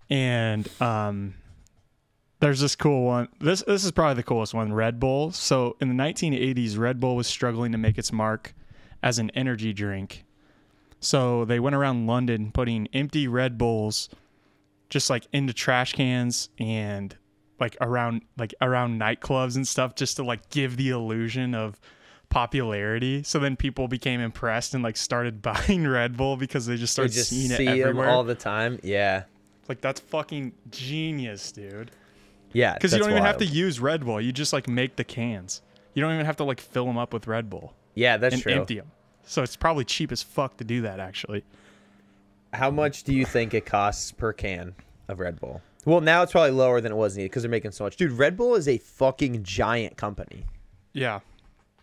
And 0.09 0.67
um 0.79 1.33
there's 2.41 2.59
this 2.59 2.75
cool 2.75 3.05
one. 3.05 3.29
This 3.39 3.63
this 3.65 3.85
is 3.85 3.91
probably 3.91 4.15
the 4.15 4.23
coolest 4.23 4.53
one, 4.53 4.73
Red 4.73 4.99
Bull. 4.99 5.31
So 5.31 5.77
in 5.79 5.95
the 5.95 6.03
1980s, 6.03 6.77
Red 6.77 6.99
Bull 6.99 7.15
was 7.15 7.27
struggling 7.27 7.71
to 7.71 7.77
make 7.77 7.97
its 7.97 8.11
mark 8.11 8.53
as 9.01 9.19
an 9.19 9.29
energy 9.35 9.71
drink. 9.73 10.25
So 10.99 11.45
they 11.45 11.59
went 11.59 11.75
around 11.75 12.07
London 12.07 12.51
putting 12.51 12.87
empty 12.93 13.27
Red 13.27 13.57
Bulls 13.57 14.09
just 14.89 15.09
like 15.09 15.27
into 15.31 15.53
trash 15.53 15.93
cans 15.93 16.49
and 16.59 17.15
like 17.59 17.77
around 17.79 18.23
like 18.37 18.55
around 18.59 18.99
nightclubs 18.99 19.55
and 19.55 19.67
stuff 19.67 19.95
just 19.95 20.17
to 20.17 20.23
like 20.23 20.49
give 20.49 20.77
the 20.77 20.89
illusion 20.89 21.53
of 21.53 21.79
popularity. 22.29 23.21
So 23.21 23.37
then 23.37 23.55
people 23.55 23.87
became 23.87 24.19
impressed 24.19 24.73
and 24.73 24.83
like 24.83 24.97
started 24.97 25.41
buying 25.43 25.87
Red 25.87 26.17
Bull 26.17 26.37
because 26.37 26.65
they 26.65 26.75
just 26.75 26.93
started 26.93 27.13
just 27.13 27.29
seeing 27.29 27.51
see 27.51 27.67
it 27.67 27.81
everywhere. 27.81 28.09
all 28.09 28.23
the 28.23 28.33
time. 28.35 28.79
Yeah. 28.81 29.25
like 29.69 29.79
that's 29.79 29.99
fucking 29.99 30.53
genius, 30.71 31.51
dude. 31.51 31.91
Yeah. 32.53 32.73
Because 32.73 32.93
you 32.93 32.99
don't 32.99 33.11
even 33.11 33.23
have 33.23 33.37
to 33.37 33.45
use 33.45 33.79
Red 33.79 34.05
Bull. 34.05 34.19
You 34.21 34.31
just 34.31 34.53
like 34.53 34.67
make 34.67 34.95
the 34.95 35.03
cans. 35.03 35.61
You 35.93 36.01
don't 36.01 36.13
even 36.13 36.25
have 36.25 36.37
to 36.37 36.43
like 36.43 36.59
fill 36.59 36.85
them 36.85 36.97
up 36.97 37.13
with 37.13 37.27
Red 37.27 37.49
Bull 37.49 37.73
Yeah, 37.95 38.17
that's 38.17 38.35
and 38.35 38.43
true. 38.43 38.53
empty 38.53 38.75
them. 38.77 38.91
So 39.23 39.43
it's 39.43 39.55
probably 39.55 39.85
cheap 39.85 40.11
as 40.11 40.23
fuck 40.23 40.57
to 40.57 40.63
do 40.63 40.81
that 40.81 40.99
actually. 40.99 41.43
How 42.53 42.69
much 42.71 43.03
do 43.03 43.13
you 43.13 43.25
think 43.25 43.53
it 43.53 43.65
costs 43.65 44.11
per 44.11 44.33
can 44.33 44.75
of 45.07 45.19
Red 45.19 45.39
Bull? 45.39 45.61
Well, 45.85 46.01
now 46.01 46.21
it's 46.21 46.31
probably 46.31 46.51
lower 46.51 46.79
than 46.81 46.91
it 46.91 46.95
was 46.95 47.15
needed 47.17 47.31
because 47.31 47.43
they're 47.43 47.49
making 47.49 47.71
so 47.71 47.83
much. 47.83 47.95
Dude, 47.95 48.11
Red 48.11 48.37
Bull 48.37 48.55
is 48.55 48.67
a 48.67 48.77
fucking 48.77 49.43
giant 49.43 49.97
company. 49.97 50.45
Yeah. 50.93 51.21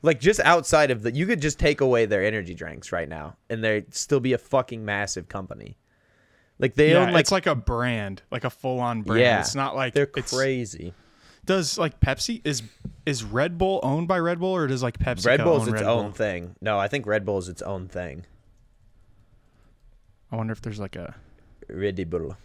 Like 0.02 0.20
just 0.20 0.38
outside 0.40 0.90
of 0.90 1.02
the, 1.02 1.12
you 1.12 1.26
could 1.26 1.40
just 1.42 1.58
take 1.58 1.80
away 1.80 2.06
their 2.06 2.22
energy 2.24 2.54
drinks 2.54 2.92
right 2.92 3.08
now, 3.08 3.36
and 3.50 3.64
they'd 3.64 3.92
still 3.92 4.20
be 4.20 4.32
a 4.34 4.38
fucking 4.38 4.84
massive 4.84 5.28
company. 5.28 5.76
Like 6.58 6.74
they 6.74 6.90
yeah, 6.92 6.98
own 6.98 7.12
like, 7.12 7.20
it's 7.20 7.32
like 7.32 7.46
a 7.46 7.54
brand, 7.54 8.22
like 8.30 8.44
a 8.44 8.50
full 8.50 8.80
on 8.80 9.02
brand. 9.02 9.20
Yeah. 9.20 9.40
It's 9.40 9.54
not 9.54 9.76
like 9.76 9.94
they're 9.94 10.10
it's, 10.16 10.36
crazy. 10.36 10.92
Does 11.44 11.78
like 11.78 12.00
Pepsi 12.00 12.40
is 12.44 12.62
is 13.06 13.24
Red 13.24 13.56
Bull 13.58 13.80
owned 13.82 14.08
by 14.08 14.18
Red 14.18 14.40
Bull 14.40 14.54
or 14.54 14.66
does 14.66 14.82
like 14.82 14.98
Pepsi 14.98 15.26
Red 15.26 15.44
Bull's 15.44 15.62
own 15.62 15.74
its 15.74 15.82
Red 15.82 15.88
own 15.88 16.02
Bull? 16.06 16.12
thing. 16.12 16.56
No, 16.60 16.78
I 16.78 16.88
think 16.88 17.06
Red 17.06 17.24
Bull 17.24 17.38
is 17.38 17.48
its 17.48 17.62
own 17.62 17.88
thing. 17.88 18.26
I 20.30 20.36
wonder 20.36 20.52
if 20.52 20.60
there's 20.60 20.80
like 20.80 20.96
a 20.96 21.14
Red 21.68 22.10
Bull. 22.10 22.36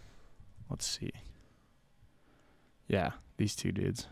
let's 0.70 0.86
see. 0.86 1.10
Yeah, 2.88 3.12
these 3.36 3.56
two 3.56 3.72
dudes. 3.72 4.06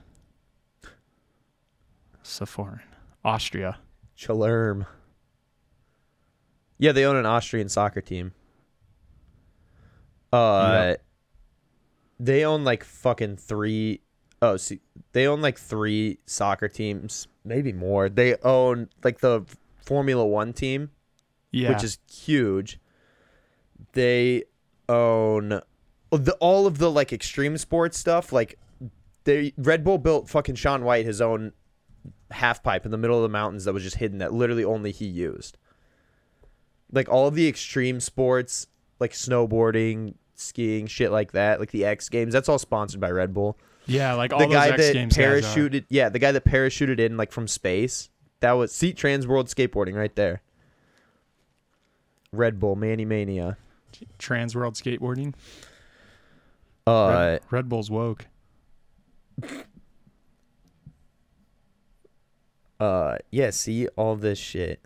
So 2.22 2.46
foreign. 2.46 2.82
Austria. 3.24 3.78
Chalerm. 4.18 4.86
Yeah, 6.78 6.92
they 6.92 7.04
own 7.04 7.16
an 7.16 7.26
Austrian 7.26 7.68
soccer 7.68 8.00
team. 8.00 8.32
Uh, 10.32 10.84
Yep. 10.90 11.04
they 12.20 12.44
own 12.44 12.64
like 12.64 12.84
fucking 12.84 13.36
three 13.36 14.00
oh 14.40 14.56
see, 14.56 14.80
they 15.12 15.26
own 15.26 15.40
like 15.40 15.58
three 15.58 16.18
soccer 16.26 16.68
teams, 16.68 17.28
maybe 17.44 17.72
more. 17.72 18.08
They 18.08 18.36
own 18.42 18.88
like 19.04 19.20
the 19.20 19.42
Formula 19.84 20.24
One 20.26 20.52
team, 20.52 20.90
Yeah. 21.52 21.72
which 21.72 21.84
is 21.84 21.98
huge. 22.10 22.78
They 23.92 24.44
own 24.88 25.60
the, 26.10 26.36
all 26.40 26.66
of 26.66 26.78
the 26.78 26.90
like 26.90 27.12
extreme 27.12 27.56
sports 27.58 27.98
stuff. 27.98 28.32
Like 28.32 28.58
they 29.24 29.52
Red 29.56 29.84
Bull 29.84 29.98
built 29.98 30.28
fucking 30.28 30.56
Shaun 30.56 30.84
White 30.84 31.04
his 31.06 31.20
own 31.20 31.52
half 32.30 32.62
pipe 32.62 32.84
in 32.84 32.90
the 32.90 32.98
middle 32.98 33.16
of 33.16 33.22
the 33.22 33.28
mountains 33.28 33.64
that 33.64 33.72
was 33.74 33.82
just 33.82 33.96
hidden 33.96 34.18
that 34.18 34.32
literally 34.32 34.64
only 34.64 34.90
he 34.92 35.04
used. 35.06 35.56
Like 36.90 37.08
all 37.08 37.26
of 37.28 37.34
the 37.34 37.48
extreme 37.48 38.00
sports, 38.00 38.66
like 38.98 39.12
snowboarding, 39.12 40.14
skiing, 40.42 40.86
shit 40.86 41.10
like 41.10 41.32
that, 41.32 41.60
like 41.60 41.70
the 41.70 41.84
X 41.84 42.08
Games, 42.08 42.32
that's 42.32 42.48
all 42.48 42.58
sponsored 42.58 43.00
by 43.00 43.10
Red 43.10 43.32
Bull. 43.34 43.56
yeah, 43.86 44.14
like 44.14 44.32
all 44.32 44.38
the 44.40 44.46
those 44.46 44.54
guy 44.54 44.68
X 44.68 44.76
that 44.78 44.92
Games 44.94 45.16
parachuted, 45.16 45.84
yeah, 45.88 46.08
the 46.08 46.18
guy 46.18 46.32
that 46.32 46.44
parachuted 46.44 46.98
in 46.98 47.16
like 47.16 47.32
from 47.32 47.48
space, 47.48 48.10
that 48.40 48.52
was 48.52 48.72
see 48.72 48.92
Trans 48.92 49.26
World 49.26 49.48
Skateboarding 49.48 49.94
right 49.94 50.14
there. 50.16 50.42
Red 52.32 52.58
Bull 52.58 52.76
Manny 52.76 53.04
Mania. 53.04 53.58
Trans 54.18 54.54
World 54.54 54.74
Skateboarding. 54.74 55.34
Uh, 56.86 57.08
Red, 57.08 57.40
Red 57.50 57.68
Bull's 57.68 57.90
woke. 57.90 58.26
uh, 62.80 63.16
yeah. 63.30 63.50
See 63.50 63.86
all 63.96 64.16
this 64.16 64.38
shit. 64.38 64.80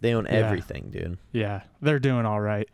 They 0.00 0.14
own 0.14 0.24
Yeah. 0.26 0.32
everything, 0.32 0.90
dude. 0.90 1.18
Yeah, 1.32 1.62
they're 1.80 1.98
doing 1.98 2.24
all 2.26 2.40
right. 2.40 2.68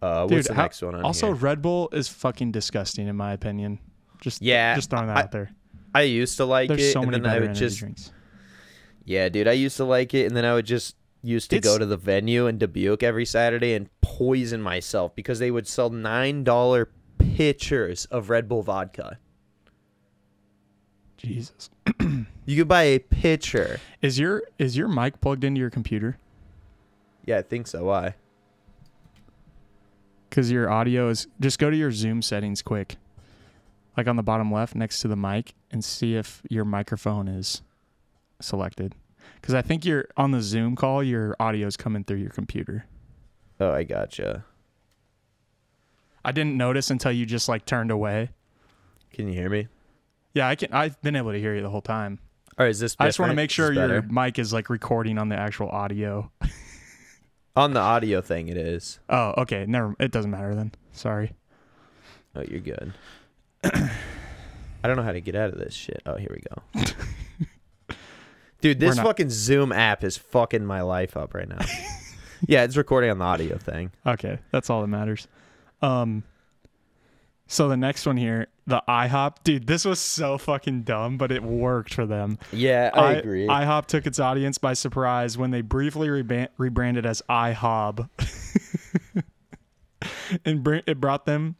Uh, 0.00 0.26
Dude, 0.26 0.36
what's 0.38 0.48
the 0.48 0.54
how- 0.54 0.62
next 0.62 0.82
one 0.82 0.94
on 0.94 1.02
also, 1.02 1.26
here? 1.28 1.34
Red 1.34 1.60
Bull 1.62 1.88
is 1.92 2.08
fucking 2.08 2.52
disgusting 2.52 3.08
in 3.08 3.16
my 3.16 3.32
opinion. 3.32 3.80
Just 4.20 4.40
Yeah, 4.42 4.74
just 4.74 4.90
throwing 4.90 5.08
that 5.08 5.16
I- 5.16 5.22
out 5.22 5.32
there. 5.32 5.50
I 5.94 6.02
used 6.02 6.36
to 6.36 6.44
like 6.44 6.68
There's 6.68 6.82
it, 6.82 6.92
so 6.92 7.02
and 7.02 7.10
many 7.10 7.22
then 7.22 7.32
I 7.32 7.40
would 7.40 7.54
just 7.54 7.78
drinks. 7.78 8.12
yeah, 9.04 9.28
dude. 9.28 9.48
I 9.48 9.52
used 9.52 9.76
to 9.78 9.84
like 9.84 10.14
it, 10.14 10.26
and 10.26 10.36
then 10.36 10.44
I 10.44 10.54
would 10.54 10.66
just 10.66 10.96
used 11.22 11.50
to 11.50 11.58
go 11.60 11.78
to 11.78 11.86
the 11.86 11.96
venue 11.96 12.46
in 12.46 12.58
Dubuque 12.58 13.02
every 13.02 13.24
Saturday 13.24 13.74
and 13.74 13.88
poison 14.00 14.60
myself 14.62 15.16
because 15.16 15.40
they 15.40 15.50
would 15.50 15.66
sell 15.66 15.90
nine 15.90 16.44
dollar 16.44 16.90
pitchers 17.18 18.04
of 18.06 18.30
Red 18.30 18.48
Bull 18.48 18.62
vodka. 18.62 19.18
Jesus. 21.18 21.68
You 22.46 22.56
could 22.56 22.68
buy 22.68 22.84
a 22.84 22.98
pitcher. 22.98 23.78
Is 24.00 24.18
your 24.18 24.42
is 24.58 24.76
your 24.76 24.88
mic 24.88 25.20
plugged 25.20 25.44
into 25.44 25.60
your 25.60 25.68
computer? 25.68 26.16
Yeah, 27.26 27.38
I 27.38 27.42
think 27.42 27.66
so. 27.66 27.84
Why? 27.84 28.14
Because 30.30 30.50
your 30.50 30.70
audio 30.70 31.10
is 31.10 31.26
just 31.40 31.58
go 31.58 31.68
to 31.68 31.76
your 31.76 31.92
Zoom 31.92 32.22
settings 32.22 32.62
quick, 32.62 32.96
like 33.96 34.06
on 34.06 34.16
the 34.16 34.22
bottom 34.22 34.50
left 34.50 34.74
next 34.74 35.00
to 35.00 35.08
the 35.08 35.16
mic, 35.16 35.52
and 35.70 35.84
see 35.84 36.14
if 36.14 36.40
your 36.48 36.64
microphone 36.64 37.28
is 37.28 37.60
selected. 38.40 38.94
Because 39.40 39.54
I 39.54 39.60
think 39.60 39.84
you're 39.84 40.08
on 40.16 40.30
the 40.30 40.40
Zoom 40.40 40.74
call, 40.74 41.02
your 41.02 41.36
audio 41.38 41.66
is 41.66 41.76
coming 41.76 42.04
through 42.04 42.18
your 42.18 42.30
computer. 42.30 42.86
Oh, 43.60 43.72
I 43.72 43.82
gotcha. 43.82 44.44
I 46.24 46.32
didn't 46.32 46.56
notice 46.56 46.90
until 46.90 47.12
you 47.12 47.26
just 47.26 47.48
like 47.48 47.64
turned 47.64 47.90
away. 47.90 48.30
Can 49.12 49.28
you 49.28 49.34
hear 49.34 49.50
me? 49.50 49.68
Yeah, 50.34 50.48
I 50.48 50.54
can. 50.54 50.72
I've 50.72 51.00
been 51.02 51.16
able 51.16 51.32
to 51.32 51.38
hear 51.38 51.54
you 51.54 51.62
the 51.62 51.70
whole 51.70 51.82
time. 51.82 52.18
All 52.58 52.64
right, 52.64 52.70
is 52.70 52.80
this? 52.80 52.96
I 52.98 53.06
just 53.06 53.18
want 53.18 53.30
to 53.30 53.36
make 53.36 53.50
sure 53.50 53.72
your 53.72 54.02
mic 54.02 54.38
is 54.38 54.52
like 54.52 54.68
recording 54.70 55.18
on 55.18 55.28
the 55.28 55.36
actual 55.36 55.68
audio. 55.68 56.30
on 57.56 57.72
the 57.72 57.80
audio 57.80 58.20
thing. 58.20 58.48
It 58.48 58.56
is. 58.56 58.98
Oh, 59.08 59.34
okay. 59.38 59.64
Never. 59.66 59.94
It 59.98 60.10
doesn't 60.10 60.30
matter 60.30 60.54
then. 60.54 60.72
Sorry. 60.92 61.32
Oh, 62.34 62.42
you're 62.42 62.60
good. 62.60 62.92
I 63.64 64.86
don't 64.86 64.96
know 64.96 65.02
how 65.02 65.12
to 65.12 65.20
get 65.20 65.34
out 65.34 65.50
of 65.50 65.58
this 65.58 65.74
shit. 65.74 66.02
Oh, 66.06 66.16
here 66.16 66.30
we 66.30 66.82
go. 66.82 67.94
Dude, 68.60 68.80
this 68.80 68.98
fucking 68.98 69.30
Zoom 69.30 69.70
app 69.72 70.02
is 70.02 70.16
fucking 70.16 70.64
my 70.64 70.82
life 70.82 71.16
up 71.16 71.34
right 71.34 71.48
now. 71.48 71.58
yeah, 72.46 72.64
it's 72.64 72.76
recording 72.76 73.10
on 73.10 73.18
the 73.18 73.24
audio 73.24 73.56
thing. 73.56 73.92
Okay, 74.04 74.38
that's 74.50 74.68
all 74.68 74.80
that 74.80 74.88
matters. 74.88 75.28
Um. 75.80 76.24
So 77.50 77.66
the 77.68 77.76
next 77.78 78.04
one 78.04 78.18
here, 78.18 78.48
the 78.66 78.82
IHOP, 78.86 79.36
dude, 79.42 79.66
this 79.66 79.86
was 79.86 79.98
so 79.98 80.36
fucking 80.36 80.82
dumb, 80.82 81.16
but 81.16 81.32
it 81.32 81.42
worked 81.42 81.94
for 81.94 82.04
them. 82.04 82.38
Yeah, 82.52 82.90
I, 82.92 83.12
agree. 83.14 83.46
IHOP 83.46 83.86
took 83.86 84.06
its 84.06 84.20
audience 84.20 84.58
by 84.58 84.74
surprise 84.74 85.38
when 85.38 85.50
they 85.50 85.62
briefly 85.62 86.10
rebranded 86.10 87.06
as 87.06 87.22
IHOB, 87.30 88.06
and 90.44 90.62
br- 90.62 90.80
it 90.86 91.00
brought 91.00 91.24
them 91.24 91.56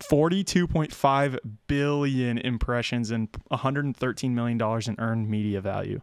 42.5 0.00 1.38
billion 1.66 2.38
impressions 2.38 3.10
and 3.10 3.28
113 3.48 4.34
million 4.34 4.58
dollars 4.58 4.86
in 4.88 4.94
earned 4.98 5.28
media 5.28 5.60
value. 5.60 6.00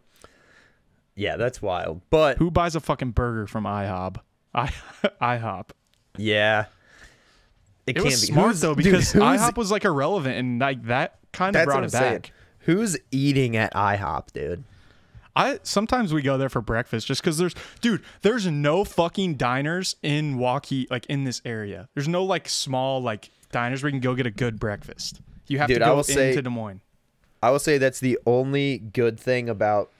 yeah, 1.14 1.36
that's 1.36 1.62
wild. 1.62 2.02
But 2.10 2.36
Who 2.38 2.50
buys 2.50 2.76
a 2.76 2.80
fucking 2.80 3.12
burger 3.12 3.46
from 3.46 3.64
IHOB? 3.64 4.16
I 4.54 4.66
IHOP. 5.22 5.70
yeah, 6.18 6.66
It 7.86 7.94
can't 7.94 8.06
was 8.06 8.20
be. 8.22 8.26
smart 8.32 8.46
Who's- 8.48 8.60
though 8.60 8.74
because 8.74 9.12
who's- 9.12 9.40
IHOP 9.40 9.56
was 9.56 9.70
like 9.70 9.84
irrelevant 9.84 10.36
and 10.38 10.58
like 10.60 10.84
that 10.86 11.18
kind 11.32 11.54
of 11.54 11.64
brought 11.64 11.80
it 11.80 11.84
I'm 11.84 11.88
saying. 11.90 12.12
back. 12.20 12.32
Who's 12.60 12.96
eating 13.10 13.56
at 13.56 13.74
IHOP, 13.74 14.32
dude? 14.32 14.64
I 15.36 15.58
sometimes 15.64 16.14
we 16.14 16.22
go 16.22 16.38
there 16.38 16.48
for 16.48 16.60
breakfast 16.62 17.06
just 17.08 17.20
because 17.20 17.38
there's 17.38 17.54
dude, 17.80 18.02
there's 18.22 18.46
no 18.46 18.84
fucking 18.84 19.34
diners 19.34 19.96
in 20.02 20.36
Waukee 20.38 20.86
like 20.90 21.06
in 21.06 21.24
this 21.24 21.42
area. 21.44 21.88
There's 21.94 22.06
no 22.08 22.22
like 22.24 22.48
small 22.48 23.02
like 23.02 23.30
diners 23.50 23.82
where 23.82 23.88
you 23.88 23.94
can 23.94 24.00
go 24.00 24.14
get 24.14 24.26
a 24.26 24.30
good 24.30 24.58
breakfast. 24.60 25.20
You 25.48 25.58
have 25.58 25.68
Dude, 25.68 25.80
to 25.80 25.84
go 25.84 25.98
into 25.98 26.12
say- 26.12 26.40
Des 26.40 26.48
Moines. 26.48 26.80
I 27.42 27.50
will 27.50 27.58
say 27.58 27.76
that's 27.78 28.00
the 28.00 28.18
only 28.26 28.78
good 28.78 29.20
thing 29.20 29.48
about 29.50 29.90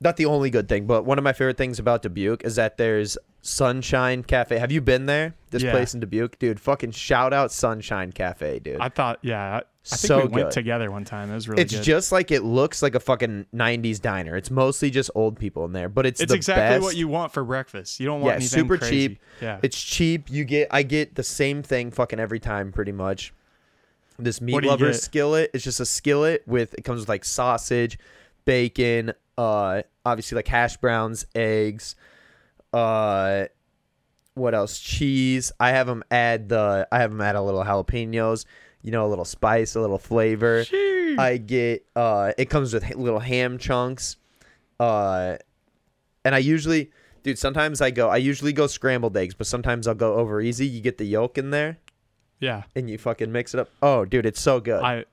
not 0.00 0.16
the 0.16 0.26
only 0.26 0.50
good 0.50 0.68
thing, 0.68 0.86
but 0.86 1.04
one 1.04 1.16
of 1.18 1.24
my 1.24 1.32
favorite 1.32 1.56
things 1.56 1.78
about 1.78 2.02
Dubuque 2.02 2.44
is 2.44 2.54
that 2.56 2.76
there's 2.76 3.16
Sunshine 3.42 4.22
Cafe. 4.22 4.56
Have 4.56 4.70
you 4.70 4.80
been 4.80 5.06
there? 5.06 5.34
This 5.50 5.62
Yeah. 5.64 5.72
place 5.72 5.94
in 5.94 6.00
Dubuque, 6.00 6.38
dude. 6.38 6.60
Fucking 6.60 6.92
shout 6.92 7.32
out 7.32 7.50
Sunshine 7.52 8.12
Cafe, 8.12 8.60
dude. 8.60 8.80
I 8.80 8.88
thought, 8.88 9.18
yeah, 9.22 9.42
I, 9.42 9.56
I 9.56 9.60
think 9.84 9.98
So 9.98 10.26
we 10.26 10.28
went 10.28 10.52
together 10.52 10.92
one 10.92 11.04
time. 11.04 11.28
It 11.30 11.34
was 11.34 11.48
really 11.48 11.60
it's 11.62 11.74
good. 11.74 11.82
just 11.82 12.12
like 12.12 12.30
it 12.30 12.42
looks 12.44 12.82
like 12.82 12.94
a 12.94 13.00
fucking 13.00 13.46
90s 13.52 14.00
diner. 14.00 14.36
It's 14.36 14.50
mostly 14.50 14.90
just 14.90 15.10
old 15.16 15.36
people 15.40 15.64
in 15.64 15.72
there, 15.72 15.88
but 15.88 16.06
it's 16.06 16.20
it's 16.20 16.32
exactly 16.32 16.76
best. 16.76 16.82
what 16.84 16.94
you 16.94 17.08
want 17.08 17.32
for 17.32 17.42
breakfast. 17.42 17.98
You 17.98 18.06
don't 18.06 18.20
want 18.20 18.30
Yeah, 18.30 18.36
anything 18.36 18.60
super 18.60 18.78
crazy. 18.78 19.08
cheap. 19.08 19.18
Yeah, 19.40 19.58
It's 19.60 19.82
cheap. 19.82 20.30
You 20.30 20.44
get 20.44 20.68
I 20.70 20.84
get 20.84 21.16
the 21.16 21.24
same 21.24 21.64
thing 21.64 21.90
fucking 21.90 22.20
every 22.20 22.38
time 22.38 22.70
pretty 22.70 22.92
much. 22.92 23.34
This 24.20 24.40
meat 24.40 24.52
What 24.52 24.60
do 24.60 24.66
you 24.66 24.70
lovers 24.70 25.02
skillet. 25.02 25.50
It's 25.52 25.64
just 25.64 25.80
a 25.80 25.86
skillet 25.86 26.44
with 26.46 26.74
it 26.74 26.82
comes 26.84 27.00
with 27.00 27.08
like 27.08 27.24
sausage, 27.24 27.98
bacon, 28.44 29.14
uh 29.36 29.82
obviously 30.06 30.36
like 30.36 30.46
hash 30.46 30.76
browns, 30.76 31.26
eggs, 31.34 31.96
uh 32.72 33.46
what 34.34 34.54
else? 34.54 34.78
Cheese. 34.78 35.52
I 35.60 35.70
have 35.70 35.86
them 35.86 36.02
add 36.10 36.48
the 36.48 36.88
I 36.90 37.00
have 37.00 37.10
them 37.10 37.20
add 37.20 37.36
a 37.36 37.42
little 37.42 37.62
jalapenos, 37.64 38.46
you 38.82 38.90
know, 38.90 39.06
a 39.06 39.08
little 39.08 39.24
spice, 39.24 39.74
a 39.74 39.80
little 39.80 39.98
flavor. 39.98 40.64
I 41.18 41.36
get 41.44 41.86
uh 41.94 42.32
it 42.38 42.50
comes 42.50 42.72
with 42.72 42.88
little 42.94 43.20
ham 43.20 43.58
chunks. 43.58 44.16
Uh 44.80 45.36
and 46.24 46.34
I 46.34 46.38
usually 46.38 46.90
dude, 47.22 47.38
sometimes 47.38 47.80
I 47.80 47.90
go 47.90 48.08
I 48.08 48.16
usually 48.16 48.52
go 48.52 48.66
scrambled 48.66 49.16
eggs, 49.16 49.34
but 49.34 49.46
sometimes 49.46 49.86
I'll 49.86 49.94
go 49.94 50.14
over 50.14 50.40
easy. 50.40 50.66
You 50.66 50.80
get 50.80 50.98
the 50.98 51.04
yolk 51.04 51.36
in 51.36 51.50
there 51.50 51.78
yeah. 52.42 52.64
and 52.74 52.90
you 52.90 52.98
fucking 52.98 53.32
mix 53.32 53.54
it 53.54 53.60
up. 53.60 53.70
Oh, 53.80 54.04
dude, 54.04 54.26
it's 54.26 54.40
so 54.40 54.60
good. 54.60 54.82
I 54.82 55.04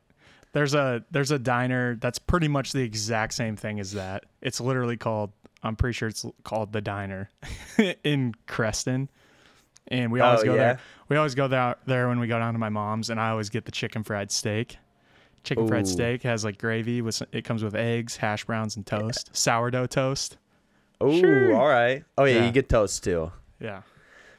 there's 0.51 0.73
a 0.73 1.05
there's 1.11 1.31
a 1.31 1.37
diner 1.39 1.95
that's 1.95 2.17
pretty 2.17 2.47
much 2.47 2.73
the 2.73 2.81
exact 2.81 3.33
same 3.33 3.55
thing 3.55 3.79
as 3.79 3.93
that. 3.93 4.25
It's 4.41 4.59
literally 4.59 4.97
called 4.97 5.31
I'm 5.63 5.75
pretty 5.75 5.93
sure 5.93 6.07
it's 6.09 6.25
called 6.43 6.71
the 6.73 6.81
diner 6.81 7.29
in 8.03 8.33
Creston. 8.47 9.09
And 9.89 10.11
we 10.11 10.19
always 10.19 10.41
Oh, 10.41 10.45
go 10.45 10.51
yeah? 10.53 10.57
there. 10.57 10.79
We 11.09 11.17
always 11.17 11.35
go 11.35 11.47
there 11.47 11.75
there 11.85 12.07
when 12.07 12.19
we 12.19 12.27
go 12.27 12.37
down 12.39 12.53
to 12.53 12.59
my 12.59 12.69
mom's 12.69 13.09
and 13.09 13.19
I 13.19 13.29
always 13.31 13.49
get 13.49 13.65
the 13.65 13.71
chicken 13.71 14.03
fried 14.03 14.31
steak. 14.31 14.77
Chicken 15.43 15.67
fried 15.67 15.87
steak 15.87 16.23
has 16.23 16.43
like 16.43 16.57
gravy 16.59 17.01
with 17.01 17.21
it 17.31 17.43
comes 17.43 17.63
with 17.63 17.73
eggs, 17.75 18.17
hash 18.17 18.45
browns 18.45 18.75
and 18.75 18.85
toast. 18.85 19.29
Sourdough 19.35 19.87
toast. 19.87 20.37
oh, 21.01 21.17
sure. 21.19 21.55
all 21.55 21.67
right. 21.67 22.03
Oh 22.17 22.25
yeah, 22.25 22.35
Yeah. 22.39 22.45
you 22.45 22.51
get 22.51 22.69
toast 22.69 23.03
too. 23.03 23.31
Yeah. 23.59 23.81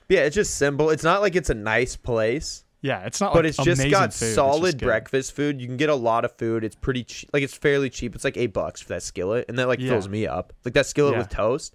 Yeah, 0.08 0.20
it's 0.20 0.34
just 0.36 0.56
simple. 0.56 0.90
It's 0.90 1.02
not 1.04 1.20
like 1.20 1.36
it's 1.36 1.50
a 1.50 1.54
nice 1.54 1.96
place, 1.96 2.64
Yeah, 2.82 3.00
it's 3.04 3.20
not 3.20 3.34
but 3.34 3.44
like 3.44 3.50
it's 3.50 3.58
just 3.62 3.90
got 3.90 4.14
food, 4.14 4.34
solid 4.34 4.72
just 4.72 4.78
breakfast 4.78 5.32
food. 5.36 5.60
You 5.60 5.66
can 5.66 5.76
get 5.76 5.90
a 5.90 5.94
lot 5.94 6.24
of 6.24 6.32
food. 6.38 6.64
It's 6.64 6.76
pretty 6.76 7.04
cheap. 7.04 7.28
Like 7.32 7.42
it's 7.42 7.54
fairly 7.54 7.90
cheap. 7.90 8.14
It's 8.14 8.24
like 8.24 8.36
eight 8.38 8.52
bucks 8.54 8.80
for 8.80 8.88
that 8.90 9.02
skillet, 9.02 9.44
and 9.48 9.58
that 9.58 9.68
like 9.68 9.80
Yeah. 9.80 9.90
fills 9.90 10.08
me 10.08 10.26
up. 10.26 10.52
Like 10.64 10.72
that 10.74 10.86
skillet 10.86 11.12
Yeah. 11.12 11.18
with 11.18 11.28
toast. 11.28 11.74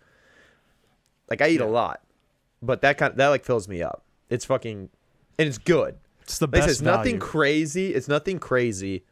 Like 1.30 1.42
I 1.42 1.50
eat 1.50 1.62
a 1.62 1.66
lot, 1.68 2.02
but 2.62 2.82
that 2.82 2.98
kind 2.98 3.16
that 3.18 3.28
like 3.30 3.46
fills 3.46 3.68
me 3.68 3.82
up. 3.84 4.04
It's 4.30 4.46
fucking, 4.46 4.90
and 5.38 5.48
it's 5.48 5.58
good. 5.60 5.96
It's 6.22 6.40
the 6.40 6.46
Like 6.48 6.52
best 6.54 6.64
said, 6.64 6.72
it's 6.72 6.82
nothing 6.82 7.20
crazy. 7.20 7.94
It's 7.94 8.08
nothing 8.08 8.40
crazy, 8.40 9.04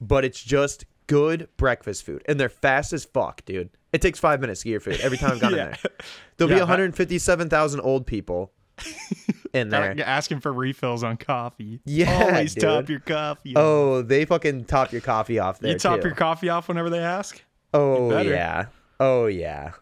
but 0.00 0.24
it's 0.24 0.40
just 0.42 0.84
good 1.08 1.48
breakfast 1.56 2.04
food, 2.04 2.22
and 2.26 2.38
they're 2.38 2.48
fast 2.48 2.92
as 2.92 3.04
fuck, 3.04 3.44
dude. 3.44 3.70
It 3.92 4.00
takes 4.02 4.18
five 4.20 4.40
minutes 4.40 4.60
to 4.60 4.64
get 4.66 4.70
your 4.72 4.80
food 4.80 5.00
every 5.00 5.18
time 5.18 5.32
I've 5.32 5.40
gone 5.40 5.54
Yeah. 5.56 5.64
in 5.66 5.70
there. 5.70 5.90
There'll 6.36 6.50
Yeah, 6.50 6.56
be 6.58 6.60
157,000 6.62 7.80
old 7.80 8.06
people 8.06 8.52
in 9.52 9.68
there. 9.70 9.94
Asking 10.04 10.40
for 10.40 10.52
refills 10.52 11.02
on 11.02 11.16
coffee. 11.16 11.80
Yeah, 11.84 12.24
Always 12.24 12.54
top 12.54 12.88
your 12.88 13.00
coffee. 13.00 13.56
off. 13.56 13.62
Oh, 13.62 14.02
they 14.02 14.24
fucking 14.24 14.64
top 14.66 14.92
your 14.92 15.00
coffee 15.00 15.38
off 15.38 15.58
there 15.60 15.72
you 15.72 15.78
top 15.78 16.00
too. 16.00 16.08
your 16.08 16.16
coffee 16.16 16.48
off 16.48 16.68
whenever 16.68 16.90
they 16.90 16.98
ask. 17.00 17.42
oh 17.74 18.18
yeah. 18.20 18.66
Oh 19.00 19.26
yeah. 19.26 19.72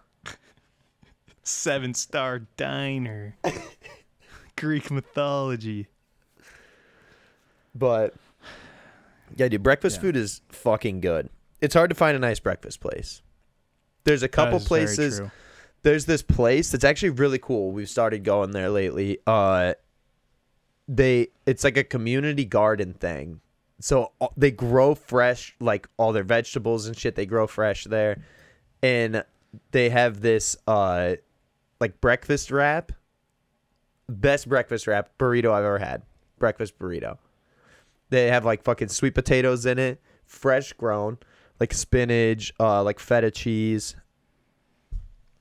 Seven 1.42 1.92
star 1.94 2.40
diner. 2.56 3.36
Greek 4.56 4.90
mythology. 4.90 5.88
But 7.74 8.14
yeah, 9.36 9.48
dude, 9.48 9.62
breakfast 9.62 9.96
Yeah. 9.96 10.02
food 10.02 10.16
is 10.16 10.40
fucking 10.50 11.00
good. 11.00 11.28
It's 11.60 11.74
hard 11.74 11.90
to 11.90 11.96
find 11.96 12.16
a 12.16 12.20
nice 12.20 12.40
breakfast 12.40 12.80
place. 12.80 13.22
There's 14.04 14.22
a 14.22 14.28
couple 14.28 14.58
That 14.58 14.62
is 14.64 14.68
very 14.68 14.80
places. 14.86 15.20
There's 15.84 16.06
this 16.06 16.22
place 16.22 16.70
that's 16.70 16.82
actually 16.82 17.10
really 17.10 17.38
cool. 17.38 17.70
We've 17.70 17.88
started 17.88 18.24
going 18.24 18.50
there 18.50 18.70
lately. 18.70 19.18
Uh 19.26 19.74
they 20.88 21.28
it's 21.46 21.62
like 21.62 21.76
a 21.76 21.84
community 21.84 22.44
garden 22.44 22.94
thing. 22.94 23.40
So 23.80 24.12
uh, 24.20 24.28
they 24.36 24.50
grow 24.50 24.94
fresh 24.94 25.54
like 25.60 25.86
all 25.98 26.12
their 26.12 26.24
vegetables 26.24 26.86
and 26.86 26.96
shit 26.96 27.14
they 27.14 27.26
grow 27.26 27.46
fresh 27.46 27.84
there. 27.84 28.22
And 28.82 29.24
they 29.70 29.90
have 29.90 30.22
this 30.22 30.56
uh 30.66 31.16
like 31.80 32.00
breakfast 32.00 32.50
wrap. 32.50 32.90
Best 34.08 34.48
breakfast 34.48 34.86
wrap 34.86 35.10
burrito 35.18 35.52
I've 35.52 35.64
ever 35.64 35.78
had. 35.78 36.02
Breakfast 36.38 36.78
burrito. 36.78 37.18
They 38.08 38.28
have 38.28 38.44
like 38.46 38.62
fucking 38.62 38.88
sweet 38.88 39.14
potatoes 39.14 39.66
in 39.66 39.78
it, 39.78 40.00
fresh 40.24 40.72
grown, 40.72 41.18
like 41.60 41.74
spinach, 41.74 42.52
uh, 42.60 42.82
like 42.82 42.98
feta 42.98 43.30
cheese, 43.30 43.96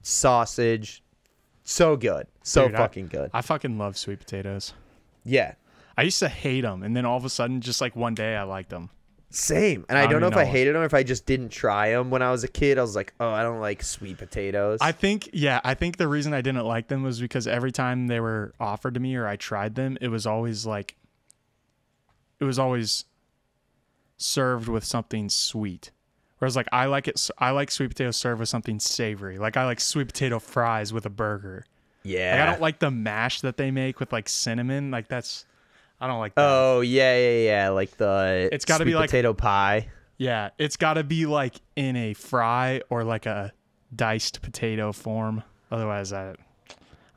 sausage. 0.04 1.02
So 1.64 1.96
good, 1.96 2.28
so 2.44 2.68
Dude, 2.68 2.76
I- 2.76 2.78
fucking 2.78 3.08
good. 3.08 3.32
I 3.34 3.42
fucking 3.42 3.78
love 3.78 3.98
sweet 3.98 4.20
potatoes. 4.20 4.74
Yeah, 5.24 5.54
I 5.98 6.02
used 6.04 6.20
to 6.20 6.28
hate 6.30 6.62
them, 6.62 6.84
and 6.84 6.96
then 6.96 7.06
all 7.06 7.18
of 7.18 7.24
a 7.26 7.30
sudden, 7.30 7.62
just 7.62 7.80
like 7.82 7.96
one 7.96 8.14
day, 8.14 8.36
I 8.36 8.44
liked 8.44 8.70
them. 8.70 8.90
same. 9.30 9.86
And 9.90 9.98
I, 9.98 10.02
I 10.02 10.04
don't 10.04 10.20
don't 10.20 10.22
know 10.22 10.28
if 10.28 10.36
I 10.38 10.44
hated 10.46 10.76
them 10.76 10.82
or 10.82 10.86
if 10.86 10.94
I 10.94 11.02
just 11.04 11.26
didn't 11.26 11.50
try 11.50 11.92
them 11.92 12.10
when 12.12 12.22
I 12.22 12.30
was 12.32 12.44
a 12.44 12.48
kid. 12.50 12.78
I 12.78 12.82
was 12.82 12.96
like, 12.96 13.14
oh, 13.20 13.30
I 13.30 13.42
don't 13.42 13.62
like 13.62 13.82
sweet 13.82 14.18
potatoes. 14.18 14.78
I 14.82 14.92
think, 14.92 15.30
yeah, 15.34 15.60
I 15.64 15.74
think 15.74 15.96
the 15.98 16.08
reason 16.10 16.34
I 16.34 16.42
didn't 16.42 16.66
like 16.66 16.88
them 16.90 17.02
was 17.02 17.20
because 17.22 17.48
every 17.48 17.72
time 17.72 18.08
they 18.08 18.20
were 18.20 18.54
offered 18.60 18.94
to 18.96 19.00
me 19.00 19.16
or 19.16 19.26
I 19.26 19.38
tried 19.38 19.74
them, 19.76 19.98
it 20.02 20.10
was 20.10 20.28
always 20.28 20.66
like, 20.68 20.98
it 22.40 22.44
was 22.44 22.60
always 22.60 23.06
served 24.18 24.68
with 24.68 24.84
something 24.84 25.30
sweet. 25.30 25.92
Whereas 26.44 26.58
like 26.58 26.68
I 26.74 26.88
like 26.88 27.08
it, 27.08 27.30
I 27.38 27.52
like 27.52 27.72
sweet 27.72 27.88
potato 27.88 28.12
served 28.12 28.42
with 28.42 28.50
something 28.50 28.78
savory. 28.78 29.38
Like 29.38 29.56
I 29.56 29.64
like 29.64 29.80
sweet 29.80 30.08
potato 30.08 30.40
fries 30.40 30.92
with 30.92 31.06
a 31.06 31.10
burger. 31.10 31.64
Yeah. 32.04 32.32
Like, 32.36 32.42
I 32.42 32.52
don't 32.52 32.62
like 32.62 32.80
the 32.80 32.92
mash 32.92 33.40
that 33.42 33.56
they 33.56 33.72
make 33.72 34.02
with 34.02 34.12
like 34.12 34.28
cinnamon. 34.28 34.92
Like 34.92 35.08
that's 35.08 35.46
I 36.02 36.08
don't 36.08 36.20
like 36.20 36.36
that. 36.36 36.42
Oh 36.46 36.82
yeah, 36.82 37.16
yeah, 37.18 37.46
yeah. 37.46 37.70
Like 37.70 37.96
the 37.96 38.50
It's 38.52 38.66
gotta 38.66 38.84
be 38.84 38.92
sweet 38.92 39.00
like- 39.00 39.10
potato 39.10 39.34
pie. 39.34 39.88
Yeah, 40.18 40.50
it's 40.58 40.76
got 40.76 40.94
to 40.96 41.04
be 41.04 41.26
like 41.26 41.56
in 41.76 41.96
a 41.96 42.14
fry 42.14 42.82
or 42.90 43.04
like 43.06 43.26
a 43.26 43.52
diced 43.96 44.42
potato 44.42 44.92
form. 44.92 45.44
Otherwise, 45.72 46.12
I 46.12 46.36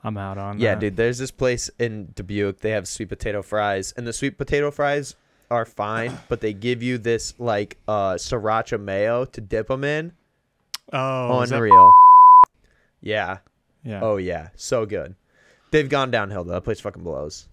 I'm 0.04 0.16
out 0.16 0.38
on 0.38 0.60
Yeah, 0.60 0.74
that. 0.74 0.80
dude. 0.80 0.96
There's 0.96 1.18
this 1.18 1.30
place 1.32 1.68
in 1.80 2.12
Dubuque. 2.14 2.60
They 2.60 2.70
have 2.70 2.86
sweet 2.86 3.08
potato 3.08 3.42
fries, 3.42 3.92
and 3.96 4.06
the 4.06 4.12
sweet 4.12 4.38
potato 4.38 4.70
fries 4.70 5.16
are 5.50 5.64
fine, 5.64 6.18
but 6.28 6.40
they 6.40 6.52
give 6.52 6.82
you 6.82 6.98
this 6.98 7.34
like 7.38 7.76
uh 7.88 8.14
sriracha 8.14 8.80
mayo 8.80 9.24
to 9.26 9.40
dip 9.40 9.68
them 9.68 9.84
in. 9.84 10.12
Oh, 10.92 11.40
is 11.42 11.50
that- 11.50 11.56
Unreal. 11.56 11.92
Yeah. 13.02 13.38
yeah. 13.84 14.00
Oh 14.02 14.16
yeah. 14.16 14.48
So 14.56 14.84
good. 14.86 15.14
They've 15.70 15.88
gone 15.88 16.10
downhill 16.10 16.42
though. 16.44 16.54
That 16.54 16.62
place 16.64 16.80
fucking 16.80 17.02
blows. 17.04 17.46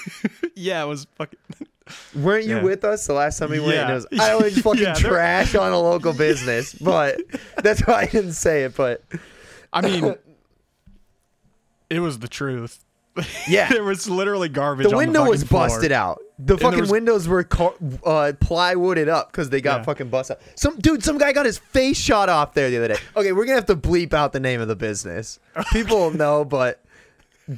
yeah, 0.54 0.82
it 0.82 0.86
was 0.86 1.06
fucking. 1.16 1.38
Weren't 2.14 2.44
you 2.44 2.56
Yeah. 2.56 2.62
with 2.62 2.84
us 2.84 3.06
the 3.06 3.14
last 3.14 3.38
time 3.38 3.50
we 3.50 3.60
went? 3.60 3.72
And 3.78 3.90
it 3.90 3.92
Yeah. 3.92 3.94
was, 3.94 4.06
I 4.20 4.32
always 4.32 4.60
fucking 4.60 4.82
Yeah, 4.82 4.92
they're- 4.94 5.10
trash 5.10 5.54
on 5.54 5.72
a 5.72 5.80
local 5.80 6.12
business, 6.12 6.74
but 6.74 7.18
that's 7.62 7.80
why 7.86 8.00
I 8.02 8.06
didn't 8.06 8.32
say 8.34 8.64
it. 8.64 8.76
But 8.76 9.02
I 9.72 9.80
mean, 9.80 10.14
it 11.88 12.00
was 12.00 12.18
the 12.18 12.28
truth. 12.28 12.84
yeah, 13.48 13.68
there 13.70 13.84
was 13.84 14.08
literally 14.10 14.48
garbage. 14.48 14.86
the 14.88 14.92
on 14.92 14.98
window 14.98 15.24
was 15.24 15.42
floor. 15.44 15.68
busted 15.68 15.92
out. 15.92 16.20
The 16.38 16.54
there 16.54 16.58
fucking 16.58 16.80
was- 16.82 16.90
windows 16.90 17.26
were 17.26 17.42
car- 17.42 17.74
uh, 18.04 18.32
plywooded 18.40 19.08
up 19.08 19.32
because 19.32 19.50
they 19.50 19.60
got 19.60 19.78
Yeah. 19.80 19.84
fucking 19.84 20.08
busted. 20.08 20.36
out. 20.36 20.42
Some 20.54 20.76
dude, 20.78 21.02
some 21.02 21.18
guy 21.18 21.32
got 21.32 21.46
his 21.46 21.58
face 21.58 21.96
shot 21.98 22.28
off 22.28 22.54
there 22.54 22.70
the 22.70 22.76
other 22.78 22.88
day. 22.94 23.00
Okay, 23.16 23.32
we're 23.32 23.44
gonna 23.44 23.56
have 23.56 23.66
to 23.66 23.76
bleep 23.76 24.12
out 24.14 24.32
the 24.32 24.38
name 24.40 24.60
of 24.60 24.68
the 24.68 24.76
business. 24.76 25.40
People 25.72 25.98
will 25.98 26.10
know, 26.12 26.44
but 26.44 26.80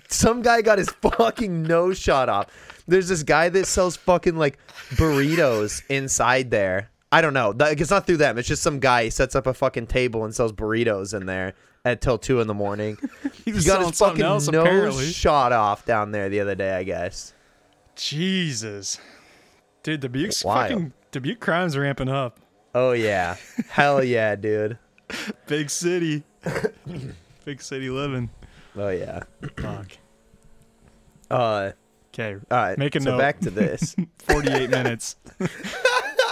some 0.08 0.40
guy 0.42 0.62
got 0.62 0.78
his 0.78 0.88
fucking 0.90 1.62
nose 1.62 1.98
shot 1.98 2.28
off. 2.28 2.46
There's 2.88 3.08
this 3.08 3.22
guy 3.22 3.48
that 3.50 3.66
sells 3.66 3.96
fucking 3.96 4.36
like 4.36 4.58
burritos 4.94 5.82
inside 5.88 6.50
there. 6.50 6.90
I 7.12 7.20
don't 7.20 7.34
know. 7.34 7.52
Like, 7.56 7.80
It's 7.80 7.90
not 7.90 8.06
through 8.06 8.18
them. 8.18 8.38
It's 8.38 8.48
just 8.48 8.62
some 8.62 8.78
guy 8.78 9.04
he 9.04 9.10
sets 9.10 9.34
up 9.34 9.46
a 9.46 9.52
fucking 9.54 9.88
table 9.88 10.24
and 10.24 10.34
sells 10.34 10.52
burritos 10.52 11.12
in 11.12 11.26
there 11.26 11.54
until 11.84 12.18
two 12.18 12.40
in 12.40 12.46
the 12.46 12.54
morning. 12.54 12.96
He 13.44 13.52
He 13.52 13.64
got 13.64 13.84
his 13.86 13.98
fucking 13.98 14.22
else, 14.22 14.48
nose 14.48 14.64
apparently. 14.66 15.06
shot 15.06 15.50
off 15.52 15.84
down 15.86 16.12
there 16.12 16.28
the 16.28 16.40
other 16.40 16.54
day. 16.54 16.72
I 16.76 16.82
guess. 16.84 17.32
Jesus, 18.00 18.98
dude, 19.82 20.00
Dubuque's 20.00 20.42
Wild. 20.44 20.70
fucking 20.70 20.92
Dubuque 21.12 21.38
crime's 21.40 21.76
ramping 21.76 22.08
up. 22.08 22.40
Oh 22.74 22.92
yeah, 22.92 23.36
hell 23.68 24.02
yeah, 24.02 24.36
dude. 24.36 24.78
Big 25.46 25.68
city, 25.70 26.22
big 27.44 27.60
city 27.60 27.90
living. 27.90 28.30
Oh 28.76 28.88
yeah. 28.88 29.24
Fuck. 29.56 29.92
Uh, 31.30 31.72
Okay, 32.12 32.34
all 32.50 32.56
right. 32.58 32.76
Make 32.76 32.96
a 32.96 33.00
so 33.00 33.12
note. 33.12 33.18
back 33.18 33.38
to 33.40 33.50
this. 33.50 33.94
48 34.28 34.68
minutes. 34.68 35.14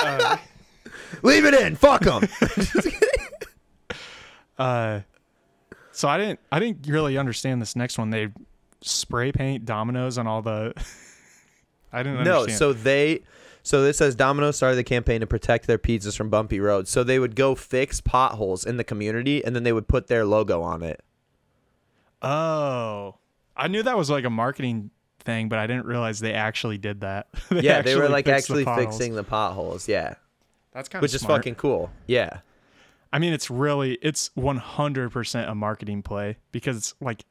Uh, 0.00 0.36
Leave 1.22 1.44
it 1.44 1.54
in. 1.54 1.76
Fuck 1.76 2.02
them. 2.02 2.26
uh, 4.58 5.00
so 5.92 6.08
I 6.08 6.18
didn't, 6.18 6.40
I 6.50 6.58
didn't 6.58 6.84
really 6.88 7.16
understand 7.16 7.62
this 7.62 7.76
next 7.76 7.96
one. 7.96 8.10
They 8.10 8.28
spray 8.80 9.30
paint 9.30 9.64
dominoes 9.66 10.18
on 10.18 10.26
all 10.26 10.42
the. 10.42 10.72
I 11.92 12.02
didn't 12.02 12.24
no, 12.24 12.40
understand. 12.40 12.58
so 12.58 12.72
they. 12.72 13.22
So 13.62 13.82
this 13.82 13.98
says 13.98 14.14
Domino's 14.14 14.56
started 14.56 14.76
the 14.76 14.84
campaign 14.84 15.20
to 15.20 15.26
protect 15.26 15.66
their 15.66 15.78
pizzas 15.78 16.16
from 16.16 16.30
bumpy 16.30 16.58
roads. 16.58 16.90
So 16.90 17.04
they 17.04 17.18
would 17.18 17.36
go 17.36 17.54
fix 17.54 18.00
potholes 18.00 18.64
in 18.64 18.78
the 18.78 18.84
community, 18.84 19.44
and 19.44 19.54
then 19.54 19.62
they 19.62 19.72
would 19.72 19.88
put 19.88 20.06
their 20.06 20.24
logo 20.24 20.62
on 20.62 20.82
it. 20.82 21.02
Oh, 22.22 23.16
I 23.56 23.68
knew 23.68 23.82
that 23.82 23.96
was 23.96 24.08
like 24.08 24.24
a 24.24 24.30
marketing 24.30 24.90
thing, 25.20 25.48
but 25.48 25.58
I 25.58 25.66
didn't 25.66 25.84
realize 25.84 26.20
they 26.20 26.32
actually 26.32 26.78
did 26.78 27.00
that. 27.02 27.28
They 27.50 27.60
yeah, 27.60 27.82
they 27.82 27.96
were 27.96 28.08
like 28.08 28.24
fixed 28.24 28.48
the 28.48 28.60
actually 28.60 28.84
fixing 28.84 29.14
the 29.14 29.24
potholes. 29.24 29.88
Yeah, 29.88 30.14
That's 30.72 30.88
kind 30.88 31.00
of 31.00 31.02
which 31.02 31.14
is 31.14 31.24
fucking 31.24 31.56
cool. 31.56 31.90
Yeah. 32.06 32.40
I 33.12 33.18
mean, 33.18 33.32
it's 33.32 33.50
really 33.50 33.98
it's 34.02 34.30
100% 34.36 35.48
a 35.48 35.54
marketing 35.54 36.02
play 36.02 36.36
because 36.52 36.76
it's 36.76 36.94
like 37.00 37.24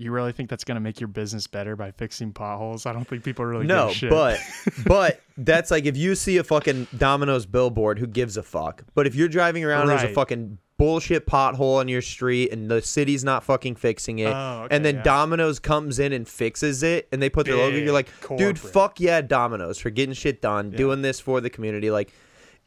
you 0.00 0.12
really 0.12 0.32
think 0.32 0.48
that's 0.48 0.64
going 0.64 0.76
to 0.76 0.80
make 0.80 0.98
your 0.98 1.08
business 1.08 1.46
better 1.46 1.76
by 1.76 1.90
fixing 1.90 2.32
potholes? 2.32 2.86
I 2.86 2.92
don't 2.92 3.06
think 3.06 3.22
people 3.22 3.44
really 3.44 3.66
give 3.66 3.76
No, 3.76 3.92
but 4.08 4.38
but 4.86 5.20
that's 5.36 5.70
like 5.70 5.84
if 5.84 5.96
you 5.96 6.14
see 6.14 6.38
a 6.38 6.44
fucking 6.44 6.86
Domino's 6.96 7.44
billboard, 7.44 7.98
who 7.98 8.06
gives 8.06 8.36
a 8.36 8.42
fuck? 8.42 8.82
But 8.94 9.06
if 9.06 9.14
you're 9.14 9.28
driving 9.28 9.64
around, 9.64 9.82
and 9.82 9.90
there's 9.90 10.10
a 10.10 10.14
fucking 10.14 10.58
bullshit 10.78 11.26
pothole 11.26 11.76
on 11.76 11.88
your 11.88 12.00
street, 12.00 12.50
and 12.50 12.70
the 12.70 12.80
city's 12.80 13.22
not 13.22 13.44
fucking 13.44 13.76
fixing 13.76 14.20
it, 14.20 14.32
Oh, 14.32 14.62
okay, 14.64 14.74
and 14.74 14.84
then 14.84 14.96
yeah. 14.96 15.02
Domino's 15.02 15.58
comes 15.58 15.98
in 15.98 16.12
and 16.14 16.26
fixes 16.26 16.82
it, 16.82 17.06
and 17.12 17.20
they 17.22 17.28
put 17.28 17.44
their 17.46 17.56
logo, 17.56 17.76
you're 17.76 17.92
like, 17.92 18.08
dude, 18.38 18.58
fuck 18.58 19.00
yeah, 19.00 19.20
Domino's 19.20 19.78
for 19.78 19.90
getting 19.90 20.14
shit 20.14 20.40
done, 20.40 20.70
doing 20.70 21.02
this 21.02 21.20
for 21.20 21.40
the 21.40 21.50
community, 21.50 21.90
like. 21.90 22.12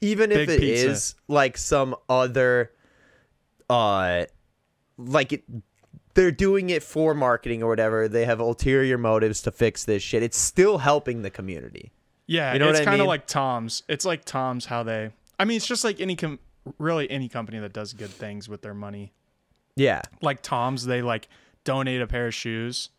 Even 0.02 0.34
if 0.34 0.48
Big 0.48 0.62
it 0.62 0.64
is 0.64 0.84
pizza. 0.84 1.16
like 1.30 1.58
some 1.58 1.96
other, 2.10 2.74
uh, 3.70 4.26
like 4.98 5.32
it, 5.32 5.44
they're 6.14 6.32
doing 6.32 6.70
it 6.70 6.84
for 6.84 7.14
marketing 7.14 7.64
or 7.64 7.70
whatever. 7.70 8.08
They 8.08 8.26
have 8.26 8.40
ulterior 8.40 8.98
motives 8.98 9.42
to 9.44 9.52
fix 9.52 9.84
this 9.86 10.04
shit. 10.04 10.24
It's 10.24 10.38
still 10.38 10.78
helping 10.80 11.22
the 11.22 11.30
community. 11.30 11.92
yeah, 12.28 12.54
you 12.54 12.60
know 12.60 12.70
it's 12.70 12.80
kind 12.80 12.96
of 12.96 13.00
mean? 13.00 13.08
like 13.08 13.28
Tom's. 13.28 13.84
It's 13.88 14.06
like 14.06 14.26
Tom's 14.26 14.66
how 14.66 14.84
they 14.84 15.12
I 15.40 15.46
mean, 15.46 15.58
it's 15.58 15.68
just 15.68 15.84
like 15.84 16.00
any 16.00 16.16
com- 16.16 16.40
really 16.78 17.10
any 17.10 17.30
company 17.30 17.60
that 17.60 17.74
does 17.74 17.94
good 17.94 18.10
things 18.10 18.48
with 18.48 18.62
their 18.62 18.74
money. 18.74 19.12
Yeah. 19.76 20.02
Like 20.22 20.42
Tom's, 20.42 20.86
they 20.86 21.02
like 21.02 21.28
donate 21.64 22.02
a 22.02 22.08
pair 22.08 22.28
of 22.28 22.34
shoes. 22.34 22.90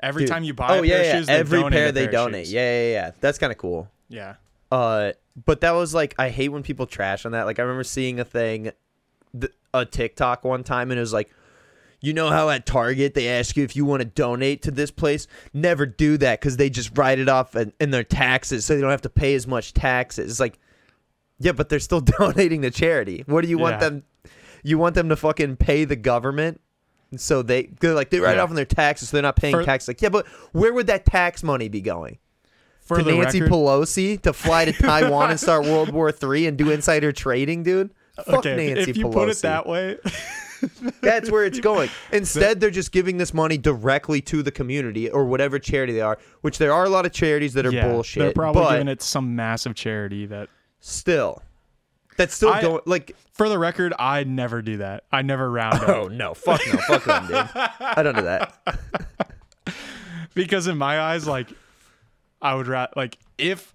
Every 0.00 0.22
Dude. 0.22 0.30
time 0.30 0.44
you 0.44 0.52
buy 0.52 0.78
oh 0.78 0.82
a 0.82 0.86
yeah, 0.86 0.94
pair 0.94 1.04
yeah. 1.04 1.10
of 1.10 1.18
shoes, 1.18 1.26
they 1.26 1.32
every 1.34 1.58
donate 1.60 1.72
pair 1.72 1.92
they 1.92 2.00
pair 2.06 2.20
of 2.20 2.26
donate. 2.26 2.46
shoes. 2.46 2.52
Yeah, 2.52 2.82
yeah, 2.82 2.92
yeah. 2.92 3.10
That's 3.20 3.38
kind 3.38 3.50
of 3.50 3.58
cool. 3.58 3.88
Yeah. 4.08 4.34
Uh, 4.70 5.12
but 5.44 5.62
that 5.62 5.72
was 5.72 5.94
like 5.94 6.14
I 6.18 6.28
hate 6.28 6.50
when 6.50 6.62
people 6.62 6.86
trash 6.86 7.24
on 7.24 7.32
that. 7.32 7.46
Like 7.46 7.58
I 7.58 7.62
remember 7.62 7.84
seeing 7.84 8.20
a 8.20 8.24
thing, 8.24 8.72
th- 9.38 9.52
a 9.72 9.84
TikTok 9.84 10.44
one 10.44 10.64
time, 10.64 10.90
and 10.90 10.98
it 10.98 11.00
was 11.00 11.12
like, 11.12 11.30
you 12.06 12.12
know 12.14 12.30
how 12.30 12.48
at 12.50 12.64
Target 12.66 13.14
they 13.14 13.28
ask 13.28 13.56
you 13.56 13.64
if 13.64 13.74
you 13.76 13.84
want 13.84 14.00
to 14.00 14.06
donate 14.06 14.62
to 14.62 14.70
this 14.70 14.90
place. 14.90 15.26
Never 15.52 15.86
do 15.86 16.16
that 16.18 16.40
because 16.40 16.56
they 16.56 16.70
just 16.70 16.96
write 16.96 17.18
it 17.18 17.28
off 17.28 17.54
in, 17.56 17.72
in 17.80 17.90
their 17.90 18.04
taxes, 18.04 18.64
so 18.64 18.74
they 18.74 18.80
don't 18.80 18.90
have 18.90 19.02
to 19.02 19.10
pay 19.10 19.34
as 19.34 19.46
much 19.46 19.72
taxes. 19.74 20.30
It's 20.30 20.40
like, 20.40 20.58
yeah, 21.38 21.52
but 21.52 21.68
they're 21.68 21.80
still 21.80 22.00
donating 22.18 22.62
to 22.62 22.70
charity. 22.70 23.24
What 23.26 23.42
do 23.42 23.48
you 23.48 23.58
want 23.58 23.74
Yeah. 23.74 23.88
them? 23.90 24.02
You 24.62 24.78
want 24.78 24.94
them 24.94 25.08
to 25.10 25.16
fucking 25.16 25.56
pay 25.56 25.84
the 25.84 25.96
government? 25.96 26.60
So 27.16 27.42
they 27.42 27.70
they're 27.80 27.94
like 27.94 28.10
they 28.10 28.18
write 28.20 28.32
it 28.32 28.36
Yeah. 28.38 28.42
off 28.42 28.50
on 28.50 28.56
their 28.56 28.64
taxes, 28.64 29.08
so 29.10 29.16
they're 29.16 29.22
not 29.22 29.36
paying 29.36 29.54
For- 29.54 29.64
tax. 29.64 29.86
Like, 29.86 30.02
yeah, 30.02 30.08
but 30.08 30.26
where 30.52 30.72
would 30.72 30.86
that 30.88 31.04
tax 31.06 31.42
money 31.42 31.68
be 31.68 31.80
going? 31.80 32.18
For 32.80 32.98
to 32.98 33.04
Nancy 33.04 33.40
record, 33.40 33.52
Pelosi 33.52 34.22
to 34.22 34.32
fly 34.32 34.64
to 34.64 34.72
Taiwan 34.72 35.30
and 35.30 35.40
start 35.40 35.64
World 35.64 35.90
War 35.92 36.10
Three 36.12 36.46
and 36.46 36.56
do 36.56 36.70
insider 36.70 37.12
trading, 37.12 37.62
dude. 37.62 37.90
Fuck 38.16 38.46
okay, 38.46 38.56
Nancy 38.74 38.90
if 38.90 38.96
you 38.96 39.06
Pelosi. 39.06 39.12
put 39.12 39.28
it 39.28 39.38
that 39.42 39.66
way, 39.66 39.98
That's 41.00 41.30
where 41.30 41.44
it's 41.44 41.60
going. 41.60 41.90
Instead, 42.12 42.60
they're 42.60 42.70
just 42.70 42.92
giving 42.92 43.16
this 43.18 43.32
money 43.34 43.58
directly 43.58 44.20
to 44.22 44.42
the 44.42 44.50
community 44.50 45.10
or 45.10 45.24
whatever 45.24 45.58
charity 45.58 45.92
they 45.92 46.00
are. 46.00 46.18
Which 46.40 46.58
there 46.58 46.72
are 46.72 46.84
a 46.84 46.88
lot 46.88 47.06
of 47.06 47.12
charities 47.12 47.54
that 47.54 47.66
are 47.66 47.72
yeah, 47.72 47.88
bullshit. 47.88 48.22
they're 48.22 48.32
probably 48.32 48.62
but 48.62 48.70
giving 48.72 48.88
it 48.88 49.02
some 49.02 49.36
massive 49.36 49.74
charity 49.74 50.26
that 50.26 50.48
still, 50.80 51.42
that's 52.16 52.34
still 52.34 52.50
I- 52.50 52.62
going. 52.62 52.80
Like, 52.86 53.14
For 53.32 53.48
the 53.48 53.58
record, 53.58 53.92
I 53.98 54.24
never 54.24 54.62
do 54.62 54.78
that. 54.78 55.04
I 55.12 55.22
never 55.22 55.50
round 55.50 55.80
oh 55.86 56.06
up 56.06 56.12
no, 56.12 56.34
fuck 56.34 56.60
no, 56.66 56.78
fuck 56.78 57.04
them, 57.04 57.26
dude. 57.26 57.36
I 57.80 58.02
don't 58.02 58.16
do 58.16 58.22
that. 58.22 58.54
because 60.34 60.66
in 60.66 60.78
my 60.78 61.00
eyes, 61.00 61.26
like 61.26 61.48
I 62.40 62.54
would 62.54 62.66
ra- 62.66 62.88
like 62.96 63.18
if 63.38 63.74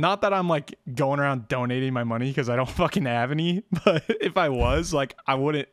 not 0.00 0.22
that 0.22 0.32
I'm 0.32 0.48
like 0.48 0.78
going 0.94 1.20
around 1.20 1.48
donating 1.48 1.92
my 1.92 2.04
money 2.04 2.28
because 2.28 2.48
I 2.48 2.56
don't 2.56 2.68
fucking 2.82 3.06
have 3.06 3.30
any, 3.30 3.62
but 3.84 4.04
if 4.08 4.36
I 4.36 4.48
was, 4.48 4.92
like 4.92 5.14
I 5.26 5.34
wouldn't 5.34 5.68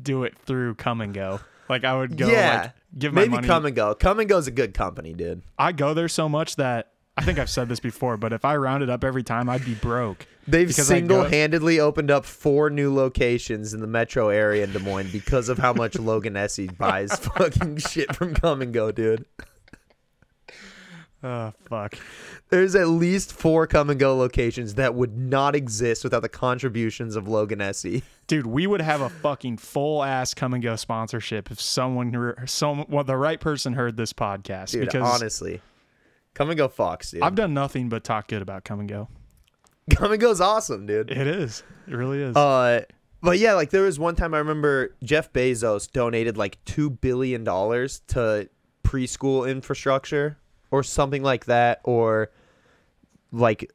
do 0.00 0.24
it 0.24 0.36
through 0.38 0.74
Kum 0.76 1.12
& 1.12 1.12
Go. 1.12 1.40
Like 1.68 1.84
I 1.84 1.96
would 1.96 2.16
go 2.16 2.28
yeah, 2.28 2.60
like 2.62 2.72
give 2.98 3.12
my 3.12 3.22
maybe 3.22 3.32
money. 3.32 3.46
Kum 3.46 3.70
& 3.70 3.74
Go. 3.74 3.94
Kum 3.94 4.24
& 4.24 4.26
Go's 4.26 4.46
a 4.46 4.50
good 4.50 4.74
company, 4.74 5.12
dude. 5.14 5.42
I 5.58 5.72
go 5.72 5.94
there 5.94 6.08
so 6.08 6.28
much 6.28 6.56
that 6.56 6.92
I 7.16 7.22
think 7.22 7.38
I've 7.38 7.50
said 7.50 7.68
this 7.68 7.80
before, 7.80 8.16
but 8.16 8.32
if 8.32 8.44
I 8.44 8.56
rounded 8.56 8.88
up 8.90 9.04
every 9.04 9.22
time, 9.22 9.48
I'd 9.48 9.64
be 9.64 9.74
broke. 9.74 10.26
They've 10.48 10.74
go- 10.74 10.82
single-handedly 10.82 11.78
opened 11.78 12.10
up 12.10 12.24
four 12.24 12.68
new 12.70 12.92
locations 12.92 13.74
in 13.74 13.80
the 13.80 13.86
metro 13.86 14.28
area 14.28 14.64
in 14.64 14.72
Des 14.72 14.80
Moines 14.80 15.10
because 15.10 15.48
of 15.48 15.58
how 15.58 15.72
much 15.72 15.98
Logan 15.98 16.36
Essie 16.36 16.68
buys 16.68 17.14
fucking 17.14 17.76
shit 17.76 18.16
from 18.16 18.34
Kum 18.34 18.70
& 18.70 18.72
Go, 18.72 18.90
dude. 18.90 19.24
Oh 21.22 21.52
fuck. 21.68 21.96
There's 22.52 22.74
at 22.74 22.88
least 22.88 23.32
four 23.32 23.66
Kum 23.66 23.88
& 23.96 23.96
Go 23.96 24.14
locations 24.14 24.74
that 24.74 24.94
would 24.94 25.16
not 25.16 25.56
exist 25.56 26.04
without 26.04 26.20
the 26.20 26.28
contributions 26.28 27.16
of 27.16 27.26
Logan 27.26 27.62
Essie. 27.62 28.02
Dude, 28.26 28.46
we 28.46 28.66
would 28.66 28.82
have 28.82 29.00
a 29.00 29.08
fucking 29.08 29.56
full 29.56 30.04
ass 30.04 30.34
Kum 30.34 30.60
& 30.60 30.60
Go 30.60 30.76
sponsorship 30.76 31.50
if 31.50 31.58
someone, 31.58 32.34
some, 32.44 32.84
well, 32.90 33.04
the 33.04 33.16
right 33.16 33.40
person 33.40 33.72
heard 33.72 33.96
this 33.96 34.12
podcast. 34.12 34.72
Dude, 34.72 34.82
because 34.82 35.02
honestly. 35.02 35.62
Kum 36.34 36.54
& 36.54 36.56
Go 36.56 36.68
Fox, 36.68 37.12
dude. 37.12 37.22
I've 37.22 37.34
done 37.34 37.54
nothing 37.54 37.88
but 37.88 38.04
talk 38.04 38.28
good 38.28 38.42
about 38.42 38.64
Kum 38.64 38.86
& 38.86 38.88
Go. 38.88 39.08
Kum 39.94 40.14
& 40.16 40.18
Go's 40.18 40.42
awesome, 40.42 40.84
dude. 40.84 41.10
It 41.10 41.26
is. 41.26 41.62
It 41.88 41.94
really 41.94 42.20
is. 42.20 42.36
Uh 42.36 42.82
But 43.22 43.38
yeah, 43.38 43.54
like 43.54 43.70
there 43.70 43.84
was 43.84 43.98
one 43.98 44.14
time 44.14 44.34
I 44.34 44.38
remember 44.38 44.94
Jeff 45.02 45.32
Bezos 45.32 45.90
donated 45.90 46.36
like 46.36 46.62
two 46.66 46.90
billion 46.90 47.44
dollars 47.44 48.02
to 48.08 48.50
preschool 48.84 49.50
infrastructure 49.50 50.36
or 50.70 50.82
something 50.82 51.22
like 51.22 51.46
that, 51.46 51.80
or 51.84 52.30
like 53.32 53.72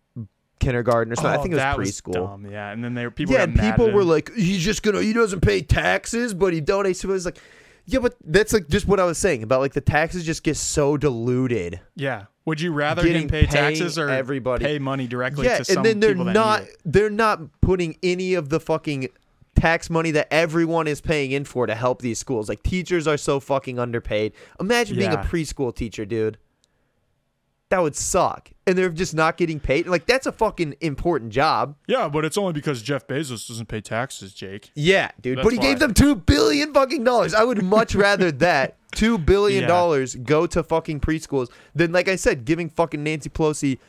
kindergarten 0.59 1.11
or 1.11 1.15
something. 1.15 1.31
I 1.31 1.35
Oh, 1.37 1.41
think 1.41 1.53
it 1.53 1.77
was 1.77 2.01
preschool. 2.01 2.13
dumb. 2.13 2.45
Yeah, 2.49 2.71
and 2.71 2.83
then 2.83 2.93
they 2.93 3.09
people 3.09 3.35
yeah, 3.35 3.45
mad 3.45 3.71
people 3.75 3.91
were 3.91 4.03
like, 4.03 4.33
he's 4.33 4.63
just 4.63 4.83
gonna, 4.83 5.01
he 5.01 5.13
doesn't 5.13 5.41
pay 5.41 5.61
taxes, 5.61 6.33
but 6.33 6.53
he 6.53 6.61
donates 6.61 7.01
to 7.01 7.11
it. 7.11 7.15
It's 7.15 7.25
like, 7.25 7.39
yeah, 7.85 7.99
but 7.99 8.15
that's 8.23 8.53
like 8.53 8.67
just 8.67 8.87
what 8.87 8.99
I 8.99 9.05
was 9.05 9.17
saying 9.17 9.43
about 9.43 9.59
like 9.61 9.73
the 9.73 9.81
taxes 9.81 10.25
just 10.25 10.43
get 10.43 10.57
so 10.57 10.97
diluted. 10.97 11.79
yeah. 11.95 12.25
Would 12.45 12.61
you 12.61 12.71
rather 12.71 13.05
him 13.05 13.27
pay 13.27 13.45
taxes 13.45 13.97
or 13.99 14.07
everybody. 14.09 14.63
pay 14.63 14.79
money 14.79 15.05
directly 15.05 15.45
yeah, 15.47 15.57
to 15.57 15.65
some 15.65 15.77
and 15.77 15.85
then 15.85 15.99
they're 15.99 16.15
not, 16.15 16.63
they're 16.85 17.09
not 17.09 17.41
putting 17.59 17.97
any 18.01 18.35
of 18.35 18.47
the 18.47 18.61
fucking 18.61 19.09
tax 19.55 19.89
money 19.89 20.11
that 20.11 20.31
everyone 20.31 20.87
is 20.87 21.01
paying 21.01 21.31
in 21.31 21.43
for 21.43 21.65
to 21.67 21.75
help 21.75 22.01
these 22.01 22.19
schools. 22.19 22.47
Like 22.47 22.63
teachers 22.63 23.05
are 23.05 23.17
so 23.17 23.41
fucking 23.41 23.79
underpaid. 23.79 24.31
Imagine 24.61 24.95
being 24.97 25.11
a 25.11 25.17
preschool 25.17 25.75
teacher, 25.75 26.05
dude. 26.05 26.37
That 27.69 27.81
would 27.81 27.95
suck. 27.97 28.49
And 28.65 28.77
they're 28.77 28.89
just 28.89 29.13
not 29.13 29.35
getting 29.37 29.59
paid. 29.59 29.87
Like 29.87 30.05
that's 30.05 30.25
a 30.25 30.31
fucking 30.31 30.75
important 30.81 31.31
job. 31.31 31.75
Yeah, 31.87 32.07
but 32.07 32.23
it's 32.25 32.37
only 32.37 32.53
because 32.53 32.81
Jeff 32.81 33.07
Bezos 33.07 33.47
doesn't 33.47 33.67
pay 33.67 33.81
taxes, 33.81 34.33
Jake. 34.33 34.71
Yeah, 34.75 35.11
dude. 35.21 35.37
That's 35.37 35.45
but 35.45 35.53
he 35.53 35.59
gave 35.59 35.79
them 35.79 35.93
two 35.93 36.15
billion 36.15 36.73
fucking 36.73 37.03
dollars. 37.03 37.33
I 37.33 37.43
would 37.43 37.63
much 37.63 37.93
rather 37.95 38.31
that 38.43 38.77
two 38.93 39.17
billion 39.17 39.61
Yeah. 39.63 39.67
dollars 39.67 40.15
go 40.15 40.47
to 40.47 40.63
fucking 40.63 41.01
preschools 41.01 41.49
than, 41.75 41.91
like 41.91 42.07
I 42.07 42.15
said, 42.15 42.45
giving 42.45 42.69
fucking 42.69 43.03
Nancy 43.03 43.29
Pelosi 43.29 43.79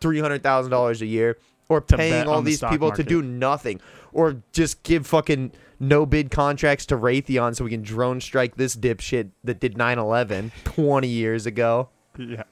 three 0.00 0.20
hundred 0.20 0.42
thousand 0.42 0.70
dollars 0.70 1.00
a 1.02 1.06
year 1.06 1.38
or 1.68 1.80
paying 1.80 2.26
all 2.28 2.40
the 2.42 2.46
these 2.46 2.58
stock 2.58 2.70
people 2.72 2.90
to 2.92 3.02
do 3.04 3.22
nothing 3.22 3.80
or 4.12 4.42
just 4.52 4.82
give 4.84 5.06
fucking 5.06 5.52
no 5.80 6.06
bid 6.06 6.30
contracts 6.30 6.86
to 6.86 6.96
Raytheon 6.96 7.54
so 7.54 7.62
we 7.64 7.70
can 7.70 7.82
drone 7.82 8.20
strike 8.20 8.56
this 8.56 8.74
dipshit 8.74 9.30
that 9.44 9.60
did 9.60 9.74
9-11 9.74 10.50
20 10.64 11.06
years 11.08 11.46
ago 11.46 11.88
Yeah. 12.18 12.42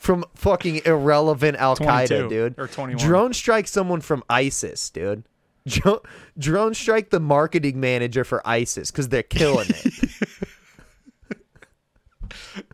From 0.00 0.24
fucking 0.34 0.82
irrelevant 0.86 1.56
Al 1.58 1.76
Qaeda, 1.76 2.28
dude. 2.28 2.58
or 2.58 2.66
21. 2.66 3.04
Drone 3.06 3.32
strike 3.34 3.68
someone 3.68 4.00
from 4.00 4.24
ISIS, 4.28 4.90
dude. 4.90 5.24
Dro- 5.66 6.02
drone 6.38 6.72
strike 6.74 7.10
the 7.10 7.20
marketing 7.20 7.78
manager 7.80 8.24
for 8.24 8.40
ISIS 8.48 8.90
because 8.90 9.08
they're 9.10 9.22
killing 9.22 9.68
it. 9.68 10.10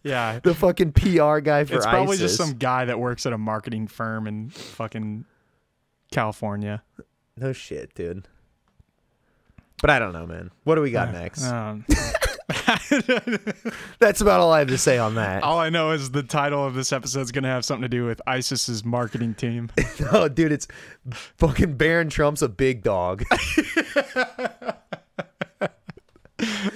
Yeah. 0.03 0.41
the 0.43 0.55
fucking 0.55 0.93
PR 0.93 1.39
guy 1.41 1.65
for 1.65 1.75
It's 1.77 1.87
probably 1.87 2.15
ISIS. 2.17 2.37
just 2.37 2.37
some 2.37 2.57
guy 2.59 2.85
that 2.85 2.99
works 3.01 3.27
at 3.27 3.33
a 3.33 3.39
marketing 3.39 3.89
firm 3.89 4.27
in 4.27 4.51
fucking 4.51 5.25
California. 6.13 6.83
no 7.37 7.53
shit, 7.53 7.95
dude. 7.95 8.29
But 9.81 9.91
I 9.91 9.99
don't 9.99 10.13
know, 10.13 10.27
man. 10.27 10.51
What 10.65 10.77
do 10.77 10.81
we 10.83 10.91
got 10.91 11.13
next? 11.13 11.43
Um, 11.45 11.85
That's 13.99 14.21
about 14.21 14.41
all 14.41 14.53
I 14.53 14.61
have 14.61 14.69
to 14.69 14.79
say 14.79 14.99
on 14.99 15.17
that. 15.17 15.43
all 15.43 15.59
I 15.59 15.69
know 15.69 15.91
is 15.91 16.13
the 16.13 16.23
title 16.23 16.65
of 16.65 16.75
this 16.75 16.93
episode 16.93 17.23
is 17.23 17.33
going 17.33 17.43
to 17.43 17.51
have 17.51 17.65
something 17.65 17.83
to 17.83 17.89
do 17.89 18.05
with 18.05 18.21
ISIS's 18.27 18.85
marketing 18.85 19.35
team. 19.35 19.71
oh, 20.13 20.29
dude, 20.29 20.53
it's 20.53 20.69
fucking 21.11 21.75
Barron 21.75 22.09
Trump's 22.09 22.43
a 22.43 22.49
big 22.49 22.83
dog. 22.83 23.25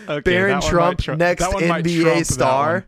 Okay, 0.08 0.20
Barron 0.22 0.60
Trump 0.60 1.00
tru- 1.00 1.16
next 1.16 1.42
might 1.42 1.60
trump 1.60 1.86
NBA 1.86 2.26
star. 2.26 2.86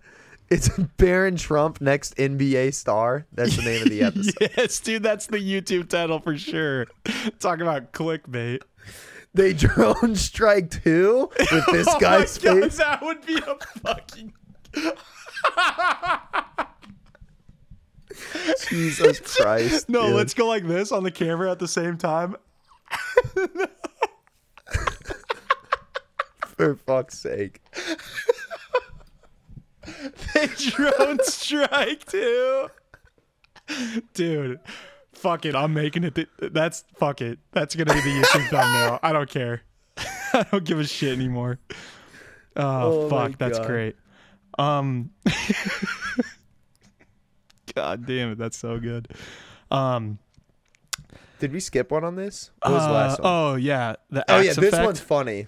It's 0.48 0.68
Barron 0.96 1.36
Trump 1.36 1.80
next 1.80 2.16
NBA 2.16 2.74
star. 2.74 3.26
That's 3.32 3.56
the 3.56 3.62
name 3.62 3.82
of 3.82 3.90
the 3.90 4.02
episode. 4.02 4.50
yes, 4.56 4.80
dude, 4.80 5.02
that's 5.02 5.26
the 5.26 5.38
YouTube 5.38 5.88
title 5.88 6.18
for 6.18 6.36
sure. 6.36 6.86
Talk 7.38 7.60
about 7.60 7.92
clickbait. 7.92 8.62
They 9.34 9.52
drone 9.54 10.14
strike 10.14 10.70
too 10.82 11.30
with 11.38 11.66
this 11.72 11.86
Oh 11.90 11.98
guy's 11.98 12.36
God, 12.38 12.62
face. 12.62 12.76
that 12.78 13.02
would 13.02 13.24
be 13.24 13.36
a 13.38 13.56
fucking. 13.80 14.32
Jesus 18.68 19.20
Christ. 19.40 19.88
No, 19.88 20.06
dude. 20.08 20.16
let's 20.16 20.34
go 20.34 20.46
like 20.46 20.66
this 20.66 20.92
on 20.92 21.02
the 21.02 21.10
camera 21.10 21.50
at 21.50 21.58
the 21.58 21.68
same 21.68 21.96
time. 21.96 22.36
for 26.46 26.76
fuck's 26.76 27.18
sake. 27.18 27.60
They 30.34 30.46
drone 30.56 31.18
strike 31.24 32.04
too. 32.04 32.68
Dude, 34.14 34.60
fuck 35.22 35.46
it. 35.46 35.54
I'm 35.54 35.72
making 35.72 36.04
it. 36.04 36.14
th- 36.14 36.28
that's 36.38 36.84
fuck 36.96 37.20
it. 37.20 37.38
That's 37.52 37.74
gonna 37.74 37.94
be 37.94 38.00
the 38.00 38.20
YouTube 38.22 38.48
thumbnail. 38.50 38.98
I 39.02 39.12
don't 39.12 39.28
care. 39.30 39.62
I 40.34 40.44
don't 40.50 40.64
give 40.64 40.78
a 40.80 40.84
shit 40.84 41.12
anymore. 41.12 41.58
Oh, 42.56 43.06
Oh 43.06 43.08
fuck, 43.08 43.38
that's 43.38 43.58
God. 43.58 43.66
great. 43.66 43.96
Um, 44.58 45.10
God 47.74 48.06
damn 48.06 48.32
it, 48.32 48.38
that's 48.38 48.56
so 48.58 48.78
good. 48.78 49.08
Um, 49.70 50.18
Did 51.38 51.52
we 51.52 51.60
skip 51.60 51.90
one 51.90 52.04
on 52.04 52.16
this? 52.16 52.50
What 52.62 52.72
was 52.72 52.82
uh, 52.82 52.92
last 52.92 53.20
one? 53.20 53.32
Oh 53.32 53.54
yeah, 53.54 53.94
the 54.10 54.24
oh 54.30 54.36
yeah, 54.40 54.52
this 54.52 54.58
effect. 54.58 54.84
one's 54.84 55.00
funny. 55.00 55.46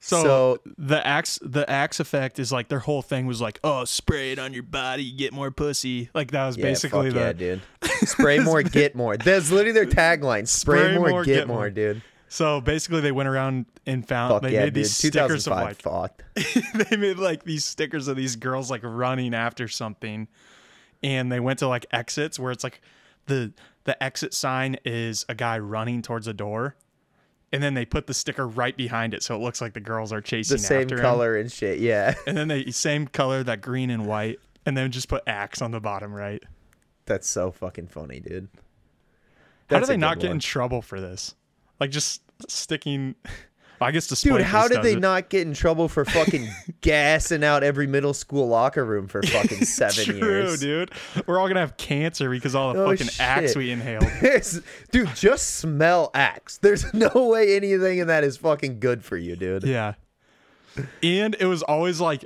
So, 0.00 0.22
So- 0.22 0.58
the 0.78 1.04
axe 1.06 1.38
the 1.42 1.68
axe 1.68 1.98
effect 2.00 2.38
is 2.38 2.52
like 2.52 2.68
their 2.68 2.78
whole 2.78 3.02
thing 3.02 3.26
was 3.26 3.40
like, 3.40 3.58
oh, 3.64 3.84
spray 3.84 4.32
it 4.32 4.38
on 4.38 4.52
your 4.54 4.62
body, 4.62 5.02
you 5.02 5.16
get 5.18 5.32
more 5.32 5.50
pussy. 5.50 6.08
Like 6.14 6.30
that 6.30 6.46
was 6.46 6.56
Yeah, 6.56 6.62
basically 6.64 7.10
the 7.10 7.18
yeah, 7.20 7.32
dude. 7.32 7.60
Spray 8.02 8.38
more, 8.38 8.62
get 8.62 8.94
more. 8.94 9.16
That's 9.16 9.50
literally 9.50 9.72
their 9.72 9.86
tagline. 9.86 10.46
Spray, 10.46 10.96
more, 10.96 11.24
get, 11.24 11.48
more, 11.48 11.68
dude. 11.68 12.00
So 12.28 12.60
basically, 12.60 13.00
they 13.00 13.10
went 13.10 13.28
around 13.28 13.66
and 13.86 14.06
found 14.06 14.34
Fuck 14.34 14.42
they 14.42 14.52
yeah, 14.52 14.60
made 14.60 14.66
dude. 14.66 14.84
these 14.84 14.94
stickers 14.94 15.46
of 15.48 15.54
2005 15.54 15.86
like 15.86 16.24
they 16.90 16.96
made 16.96 17.16
like 17.18 17.42
these 17.42 17.64
stickers 17.64 18.06
of 18.06 18.16
these 18.16 18.36
girls 18.36 18.70
like 18.70 18.82
running 18.84 19.34
after 19.34 19.66
something, 19.66 20.28
and 21.02 21.32
they 21.32 21.40
went 21.40 21.58
to 21.60 21.66
like 21.68 21.86
exits 21.90 22.38
where 22.38 22.52
it's 22.52 22.62
like 22.62 22.80
the 23.26 23.52
the 23.84 24.00
exit 24.02 24.32
sign 24.34 24.76
is 24.84 25.24
a 25.28 25.34
guy 25.34 25.58
running 25.58 26.02
towards 26.02 26.26
a 26.28 26.34
door, 26.34 26.76
and 27.52 27.62
then 27.62 27.74
they 27.74 27.84
put 27.84 28.06
the 28.06 28.14
sticker 28.14 28.46
right 28.46 28.76
behind 28.76 29.14
it 29.14 29.22
so 29.22 29.34
it 29.34 29.38
looks 29.38 29.60
like 29.60 29.72
the 29.72 29.80
girls 29.80 30.12
are 30.12 30.20
chasing 30.20 30.56
The 30.56 30.62
same 30.62 30.82
after 30.82 30.96
him. 30.96 31.00
color 31.02 31.36
and 31.36 31.50
shit. 31.50 31.78
Yeah, 31.78 32.14
and 32.26 32.36
then 32.36 32.48
they 32.48 32.70
same 32.70 33.06
color 33.06 33.42
that 33.44 33.60
green 33.60 33.90
and 33.90 34.06
white, 34.06 34.38
and 34.66 34.76
then 34.76 34.90
just 34.90 35.08
put 35.08 35.22
axe 35.26 35.62
on 35.62 35.70
the 35.70 35.80
bottom 35.80 36.12
right. 36.12 36.42
that's 37.06 37.28
so 37.28 37.50
fucking 37.50 37.88
funny, 37.88 38.20
dude. 38.20 38.48
How 39.70 39.80
do 39.80 39.86
they 39.86 39.96
not 39.96 40.18
get 40.18 40.30
in 40.30 40.38
trouble 40.38 40.80
for 40.82 41.00
this? 41.00 41.34
Like 41.80 41.90
just 41.90 42.22
sticking. 42.48 43.14
I 43.80 43.90
guess 43.92 44.08
Dude, 44.08 44.40
how 44.42 44.66
did 44.68 44.82
they 44.82 44.94
it. 44.94 45.00
not 45.00 45.28
get 45.28 45.46
in 45.46 45.54
trouble 45.54 45.88
for 45.88 46.04
fucking 46.04 46.48
gassing 46.80 47.44
out 47.44 47.62
every 47.62 47.86
middle 47.86 48.12
school 48.14 48.48
locker 48.48 48.84
room 48.84 49.06
for 49.08 49.22
fucking 49.22 49.64
seven 49.64 50.04
True, 50.04 50.16
years? 50.16 50.60
dude. 50.60 50.90
We're 51.26 51.38
all 51.38 51.48
gonna 51.48 51.60
have 51.60 51.76
cancer 51.76 52.28
because 52.30 52.54
all 52.54 52.72
the 52.72 52.82
Oh, 52.82 52.90
fucking 52.96 53.08
axe 53.20 53.54
we 53.56 53.70
inhaled. 53.70 54.06
Dude, 54.90 55.14
just 55.14 55.56
smell 55.56 56.10
axe. 56.14 56.58
There's 56.58 56.92
no 56.94 57.10
way 57.28 57.54
anything 57.56 57.98
in 57.98 58.06
that 58.08 58.24
is 58.24 58.36
fucking 58.36 58.80
good 58.80 59.04
for 59.04 59.16
you, 59.16 59.36
dude. 59.36 59.62
Yeah. 59.64 59.94
And 61.02 61.36
it 61.38 61.46
was 61.46 61.62
always 61.62 62.00
like 62.00 62.24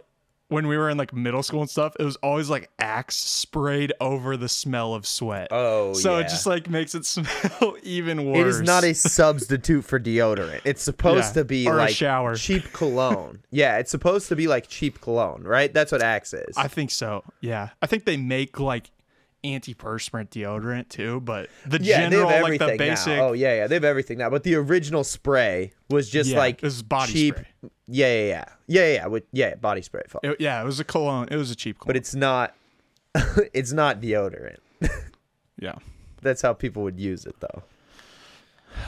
when 0.53 0.67
we 0.69 0.77
were 0.77 0.89
in 0.91 0.97
like 0.99 1.13
middle 1.13 1.43
school 1.43 1.61
and 1.63 1.71
stuff, 1.71 1.95
it 1.99 2.05
was 2.05 2.17
always 2.17 2.49
like 2.51 2.71
axe 2.79 3.17
sprayed 3.17 3.93
over 4.01 4.37
the 4.37 4.49
smell 4.49 4.95
of 4.95 5.07
sweat. 5.07 5.49
Oh, 5.51 5.95
so 5.95 6.15
yeah. 6.19 6.21
it 6.25 6.29
just 6.29 6.47
like 6.47 6.69
makes 6.71 6.95
it 6.95 7.05
smell 7.07 7.77
even 7.83 8.27
worse. 8.27 8.39
It 8.39 8.47
is 8.47 8.61
not 8.63 8.85
a 8.85 8.95
substitute 8.95 9.83
for 9.85 9.99
deodorant. 9.99 10.61
It's 10.65 10.83
supposed 10.83 11.35
Yeah, 11.37 11.43
to 11.43 11.45
be 11.45 11.67
or 11.67 11.75
a 11.75 11.77
like 11.79 11.95
shower. 11.97 12.37
cheap 12.37 12.73
cologne. 12.73 13.41
yeah, 13.51 13.79
it's 13.79 13.91
supposed 13.91 14.29
to 14.29 14.37
be 14.37 14.47
like 14.47 14.69
cheap 14.69 15.01
cologne, 15.01 15.43
right? 15.43 15.73
That's 15.73 15.91
what 15.91 16.03
Axe 16.03 16.35
is. 16.35 16.57
I 16.57 16.69
think 16.69 16.91
so. 16.91 17.25
Yeah. 17.41 17.71
I 17.81 17.87
think 17.87 18.05
they 18.05 18.17
make 18.17 18.61
like 18.61 18.91
antiperspirant 19.45 20.29
deodorant 20.31 20.89
too, 20.89 21.21
but 21.21 21.49
the 21.67 21.81
yeah, 21.83 22.09
general 22.09 22.29
they 22.29 22.35
have 22.35 22.43
like 22.45 22.53
everything 22.61 22.69
the 22.69 22.77
basic 22.79 23.17
now. 23.17 23.29
Oh 23.29 23.33
yeah, 23.33 23.55
yeah, 23.57 23.67
they 23.67 23.75
have 23.77 23.85
everything 23.85 24.19
now. 24.19 24.31
But 24.31 24.45
the 24.45 24.55
original 24.55 25.05
spray 25.05 25.73
was 25.91 26.09
just 26.11 26.31
Yeah, 26.31 26.39
like 26.39 26.63
was 26.63 26.83
body 26.83 27.13
cheap. 27.13 27.35
spray. 27.37 27.71
Yeah, 27.93 28.13
yeah, 28.13 28.25
yeah, 28.27 28.45
yeah, 28.67 28.93
yeah, 28.95 29.07
with, 29.07 29.25
yeah, 29.33 29.55
body 29.57 29.83
spray. 29.83 30.03
fuck. 30.09 30.25
it- 30.25 30.41
yeah, 30.41 30.61
it 30.61 30.65
was 30.65 30.81
a 30.81 30.85
cologne. 30.85 31.29
It 31.31 31.37
was 31.37 31.51
a 31.51 31.57
cheap 31.57 31.79
cologne. 31.79 31.89
But 31.89 31.97
it's 31.97 32.15
not. 32.15 32.55
it's 33.53 33.73
not 33.73 34.01
deodorant. 34.01 34.57
yeah. 35.59 35.75
That's 36.23 36.41
how 36.41 36.53
people 36.55 36.83
would 36.85 36.99
use 36.99 37.27
it 37.27 37.37
though. 37.41 37.63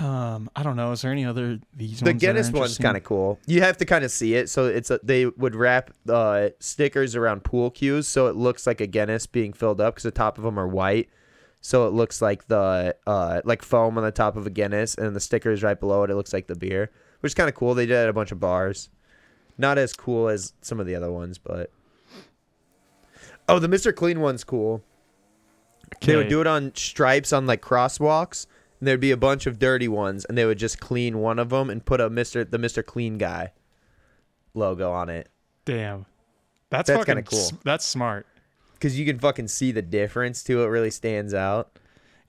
Um, 0.00 0.50
I 0.56 0.62
don't 0.62 0.76
know. 0.76 0.92
Is 0.92 1.02
there 1.02 1.12
any 1.12 1.24
other 1.24 1.60
these 1.76 2.00
The 2.00 2.06
ones 2.10 2.20
that 2.20 2.28
are 2.28 2.32
Guinness 2.32 2.50
one's 2.50 2.78
kind 2.78 2.96
of 2.96 3.04
cool. 3.04 3.38
You 3.46 3.60
have 3.60 3.76
to 3.78 3.84
kind 3.84 4.04
of 4.04 4.10
see 4.10 4.34
it. 4.34 4.48
So 4.48 4.66
it's 4.66 4.90
a, 4.90 4.98
they 5.02 5.26
would 5.26 5.54
wrap 5.54 5.90
uh, 6.08 6.50
stickers 6.58 7.14
around 7.14 7.44
pool 7.44 7.70
cues, 7.70 8.08
so 8.08 8.26
it 8.28 8.34
looks 8.36 8.66
like 8.66 8.80
a 8.80 8.86
Guinness 8.86 9.26
being 9.26 9.52
filled 9.52 9.80
up 9.80 9.94
because 9.94 10.04
the 10.04 10.10
top 10.10 10.38
of 10.38 10.44
them 10.44 10.58
are 10.58 10.66
white. 10.66 11.10
So 11.60 11.86
it 11.86 11.92
looks 11.92 12.20
like 12.22 12.46
the 12.48 12.96
uh, 13.06 13.42
like 13.44 13.62
foam 13.62 13.96
on 13.98 14.04
the 14.04 14.10
top 14.10 14.36
of 14.36 14.46
a 14.46 14.50
Guinness, 14.50 14.94
and 14.96 15.14
the 15.14 15.20
stickers 15.20 15.62
right 15.62 15.78
below 15.78 16.02
it. 16.04 16.10
It 16.10 16.14
looks 16.14 16.32
like 16.32 16.46
the 16.46 16.56
beer, 16.56 16.90
which 17.20 17.30
is 17.30 17.34
kind 17.34 17.48
of 17.48 17.54
cool. 17.54 17.74
They 17.74 17.86
did 17.86 17.94
it 17.94 18.02
at 18.04 18.08
a 18.08 18.12
bunch 18.12 18.32
of 18.32 18.40
bars. 18.40 18.88
Not 19.56 19.78
as 19.78 19.92
cool 19.92 20.28
as 20.28 20.52
some 20.62 20.80
of 20.80 20.86
the 20.86 20.94
other 20.94 21.12
ones, 21.12 21.38
but 21.38 21.70
oh, 23.48 23.58
the 23.58 23.68
Mister 23.68 23.92
Clean 23.92 24.20
one's 24.20 24.44
cool. 24.44 24.82
They 26.00 26.16
would 26.16 26.28
do 26.28 26.40
it 26.40 26.46
on 26.46 26.72
stripes 26.74 27.32
on 27.32 27.46
like 27.46 27.62
crosswalks. 27.62 28.46
and 28.80 28.88
there'd 28.88 29.00
be 29.00 29.12
a 29.12 29.16
bunch 29.16 29.46
of 29.46 29.58
dirty 29.58 29.86
ones, 29.88 30.24
and 30.24 30.36
they 30.36 30.44
would 30.44 30.58
just 30.58 30.80
clean 30.80 31.18
one 31.18 31.38
of 31.38 31.50
them 31.50 31.70
and 31.70 31.84
put 31.84 32.00
a 32.00 32.10
Mister 32.10 32.44
the 32.44 32.58
Mister 32.58 32.82
Clean 32.82 33.16
guy 33.18 33.52
logo 34.54 34.92
on 34.92 35.08
it 35.08 35.28
Damn. 35.64 36.06
That's, 36.70 36.88
That's 36.88 36.98
fucking 36.98 37.14
kinda 37.16 37.22
cool. 37.30 37.38
s- 37.38 37.52
That's 37.64 37.84
smart. 37.84 38.26
because 38.74 38.98
you 38.98 39.06
can 39.06 39.18
fucking 39.18 39.48
see 39.48 39.72
the 39.72 39.82
difference 39.82 40.42
too. 40.42 40.62
It 40.62 40.66
really 40.66 40.90
stands 40.90 41.32
out. 41.34 41.78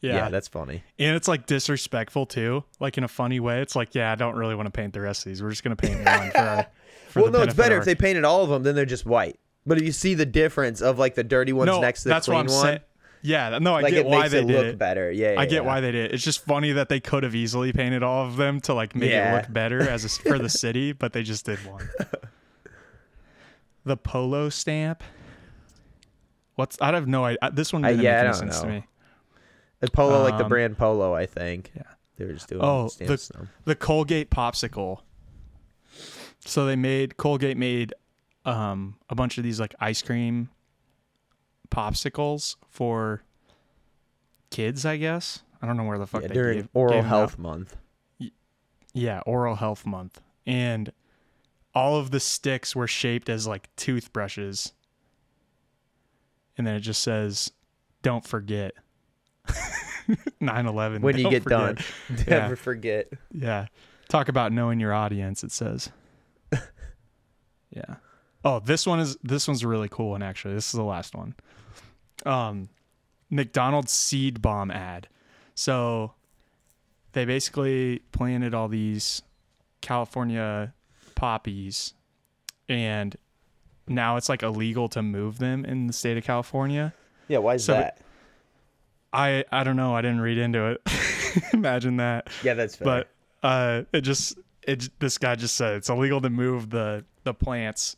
Yeah. 0.01 0.15
Yeah, 0.15 0.30
that's 0.30 0.47
funny. 0.47 0.84
and 0.99 1.15
it's 1.15 1.28
like 1.28 1.47
disrespectful 1.47 2.28
too, 2.28 2.63
like 2.80 2.97
in 2.97 3.03
a 3.03 3.07
funny 3.07 3.39
way. 3.39 3.61
It's 3.61 3.76
like, 3.76 3.95
yeah, 3.95 4.11
I 4.11 4.15
don't 4.15 4.36
really 4.36 4.53
want 4.55 4.67
to 4.67 4.71
paint 4.71 4.93
the 4.93 5.01
rest 5.01 5.26
of 5.26 5.32
these. 5.32 5.41
We're 5.41 5.49
just 5.49 5.63
gonna 5.63 5.76
paint 5.76 6.05
one 6.05 6.32
for 6.32 6.38
our. 6.38 6.67
For 7.16 7.22
well, 7.24 7.32
no, 7.32 7.41
it's 7.43 7.53
better 7.53 7.76
of 7.78 7.80
if 7.80 7.86
they 7.86 7.95
painted 7.95 8.26
all 8.26 8.43
of 8.43 8.49
them. 8.49 8.63
Then 8.63 8.76
they're 8.76 8.86
just 8.86 9.05
white. 9.05 9.39
But 9.66 9.78
if 9.78 9.86
you 9.86 9.93
see 9.93 10.16
the 10.16 10.26
difference 10.26 10.82
of 10.82 10.99
like 10.99 11.16
the 11.16 11.24
dirty 11.24 11.53
ones 11.53 11.68
no, 11.68 11.80
next 11.80 12.03
to 12.03 12.09
the 12.09 12.20
clean 12.20 12.39
one, 12.39 12.49
saying. 12.49 12.80
Yeah, 13.22 13.57
no, 13.59 13.74
I 13.76 13.82
like 13.84 13.93
get 13.93 14.05
it 14.05 14.09
why 14.09 14.28
they 14.28 14.41
did 14.43 14.53
look 14.53 14.66
it. 14.66 14.78
better. 14.78 15.09
Yeah, 15.09 15.32
yeah 15.32 15.39
I 15.39 15.45
get 15.45 15.53
yeah. 15.53 15.59
why 15.61 15.80
they 15.80 15.91
did. 15.91 16.07
it. 16.07 16.13
It's 16.13 16.24
just 16.26 16.43
funny 16.45 16.74
that 16.74 16.89
they 16.89 16.99
could 16.99 17.24
have 17.24 17.34
easily 17.34 17.72
painted 17.72 18.03
all 18.03 18.26
of 18.28 18.36
them 18.36 18.59
to 18.61 18.74
like 18.74 18.95
make 18.95 19.09
Yeah. 19.11 19.34
it 19.34 19.41
look 19.43 19.53
better 19.53 19.82
as 19.82 20.03
a, 20.03 20.09
for 20.09 20.38
the 20.38 20.49
city, 20.63 20.91
but 20.91 21.13
they 21.13 21.24
just 21.24 21.45
did 21.45 21.57
one. 21.66 21.88
the 23.86 23.95
polo 23.97 24.49
stamp. 24.49 25.01
What's 26.55 26.78
I 26.82 26.91
have 26.93 27.07
no 27.07 27.24
idea. 27.26 27.49
This 27.53 27.74
one 27.74 27.84
Uh, 27.84 27.89
didn't 27.89 28.03
yeah, 28.03 28.22
I 28.22 28.24
make 28.26 28.34
sense 28.36 28.59
to 28.59 28.68
know. 28.68 28.74
me. 28.74 28.84
The 29.80 29.91
polo, 29.91 30.22
like 30.24 30.38
the 30.38 30.43
Um, 30.43 30.49
brand 30.49 30.78
Polo, 30.78 31.13
I 31.13 31.26
think. 31.26 31.72
Yeah. 31.76 31.84
They 32.18 32.26
were 32.26 32.34
just 32.34 32.47
doing. 32.47 32.61
Oh, 32.63 32.88
stamps 32.88 33.28
the 33.30 33.47
the 33.66 33.76
Colgate 33.76 34.30
popsicle. 34.32 34.99
So 36.45 36.65
they 36.65 36.75
made 36.75 37.17
Colgate 37.17 37.57
made 37.57 37.93
um 38.45 38.97
a 39.09 39.15
bunch 39.15 39.37
of 39.37 39.43
these 39.43 39.59
like 39.59 39.73
ice 39.79 40.01
cream 40.01 40.49
popsicles 41.69 42.55
for 42.69 43.23
kids, 44.51 44.85
I 44.85 44.97
guess. 44.97 45.41
I 45.61 45.65
don't 45.67 45.77
know 45.77 45.83
where 45.85 45.97
the 45.97 46.05
fuck 46.07 46.21
Yeah, 46.21 46.27
they 46.29 46.33
during 46.35 46.57
gave, 46.59 46.69
Oral 46.73 46.93
gave. 46.93 47.05
Health 47.05 47.37
Month. 47.39 47.75
Yeah, 48.93 49.19
oral 49.25 49.55
health 49.55 49.85
month. 49.85 50.21
And 50.45 50.89
all 51.73 51.97
of 51.97 52.11
the 52.11 52.21
sticks 52.21 52.73
were 52.77 52.87
shaped 52.87 53.27
as 53.27 53.45
like 53.45 53.67
toothbrushes. 53.75 54.71
And 56.57 56.65
then 56.65 56.75
it 56.75 56.79
just 56.79 57.01
says, 57.01 57.51
don't 58.03 58.25
forget. 58.25 58.71
9 60.39 60.65
11. 60.65 61.01
When 61.01 61.17
you 61.17 61.29
get 61.29 61.43
done, 61.43 61.77
Yeah. 62.09 62.23
never 62.39 62.55
forget. 62.55 63.07
Yeah. 63.33 63.67
Talk 64.07 64.29
about 64.29 64.53
knowing 64.53 64.79
your 64.79 64.93
audience, 64.93 65.43
it 65.43 65.51
says. 65.51 65.89
Yeah. 67.70 67.95
Oh, 68.43 68.59
this 68.59 68.86
one 68.86 68.99
is 68.99 69.18
this 69.24 69.47
one's 69.47 69.63
a 69.63 69.68
really 69.68 69.89
cool 69.89 70.11
one 70.11 70.22
actually. 70.24 70.53
This 70.53 70.66
is 70.68 70.72
the 70.74 70.84
last 70.84 71.16
one. 71.16 71.36
Um 72.26 72.70
McDonald's 73.30 73.91
seed 73.91 74.41
bomb 74.41 74.70
ad. 74.72 75.07
So 75.55 76.13
they 77.13 77.26
basically 77.26 77.99
planted 78.11 78.53
all 78.53 78.68
these 78.68 79.22
California 79.82 80.74
poppies 81.16 81.93
and 82.70 83.16
now 83.88 84.18
it's 84.18 84.30
like 84.30 84.43
illegal 84.43 84.89
to 84.89 85.01
move 85.01 85.38
them 85.38 85.63
in 85.66 85.88
the 85.88 85.93
state 85.93 86.18
of 86.18 86.24
California. 86.24 86.93
Yeah, 87.28 87.38
why 87.39 87.55
is 87.55 87.66
So- 87.66 87.74
that? 87.74 87.99
I 89.13 89.45
I 89.51 89.63
don't 89.63 89.78
know, 89.78 89.95
I 89.95 90.01
didn't 90.01 90.20
read 90.22 90.38
into 90.38 90.66
it. 90.72 90.82
Imagine 91.53 91.97
that. 91.97 92.28
Yeah, 92.43 92.53
that's 92.53 92.76
fair. 92.76 92.86
but 92.86 93.09
uh 93.47 93.84
it 93.93 94.01
just 94.01 94.38
it 94.63 94.89
this 94.99 95.18
guy 95.18 95.36
just 95.36 95.55
said 95.55 95.76
it's 95.76 95.89
illegal 95.89 96.20
to 96.22 96.30
move 96.30 96.70
the 96.70 97.05
the 97.26 97.34
plants 97.34 97.97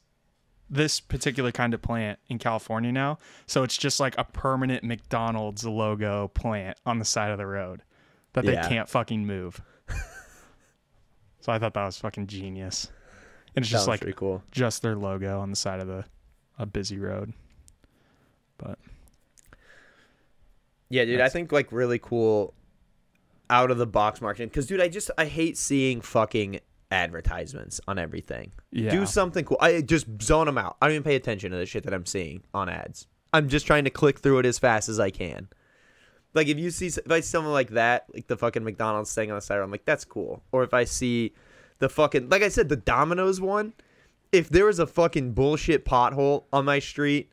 this 0.69 0.99
particular 0.99 1.49
kind 1.51 1.73
of 1.73 1.81
plant 1.81 2.19
in 2.27 2.37
California 2.39 2.91
now. 2.91 3.19
So 3.45 3.63
it's 3.63 3.77
just 3.77 3.99
like 4.01 4.15
a 4.17 4.25
permanent 4.25 4.83
McDonald's 4.83 5.63
logo 5.63 6.27
plant 6.29 6.77
on 6.85 6.99
the 6.99 7.05
side 7.05 7.31
of 7.31 7.37
the 7.37 7.45
road 7.45 7.83
that 8.33 8.43
they 8.45 8.51
Yeah. 8.53 8.67
can't 8.67 8.89
fucking 8.89 9.25
move. 9.25 9.61
So 11.39 11.53
I 11.53 11.59
thought 11.59 11.73
that 11.75 11.85
was 11.85 11.97
fucking 11.97 12.27
genius. 12.27 12.91
And 13.55 13.63
it's 13.63 13.69
just 13.71 13.87
like 13.87 14.01
pretty 14.01 14.17
cool. 14.17 14.43
just 14.51 14.81
their 14.81 14.97
logo 14.97 15.39
on 15.39 15.49
the 15.49 15.55
side 15.55 15.79
of 15.79 15.87
the 15.87 16.03
a 16.59 16.65
busy 16.65 16.97
road. 16.99 17.31
But 18.57 18.77
Yeah, 20.89 21.05
dude, 21.05 21.21
I 21.21 21.29
think 21.29 21.53
like 21.53 21.71
really 21.71 21.99
cool 21.99 22.53
out 23.49 23.71
of 23.71 23.77
the 23.77 23.87
box 23.87 24.19
marketing. 24.19 24.49
Because 24.49 24.67
dude, 24.67 24.81
I 24.81 24.89
just 24.89 25.09
I 25.17 25.23
hate 25.25 25.57
seeing 25.57 26.01
fucking 26.01 26.59
advertisements 26.91 27.81
on 27.87 27.99
everything. 27.99 28.51
yeah 28.71 28.91
Do 28.91 29.05
something 29.05 29.43
cool. 29.45 29.57
I 29.59 29.81
just 29.81 30.05
zone 30.21 30.45
them 30.45 30.57
out. 30.57 30.77
I 30.81 30.87
don't 30.87 30.95
even 30.95 31.03
pay 31.03 31.15
attention 31.15 31.51
to 31.51 31.57
the 31.57 31.65
shit 31.65 31.83
that 31.83 31.93
I'm 31.93 32.05
seeing 32.05 32.43
on 32.53 32.69
ads. 32.69 33.07
I'm 33.33 33.49
just 33.49 33.67
trying 33.67 33.83
to 33.83 33.89
click 33.89 34.19
through 34.19 34.39
it 34.39 34.45
as 34.45 34.57
fast 34.57 34.87
as 34.89 34.99
I 34.99 35.09
can. 35.09 35.49
Like 36.33 36.47
if 36.47 36.57
you 36.57 36.71
see 36.71 36.87
if 36.87 37.11
I 37.11 37.19
see 37.19 37.27
something 37.27 37.51
like 37.51 37.71
that, 37.71 38.05
like 38.13 38.27
the 38.27 38.37
fucking 38.37 38.63
McDonald's 38.63 39.13
thing 39.13 39.31
on 39.31 39.35
the 39.37 39.41
side, 39.41 39.59
I'm 39.59 39.71
like 39.71 39.85
that's 39.85 40.05
cool. 40.05 40.43
Or 40.51 40.63
if 40.63 40.73
I 40.73 40.83
see 40.85 41.33
the 41.79 41.89
fucking 41.89 42.29
like 42.29 42.41
I 42.43 42.49
said 42.49 42.69
the 42.69 42.75
Domino's 42.75 43.41
one, 43.41 43.73
if 44.31 44.49
there 44.49 44.65
was 44.65 44.79
a 44.79 44.87
fucking 44.87 45.33
bullshit 45.33 45.83
pothole 45.85 46.43
on 46.53 46.65
my 46.65 46.79
street 46.79 47.31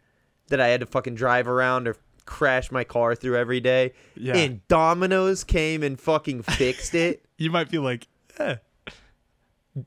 that 0.49 0.61
I 0.61 0.69
had 0.69 0.81
to 0.81 0.87
fucking 0.87 1.15
drive 1.15 1.47
around 1.49 1.87
or 1.89 1.97
crash 2.27 2.71
my 2.73 2.85
car 2.85 3.15
through 3.15 3.37
every 3.37 3.61
day, 3.61 3.93
Yeah. 4.17 4.37
and 4.37 4.67
Domino's 4.69 5.45
came 5.45 5.83
and 5.83 5.99
fucking 6.01 6.43
fixed 6.43 6.95
it. 6.95 7.25
you 7.39 7.51
might 7.51 7.71
be 7.71 7.79
like, 7.79 8.07
eh. 8.39 8.57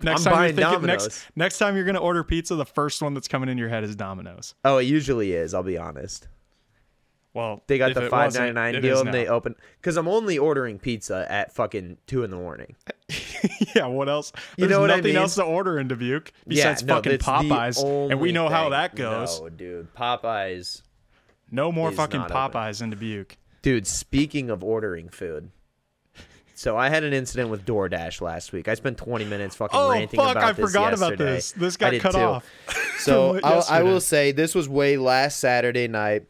Next 0.01 0.25
I'm 0.25 0.33
time 0.33 0.41
you're 0.43 0.47
thinking, 0.53 0.63
Domino's. 0.63 1.03
next 1.05 1.25
next 1.35 1.57
time 1.59 1.75
you're 1.75 1.85
gonna 1.85 1.99
order 1.99 2.23
pizza, 2.23 2.55
the 2.55 2.65
first 2.65 3.01
one 3.01 3.13
that's 3.13 3.27
coming 3.27 3.47
in 3.49 3.57
your 3.57 3.69
head 3.69 3.83
is 3.83 3.95
Domino's. 3.95 4.53
Oh, 4.65 4.77
it 4.77 4.83
usually 4.83 5.31
is. 5.33 5.53
I'll 5.53 5.63
be 5.63 5.77
honest. 5.77 6.27
Well, 7.33 7.61
They 7.67 7.77
got 7.77 7.93
the 7.93 8.09
five 8.09 8.33
ninety 8.33 8.53
nine 8.53 8.81
deal 8.81 8.99
and 8.99 9.13
they 9.13 9.27
open 9.27 9.55
because 9.79 9.95
I'm 9.95 10.07
only 10.07 10.38
ordering 10.39 10.79
pizza 10.79 11.25
at 11.29 11.53
fucking 11.53 11.97
two 12.07 12.23
in 12.23 12.31
the 12.31 12.35
morning. 12.38 12.75
yeah, 13.75 13.85
what 13.85 14.09
else? 14.09 14.31
You 14.57 14.67
know 14.67 14.79
what 14.81 14.89
I 14.89 14.95
nothing 14.95 15.13
mean? 15.13 15.17
else 15.21 15.35
to 15.35 15.43
order 15.43 15.77
in 15.79 15.88
Dubuque 15.88 16.33
besides 16.47 16.83
no, 16.83 16.95
fucking 16.95 17.19
Popeyes, 17.19 18.09
and 18.11 18.19
we 18.19 18.31
know 18.31 18.49
how 18.49 18.69
that 18.69 18.95
goes. 18.95 19.39
No, 19.39 19.49
dude, 19.49 19.93
Popeyes. 19.93 20.81
No, 21.51 21.71
more 21.71 21.91
fucking 21.91 22.21
not 22.21 22.31
open. 22.31 22.59
Popeyes 22.59 22.81
in 22.81 22.89
Dubuque. 22.89 23.38
Dude, 23.61 23.85
speaking 23.85 24.49
of 24.49 24.63
ordering 24.63 25.07
food, 25.09 25.51
so 26.58 26.76
I 26.76 26.89
had 26.89 27.03
an 27.03 27.14
incident 27.14 27.49
with 27.51 27.66
DoorDash 27.68 28.20
last 28.20 28.51
week. 28.51 28.68
I 28.68 28.74
spent 28.74 28.97
20 28.97 29.26
minutes 29.26 29.55
fucking 29.55 29.80
Oh 29.80 29.91
ranting 29.91 30.20
fuck! 30.20 30.32
about 30.32 30.43
I 30.43 30.51
this 30.53 30.64
I 30.64 30.68
forgot 30.68 30.93
about 30.93 31.18
this. 31.20 31.51
This 31.51 31.78
got 31.78 31.93
cut 31.99 32.14
too. 32.14 32.18
off. 32.18 32.45
So 32.99 33.39
I 33.43 33.84
will 33.84 34.01
say 34.01 34.32
this 34.32 34.55
was 34.55 34.68
way 34.68 34.97
last 34.97 35.39
Saturday 35.39 35.88
night. 35.88 36.24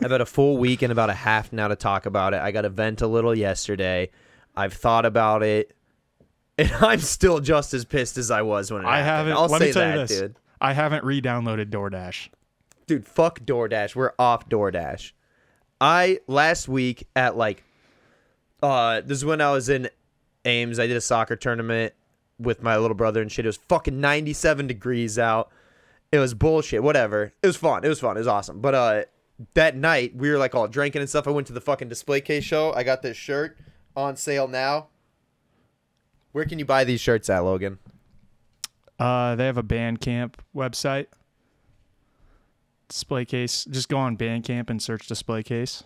I've 0.00 0.10
had 0.12 0.20
a 0.20 0.26
full 0.26 0.56
week 0.58 0.82
and 0.82 0.92
about 0.92 1.10
a 1.10 1.14
half 1.14 1.52
now 1.52 1.68
to 1.68 1.76
talk 1.76 2.06
about 2.06 2.34
it. 2.34 2.40
I 2.40 2.52
got 2.52 2.62
to 2.62 2.68
vent 2.68 3.02
a 3.02 3.06
little 3.06 3.36
yesterday. 3.36 4.10
I've 4.56 4.72
thought 4.74 5.04
about 5.04 5.42
it, 5.42 5.74
and 6.56 6.70
I'm 6.80 7.00
still 7.00 7.40
just 7.40 7.74
as 7.74 7.84
pissed 7.84 8.16
as 8.16 8.30
I 8.30 8.42
was 8.42 8.70
when 8.70 8.82
it 8.82 8.86
I 8.86 8.98
happened. 8.98 9.28
haven't. 9.28 9.32
I'll 9.34 9.48
let 9.48 9.60
say 9.60 9.66
me 9.66 9.72
tell 9.72 9.82
that, 9.82 9.94
you 9.94 10.06
this. 10.06 10.20
dude. 10.20 10.36
I 10.60 10.72
haven't 10.72 11.04
re-downloaded 11.04 11.66
DoorDash. 11.70 12.28
Dude, 12.86 13.04
fuck 13.06 13.40
DoorDash. 13.40 13.96
We're 13.96 14.12
off 14.18 14.48
DoorDash. 14.48 15.12
I 15.80 16.20
last 16.28 16.68
week 16.68 17.08
at 17.16 17.36
like, 17.36 17.64
uh, 18.62 19.00
this 19.00 19.18
is 19.18 19.24
when 19.24 19.40
I 19.40 19.50
was 19.50 19.68
in 19.68 19.88
Ames. 20.44 20.78
I 20.78 20.86
did 20.86 20.96
a 20.96 21.00
soccer 21.00 21.36
tournament 21.36 21.94
with 22.38 22.62
my 22.62 22.76
little 22.76 22.96
brother 22.96 23.20
and 23.20 23.30
shit. 23.30 23.44
It 23.44 23.48
was 23.48 23.56
fucking 23.56 24.00
97 24.00 24.66
degrees 24.66 25.18
out. 25.18 25.50
It 26.10 26.18
was 26.18 26.34
bullshit. 26.34 26.82
Whatever. 26.82 27.32
It 27.42 27.46
was 27.46 27.56
fun. 27.56 27.84
It 27.84 27.88
was 27.88 28.00
fun. 28.00 28.16
It 28.16 28.20
was 28.20 28.28
awesome. 28.28 28.60
But 28.60 28.74
uh, 28.74 29.02
that 29.54 29.76
night 29.76 30.14
we 30.14 30.30
were 30.30 30.38
like 30.38 30.54
all 30.54 30.68
drinking 30.68 31.00
and 31.00 31.08
stuff. 31.08 31.26
I 31.26 31.30
went 31.30 31.46
to 31.48 31.52
the 31.52 31.60
fucking 31.60 31.88
display 31.88 32.20
case 32.20 32.44
show. 32.44 32.72
I 32.72 32.82
got 32.82 33.02
this 33.02 33.16
shirt 33.16 33.58
on 33.96 34.16
sale 34.16 34.48
now. 34.48 34.88
Where 36.32 36.44
can 36.44 36.58
you 36.58 36.64
buy 36.64 36.84
these 36.84 37.00
shirts 37.00 37.28
at, 37.28 37.40
Logan? 37.40 37.78
Uh, 38.98 39.34
they 39.34 39.46
have 39.46 39.58
a 39.58 39.62
Bandcamp 39.62 40.34
website. 40.54 41.06
Display 42.88 43.24
case. 43.24 43.64
Just 43.64 43.88
go 43.88 43.98
on 43.98 44.16
Bandcamp 44.16 44.70
and 44.70 44.82
search 44.82 45.06
display 45.06 45.42
case. 45.42 45.84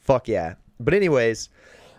Fuck 0.00 0.26
yeah. 0.28 0.54
But 0.84 0.94
anyways, 0.94 1.48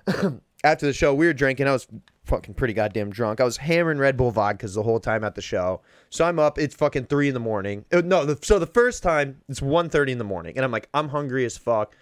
after 0.63 0.85
the 0.85 0.93
show, 0.93 1.13
we 1.13 1.25
were 1.25 1.33
drinking. 1.33 1.67
I 1.67 1.71
was 1.71 1.87
fucking 2.25 2.53
pretty 2.53 2.73
goddamn 2.73 3.09
drunk. 3.09 3.41
I 3.41 3.43
was 3.43 3.57
hammering 3.57 3.97
Red 3.97 4.17
Bull 4.17 4.31
vodkas 4.31 4.75
the 4.75 4.83
whole 4.83 4.99
time 4.99 5.23
at 5.23 5.35
the 5.35 5.41
show. 5.41 5.81
So 6.09 6.25
I'm 6.25 6.39
up. 6.39 6.57
It's 6.57 6.75
fucking 6.75 7.05
three 7.05 7.27
in 7.27 7.33
the 7.33 7.39
morning. 7.39 7.85
Uh, 7.91 8.01
No, 8.03 8.25
the, 8.25 8.37
so 8.41 8.59
the 8.59 8.65
first 8.65 9.03
time 9.03 9.41
it's 9.49 9.59
1.30 9.59 10.09
in 10.09 10.17
the 10.17 10.23
morning, 10.23 10.55
and 10.55 10.63
I'm 10.63 10.71
like, 10.71 10.89
I'm 10.93 11.09
hungry 11.09 11.45
as 11.45 11.57
fuck. 11.57 11.95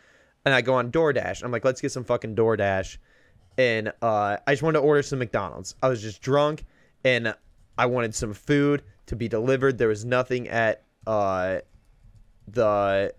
And 0.45 0.53
I 0.55 0.61
go 0.61 0.73
on 0.73 0.91
DoorDash. 0.91 1.43
I'm 1.43 1.51
like, 1.51 1.65
let's 1.65 1.81
get 1.81 1.91
some 1.91 2.03
fucking 2.03 2.35
DoorDash. 2.35 2.97
And 3.57 3.89
uh, 4.01 4.37
I 4.47 4.53
just 4.53 4.63
wanted 4.63 4.79
to 4.79 4.85
order 4.85 5.03
some 5.03 5.19
McDonald's. 5.19 5.75
I 5.83 5.89
was 5.89 6.01
just 6.01 6.21
drunk, 6.21 6.65
and 7.03 7.35
I 7.77 7.85
wanted 7.85 8.15
some 8.15 8.33
food 8.33 8.83
to 9.07 9.15
be 9.15 9.27
delivered. 9.27 9.77
There 9.77 9.87
was 9.87 10.05
nothing 10.05 10.47
at 10.47 10.83
uh, 11.05 11.59
the 12.47 13.13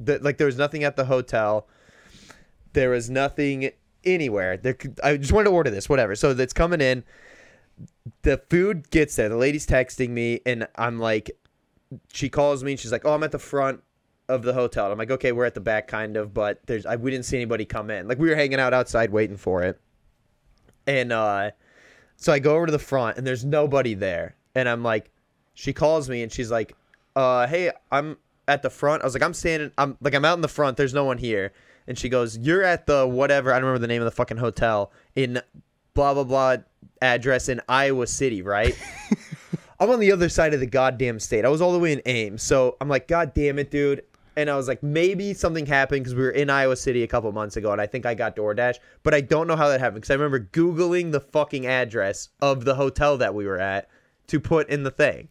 the 0.00 0.18
like 0.20 0.38
there 0.38 0.46
was 0.46 0.58
nothing 0.58 0.84
at 0.84 0.96
the 0.96 1.04
hotel. 1.04 1.68
There 2.74 2.90
was 2.90 3.08
nothing 3.08 3.70
anywhere. 4.04 4.58
There 4.58 4.74
could, 4.74 5.00
I 5.02 5.16
just 5.16 5.32
wanted 5.32 5.48
to 5.48 5.54
order 5.56 5.70
this, 5.70 5.88
whatever. 5.88 6.14
So 6.14 6.34
that's 6.34 6.52
coming 6.52 6.80
in. 6.80 7.02
The 8.22 8.42
food 8.50 8.90
gets 8.90 9.16
there. 9.16 9.28
The 9.28 9.36
lady's 9.36 9.66
texting 9.66 10.10
me, 10.10 10.40
and 10.44 10.68
I'm 10.76 10.98
like, 10.98 11.30
she 12.12 12.28
calls 12.28 12.62
me, 12.62 12.72
and 12.72 12.78
she's 12.80 12.92
like, 12.92 13.06
"Oh, 13.06 13.14
I'm 13.14 13.22
at 13.24 13.32
the 13.32 13.38
front. 13.38 13.80
of 14.26 14.42
the 14.42 14.54
hotel. 14.54 14.90
I'm 14.90 14.96
like, 14.96 15.10
okay, 15.10 15.32
we're 15.32 15.44
at 15.44 15.52
the 15.52 15.60
back, 15.60 15.86
kind 15.86 16.16
of, 16.16 16.32
but 16.32 16.60
there's 16.66 16.86
I, 16.86 16.96
we 16.96 17.10
didn't 17.10 17.26
see 17.26 17.36
anybody 17.36 17.66
come 17.66 17.90
in. 17.90 18.08
Like 18.08 18.18
we 18.18 18.30
were 18.30 18.36
hanging 18.36 18.58
out 18.58 18.72
outside 18.72 19.10
waiting 19.10 19.36
for 19.36 19.62
it, 19.62 19.78
and 20.86 21.12
uh, 21.12 21.50
so 22.16 22.32
I 22.32 22.38
go 22.38 22.56
over 22.56 22.64
to 22.66 22.72
the 22.72 22.78
front, 22.78 23.18
and 23.18 23.26
there's 23.26 23.44
nobody 23.44 23.92
there, 23.92 24.34
and 24.54 24.66
I'm 24.66 24.82
like, 24.82 25.10
she 25.52 25.72
calls 25.74 26.08
me, 26.08 26.22
and 26.22 26.32
she's 26.32 26.50
like, 26.50 26.74
uh, 27.14 27.46
hey, 27.46 27.70
I'm 27.92 28.16
at 28.48 28.62
the 28.62 28.70
front. 28.70 29.02
I 29.02 29.04
was 29.04 29.12
like, 29.14 29.22
I'm 29.22 29.34
standing, 29.34 29.72
I'm 29.76 29.98
like, 30.00 30.14
I'm 30.14 30.24
out 30.24 30.38
in 30.38 30.42
the 30.42 30.48
front. 30.48 30.78
There's 30.78 30.94
no 30.94 31.04
one 31.04 31.18
here, 31.18 31.52
and 31.86 31.98
she 31.98 32.08
goes, 32.08 32.38
you're 32.38 32.62
at 32.62 32.86
the 32.86 33.06
whatever. 33.06 33.52
I 33.52 33.56
don't 33.56 33.66
remember 33.66 33.80
the 33.80 33.88
name 33.88 34.02
of 34.02 34.06
the 34.06 34.12
fucking 34.12 34.36
hotel 34.36 34.92
in 35.14 35.40
blah 35.94 36.14
blah 36.14 36.24
blah 36.24 36.56
address 37.00 37.48
in 37.48 37.60
Iowa 37.68 38.06
City, 38.06 38.42
right? 38.42 38.76
I'm 39.80 39.90
on 39.90 40.00
the 40.00 40.12
other 40.12 40.28
side 40.28 40.54
of 40.54 40.60
the 40.60 40.66
goddamn 40.66 41.18
state. 41.18 41.44
I 41.44 41.48
was 41.48 41.60
all 41.60 41.72
the 41.72 41.78
way 41.78 41.92
in 41.92 42.02
Ames. 42.06 42.42
So 42.42 42.76
I'm 42.80 42.88
like, 42.88 43.08
God 43.08 43.34
damn 43.34 43.58
it, 43.58 43.70
dude. 43.70 44.02
And 44.36 44.50
I 44.50 44.56
was 44.56 44.66
like, 44.66 44.82
maybe 44.82 45.32
something 45.34 45.66
happened 45.66 46.04
because 46.04 46.14
we 46.14 46.22
were 46.22 46.30
in 46.30 46.50
Iowa 46.50 46.76
City 46.76 47.02
a 47.02 47.06
couple 47.06 47.30
months 47.32 47.56
ago 47.56 47.70
and 47.70 47.80
I 47.80 47.86
think 47.86 48.04
I 48.04 48.14
got 48.14 48.34
DoorDash, 48.34 48.78
but 49.04 49.14
I 49.14 49.20
don't 49.20 49.46
know 49.46 49.54
how 49.54 49.68
that 49.68 49.78
happened 49.80 50.02
because 50.02 50.10
I 50.10 50.14
remember 50.14 50.40
Googling 50.40 51.12
the 51.12 51.20
fucking 51.20 51.66
address 51.66 52.30
of 52.40 52.64
the 52.64 52.74
hotel 52.74 53.16
that 53.18 53.34
we 53.34 53.46
were 53.46 53.60
at 53.60 53.88
to 54.28 54.40
put 54.40 54.68
in 54.68 54.82
the 54.82 54.90
thing. 54.90 55.28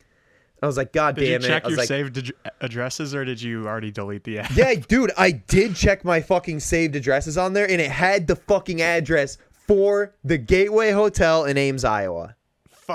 I 0.63 0.65
was 0.67 0.77
like, 0.77 0.93
God 0.93 1.15
Did 1.15 1.25
damn 1.27 1.41
it. 1.43 1.47
check 1.47 1.63
I 1.63 1.67
was 1.67 1.71
your 1.73 1.77
like, 1.79 1.87
saved 1.87 2.17
ad- 2.17 2.31
addresses 2.61 3.13
or 3.13 3.25
did 3.25 3.41
you 3.41 3.67
already 3.67 3.91
delete 3.91 4.23
the 4.23 4.39
app? 4.39 4.51
yeah, 4.55 4.73
dude, 4.75 5.11
I 5.17 5.31
did 5.47 5.75
check 5.75 6.05
my 6.05 6.21
fucking 6.21 6.61
saved 6.61 6.95
addresses 6.95 7.37
on 7.37 7.51
there 7.53 7.69
and 7.69 7.81
it 7.81 7.91
had 7.91 8.27
the 8.27 8.35
fucking 8.37 8.81
address 8.81 9.37
for 9.67 10.15
the 10.23 10.37
Gateway 10.37 10.91
Hotel 10.91 11.45
in 11.45 11.57
Ames, 11.57 11.83
Iowa. 11.83 12.35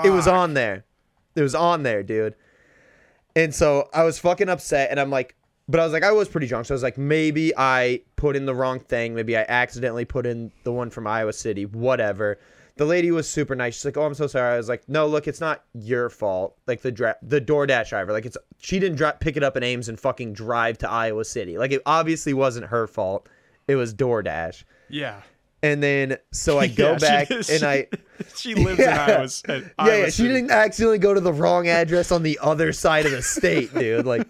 It 0.03 0.09
was 0.09 0.27
on 0.27 0.53
there. 0.53 0.85
It 1.35 1.41
was 1.41 1.55
on 1.55 1.83
there, 1.83 2.03
dude. 2.03 2.35
And 3.35 3.53
so 3.53 3.87
I 3.93 4.03
was 4.03 4.19
fucking 4.19 4.49
upset, 4.49 4.89
and 4.91 4.99
I'm 4.99 5.09
like, 5.09 5.35
but 5.67 5.79
I 5.79 5.83
was 5.83 5.93
like, 5.93 6.03
I 6.03 6.11
was 6.11 6.27
pretty 6.27 6.47
drunk, 6.47 6.65
so 6.65 6.73
I 6.73 6.75
was 6.75 6.83
like, 6.83 6.97
maybe 6.97 7.53
I 7.55 8.01
put 8.15 8.35
in 8.35 8.45
the 8.45 8.55
wrong 8.55 8.79
thing. 8.79 9.13
Maybe 9.15 9.37
I 9.37 9.45
accidentally 9.47 10.05
put 10.05 10.25
in 10.25 10.51
the 10.63 10.71
one 10.71 10.89
from 10.89 11.05
Iowa 11.07 11.33
City. 11.33 11.65
Whatever. 11.65 12.39
The 12.79 12.85
lady 12.85 13.11
was 13.11 13.29
super 13.29 13.55
nice. 13.55 13.75
She's 13.75 13.83
like, 13.83 13.97
"Oh, 13.97 14.03
I'm 14.05 14.13
so 14.13 14.25
sorry." 14.25 14.53
I 14.53 14.57
was 14.57 14.69
like, 14.69 14.87
"No, 14.87 15.05
look, 15.05 15.27
it's 15.27 15.41
not 15.41 15.65
your 15.73 16.09
fault. 16.09 16.55
Like 16.65 16.81
the 16.81 16.93
dra- 16.93 17.17
the 17.21 17.41
DoorDash 17.41 17.89
driver. 17.89 18.13
Like 18.13 18.25
it's 18.25 18.37
she 18.59 18.79
didn't 18.79 18.95
dra- 18.97 19.17
pick 19.19 19.35
it 19.35 19.43
up 19.43 19.57
in 19.57 19.63
Ames 19.63 19.89
and 19.89 19.99
fucking 19.99 20.31
drive 20.31 20.77
to 20.77 20.89
Iowa 20.89 21.25
City. 21.25 21.57
Like 21.57 21.71
it 21.73 21.81
obviously 21.85 22.33
wasn't 22.33 22.67
her 22.67 22.87
fault. 22.87 23.27
It 23.67 23.75
was 23.75 23.93
DoorDash." 23.93 24.63
Yeah. 24.87 25.21
And 25.61 25.83
then 25.83 26.19
so 26.31 26.57
I 26.57 26.67
go 26.83 26.93
Yeah, 26.93 26.97
back 26.99 27.27
did- 27.27 27.49
and 27.49 27.63
I 27.63 27.87
She 28.37 28.55
lives 28.55 28.79
Yeah. 28.79 28.93
in 28.93 29.09
Iowa. 29.11 29.23
at 29.49 29.61
yeah, 29.61 29.67
Iowa 29.77 29.93
uh, 29.93 29.97
yeah, 30.05 30.09
she 30.09 30.23
didn't 30.23 30.51
accidentally 30.51 30.99
go 30.99 31.13
to 31.13 31.19
the 31.19 31.33
wrong 31.33 31.67
address 31.67 32.13
on 32.13 32.23
the 32.23 32.39
other 32.41 32.71
side 32.71 33.05
of 33.05 33.11
the 33.11 33.21
state, 33.21 33.73
dude. 33.73 34.05
Like 34.05 34.25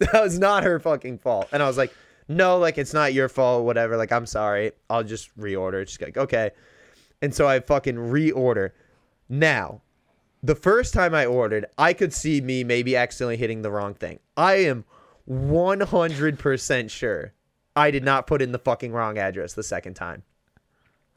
that 0.00 0.22
was 0.22 0.38
not 0.38 0.62
her 0.64 0.78
fucking 0.78 1.20
fault. 1.20 1.48
And 1.52 1.62
I 1.62 1.66
was 1.66 1.78
like, 1.78 1.90
no, 2.28 2.58
like 2.58 2.76
it's 2.76 2.92
not 2.92 3.14
your 3.14 3.30
fault, 3.30 3.64
whatever. 3.64 3.96
Like 3.96 4.12
I'm 4.12 4.26
sorry. 4.26 4.72
I'll 4.90 5.04
just 5.04 5.34
reorder. 5.38 5.88
She's 5.88 5.98
like, 6.02 6.18
okay. 6.18 6.50
And 7.24 7.34
so 7.34 7.48
I 7.48 7.58
fucking 7.60 7.94
reorder. 7.96 8.72
Now, 9.30 9.80
the 10.42 10.54
first 10.54 10.92
time 10.92 11.14
I 11.14 11.24
ordered, 11.24 11.64
I 11.78 11.94
could 11.94 12.12
see 12.12 12.42
me 12.42 12.64
maybe 12.64 12.94
accidentally 12.96 13.38
hitting 13.38 13.62
the 13.62 13.70
wrong 13.70 13.94
thing. 13.94 14.18
I 14.36 14.56
am 14.56 14.84
100% 15.26 16.90
sure 16.90 17.32
I 17.74 17.90
did 17.90 18.04
not 18.04 18.26
put 18.26 18.42
in 18.42 18.52
the 18.52 18.58
fucking 18.58 18.92
wrong 18.92 19.16
address 19.16 19.54
the 19.54 19.62
second 19.62 19.94
time. 19.94 20.22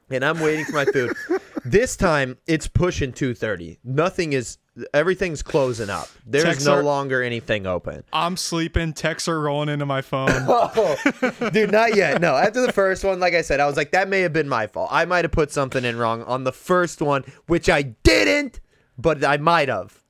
And 0.10 0.24
I'm 0.24 0.40
waiting 0.40 0.64
for 0.64 0.72
my 0.72 0.86
food. 0.86 1.12
this 1.66 1.98
time 1.98 2.38
it's 2.48 2.70
pushing 2.70 3.12
2:30. 3.12 3.80
Nothing 3.84 4.32
is 4.32 4.60
everything's 4.94 5.42
closing 5.42 5.90
up. 5.90 6.08
There's 6.26 6.44
Texts 6.44 6.66
no 6.66 6.76
are- 6.76 6.84
longer 6.84 7.24
anything 7.24 7.66
open. 7.66 8.04
I'm 8.14 8.38
sleeping. 8.38 8.94
Texts 8.94 9.28
are 9.28 9.40
rolling 9.40 9.70
into 9.70 9.86
my 9.86 10.02
phone. 10.02 10.30
Oh, 10.50 11.50
dude, 11.52 11.72
not 11.72 11.96
yet. 11.96 12.22
No, 12.22 12.36
after 12.36 12.62
the 12.66 12.72
first 12.74 13.04
one, 13.04 13.20
like 13.20 13.34
I 13.34 13.42
said, 13.42 13.60
I 13.60 13.66
was 13.68 13.78
like, 13.78 13.92
that 13.92 14.08
may 14.10 14.22
have 14.22 14.34
been 14.34 14.50
my 14.50 14.68
fault. 14.68 14.90
I 14.92 15.06
might 15.06 15.26
have 15.26 15.32
put 15.32 15.52
something 15.52 15.84
in 15.84 15.98
wrong 15.98 16.24
on 16.24 16.44
the 16.44 16.52
first 16.52 17.02
one, 17.02 17.24
which 17.48 17.70
I 17.70 17.82
didn't, 18.04 18.60
but 18.98 19.24
I 19.24 19.38
might 19.38 19.70
have. 19.70 20.04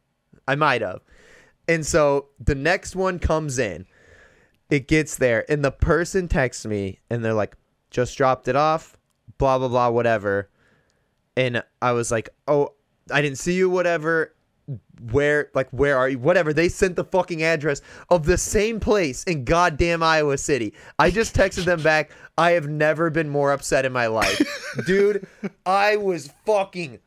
I 0.48 0.56
might 0.56 0.82
have. 0.82 1.02
And 1.68 1.86
so 1.86 2.28
the 2.40 2.56
next 2.56 2.96
one 2.96 3.20
comes 3.20 3.60
in. 3.60 3.86
It 4.70 4.88
gets 4.88 5.16
there, 5.16 5.50
and 5.50 5.64
the 5.64 5.72
person 5.72 6.28
texts 6.28 6.66
me, 6.66 7.00
and 7.10 7.24
they're 7.24 7.34
like, 7.34 7.56
just 7.90 8.18
dropped 8.18 8.48
it 8.50 8.56
off, 8.58 8.98
blah, 9.38 9.58
blah, 9.58 9.70
blah, 9.70 9.90
whatever. 9.90 10.50
And 11.38 11.64
I 11.82 11.92
was 11.94 12.12
like, 12.12 12.30
oh, 12.48 12.74
I 13.12 13.22
didn't 13.22 13.38
see 13.38 13.54
you, 13.54 13.70
whatever 13.70 14.34
where 15.12 15.50
like 15.54 15.70
where 15.72 15.98
are 15.98 16.10
you? 16.10 16.20
Whatever. 16.20 16.54
They 16.54 16.70
sent 16.70 16.96
the 16.96 17.04
fucking 17.04 17.44
address 17.44 17.82
of 18.10 18.26
the 18.26 18.38
same 18.38 18.80
place 18.80 19.24
in 19.24 19.46
goddamn 19.46 20.04
Iowa 20.04 20.38
City. 20.38 20.74
I 21.00 21.12
just 21.12 21.36
texted 21.36 21.66
them 21.66 21.82
back. 21.82 22.12
I 22.38 22.52
have 22.52 22.68
never 22.68 23.10
been 23.10 23.30
more 23.30 23.52
upset 23.52 23.86
in 23.86 23.94
my 23.94 24.08
life. 24.08 24.42
Dude 24.86 25.28
I 25.66 25.98
was 25.98 26.32
fucking 26.46 27.00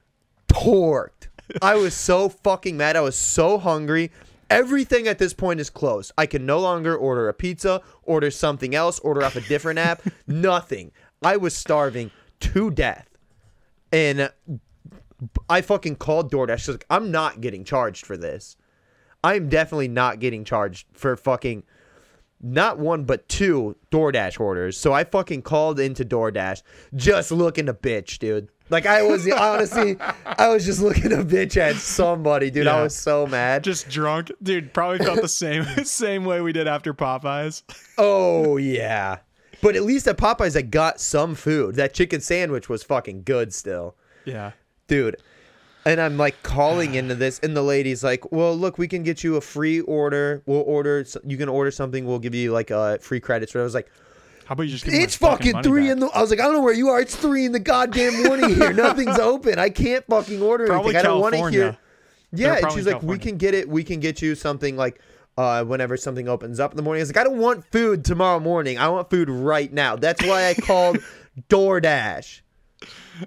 torqued. 0.49 1.29
I 1.61 1.75
was 1.75 1.95
so 1.95 2.29
fucking 2.29 2.77
mad. 2.77 2.97
I 2.97 3.01
was 3.01 3.17
so 3.17 3.59
hungry. 3.59 4.11
Everything 4.49 5.07
at 5.07 5.19
this 5.19 5.33
point 5.33 5.61
is 5.61 5.71
closed. 5.71 6.13
I 6.19 6.27
can 6.27 6.47
no 6.47 6.59
longer 6.59 6.97
order 6.97 7.29
a 7.29 7.35
pizza 7.35 7.83
order 8.03 8.31
something 8.31 8.75
else 8.75 8.99
order 9.01 9.23
off 9.23 9.37
a 9.37 9.41
different 9.43 9.79
app. 9.79 10.03
Nothing. 10.27 10.93
I 11.23 11.37
was 11.37 11.55
starving 11.55 12.11
to 12.41 12.71
death. 12.71 13.07
And 13.93 14.31
I 15.49 15.61
fucking 15.61 15.97
called 15.97 16.33
DoorDash. 16.33 16.59
She's 16.59 16.69
like, 16.69 16.87
I'm 16.91 17.11
not 17.11 17.41
getting 17.41 17.65
charged 17.65 18.07
for 18.07 18.17
this. 18.17 18.57
I'm 19.23 19.49
definitely 19.49 19.89
not 19.89 20.19
getting 20.19 20.45
charged 20.45 20.87
for 20.93 21.17
fucking 21.17 21.65
not 22.43 22.79
one 22.79 23.05
but 23.05 23.29
two 23.29 23.77
DoorDash 23.91 24.41
orders. 24.41 24.77
So 24.77 24.93
I 24.93 25.05
fucking 25.05 25.43
called 25.43 25.79
into 25.79 26.05
DoorDash 26.05 26.63
just 26.95 27.31
looking 27.31 27.67
to 27.67 27.75
bitch, 27.75 28.19
dude. 28.19 28.49
Like 28.71 28.87
I 28.87 29.03
was 29.03 29.31
honestly, 29.39 29.97
I 30.25 30.49
was 30.49 30.65
just 30.65 30.81
looking 30.81 31.11
to 31.11 31.25
bitch 31.25 31.57
at 31.57 31.77
somebody, 31.77 32.51
dude. 32.51 32.67
I 32.67 32.83
was 32.83 32.97
so 32.97 33.27
mad. 33.27 33.65
Just 33.65 33.89
drunk, 33.89 34.31
dude. 34.43 34.73
Probably 34.73 34.99
felt 34.99 35.21
the 35.21 35.29
same 35.29 35.65
same 35.85 36.25
way 36.25 36.41
we 36.41 36.53
did 36.53 36.67
after 36.67 36.95
Popeyes. 36.95 37.63
Oh 37.99 38.57
yeah. 38.57 39.19
But 39.63 39.77
at 39.77 39.83
least 39.83 40.09
at 40.09 40.17
Popeyes 40.17 40.57
I 40.57 40.63
got 40.63 41.01
some 41.01 41.35
food. 41.35 41.75
That 41.75 41.93
chicken 41.93 42.21
sandwich 42.23 42.69
was 42.69 42.83
fucking 42.83 43.25
good 43.25 43.53
still. 43.53 43.97
Yeah. 44.25 44.53
Dude. 44.91 45.17
And 45.87 45.99
I'm 45.99 46.19
like 46.19 46.43
calling 46.43 46.95
into 46.95 47.15
this, 47.15 47.39
and 47.39 47.57
the 47.57 47.63
lady's 47.63 48.05
like, 48.05 48.31
"Well, 48.31 48.55
look, 48.55 48.77
we 48.77 48.87
can 48.87 49.03
get 49.03 49.25
you 49.25 49.37
a 49.37 49.41
free 49.41 49.81
order. 49.81 50.43
We'll 50.45 50.61
order. 50.61 51.07
You 51.25 51.39
can 51.39 51.49
order 51.49 51.71
something. 51.71 52.05
We'll 52.05 52.19
give 52.19 52.35
you 52.35 52.53
like 52.53 52.71
uh, 52.71 52.99
free 52.99 53.21
credits." 53.21 53.55
But 53.55 53.61
I 53.61 53.63
was 53.63 53.73
like, 53.73 53.91
How 54.45 54.53
about 54.53 54.65
you 54.65 54.73
just 54.73 54.85
give 54.85 54.93
"It's 54.93 55.19
my 55.19 55.31
fucking 55.31 55.63
three 55.63 55.85
back? 55.85 55.93
in 55.93 56.01
the." 56.01 56.09
I 56.09 56.21
was 56.21 56.29
like, 56.29 56.41
"I 56.41 56.43
don't 56.43 56.53
know 56.53 56.61
where 56.61 56.75
you 56.75 56.91
are. 56.91 57.01
It's 57.01 57.17
three 57.17 57.47
in 57.47 57.53
the 57.53 57.61
goddamn 57.61 58.25
morning 58.25 58.55
here. 58.55 58.75
Nothing's 58.75 59.19
open. 59.21 59.59
I 59.59 59.71
can't 59.71 60.05
fucking 60.07 60.43
order 60.43 60.67
Probably 60.67 60.95
anything. 60.95 61.07
I 61.07 61.15
don't 61.15 61.21
want 61.21 61.35
to 61.35 61.51
hear." 61.51 61.79
Yeah, 62.33 62.59
and 62.59 62.73
she's 62.73 62.87
like, 62.87 63.03
"We 63.03 63.19
can 63.19 63.39
get 63.39 63.55
it. 63.55 63.67
We 63.67 63.83
can 63.83 64.01
get 64.01 64.21
you 64.21 64.35
something 64.35 64.77
like." 64.77 65.01
Uh, 65.39 65.65
whenever 65.65 65.97
something 65.97 66.29
opens 66.29 66.61
up 66.61 66.73
in 66.73 66.77
the 66.77 66.83
morning, 66.83 67.01
I 67.01 67.05
was 67.05 67.09
like, 67.09 67.17
I 67.17 67.25
don't 67.25 67.39
want 67.39 67.65
food 67.73 68.05
tomorrow 68.05 68.41
morning. 68.41 68.77
I 68.77 68.89
want 68.89 69.09
food 69.09 69.31
right 69.31 69.73
now. 69.73 69.97
That's 69.97 70.23
why 70.23 70.49
I 70.49 70.55
called 70.55 70.99
DoorDash 71.49 72.43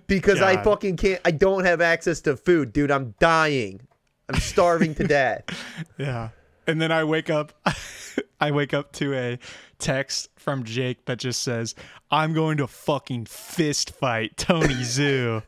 because 0.07 0.41
I 0.41 0.61
fucking 0.63 0.97
can't. 0.97 1.21
I 1.25 1.31
don't 1.31 1.65
have 1.65 1.81
access 1.81 2.21
to 2.21 2.35
food, 2.35 2.73
dude. 2.73 2.91
I'm 2.91 3.13
dying. 3.19 3.81
I'm 4.29 4.39
starving 4.39 4.95
to 4.95 5.07
death. 5.07 5.43
Yeah. 5.97 6.29
And 6.65 6.81
then 6.81 6.91
I 6.93 7.03
wake 7.03 7.29
up 7.29 7.53
I 8.39 8.51
wake 8.51 8.73
up 8.73 8.93
to 8.93 9.13
a 9.13 9.39
text 9.79 10.29
from 10.37 10.63
Jake 10.63 11.05
that 11.05 11.19
just 11.19 11.41
says, 11.41 11.75
I'm 12.09 12.33
going 12.33 12.57
to 12.57 12.67
fucking 12.67 13.25
fist 13.25 13.91
fight 13.91 14.37
Tony 14.37 14.73
Xu. 14.75 15.43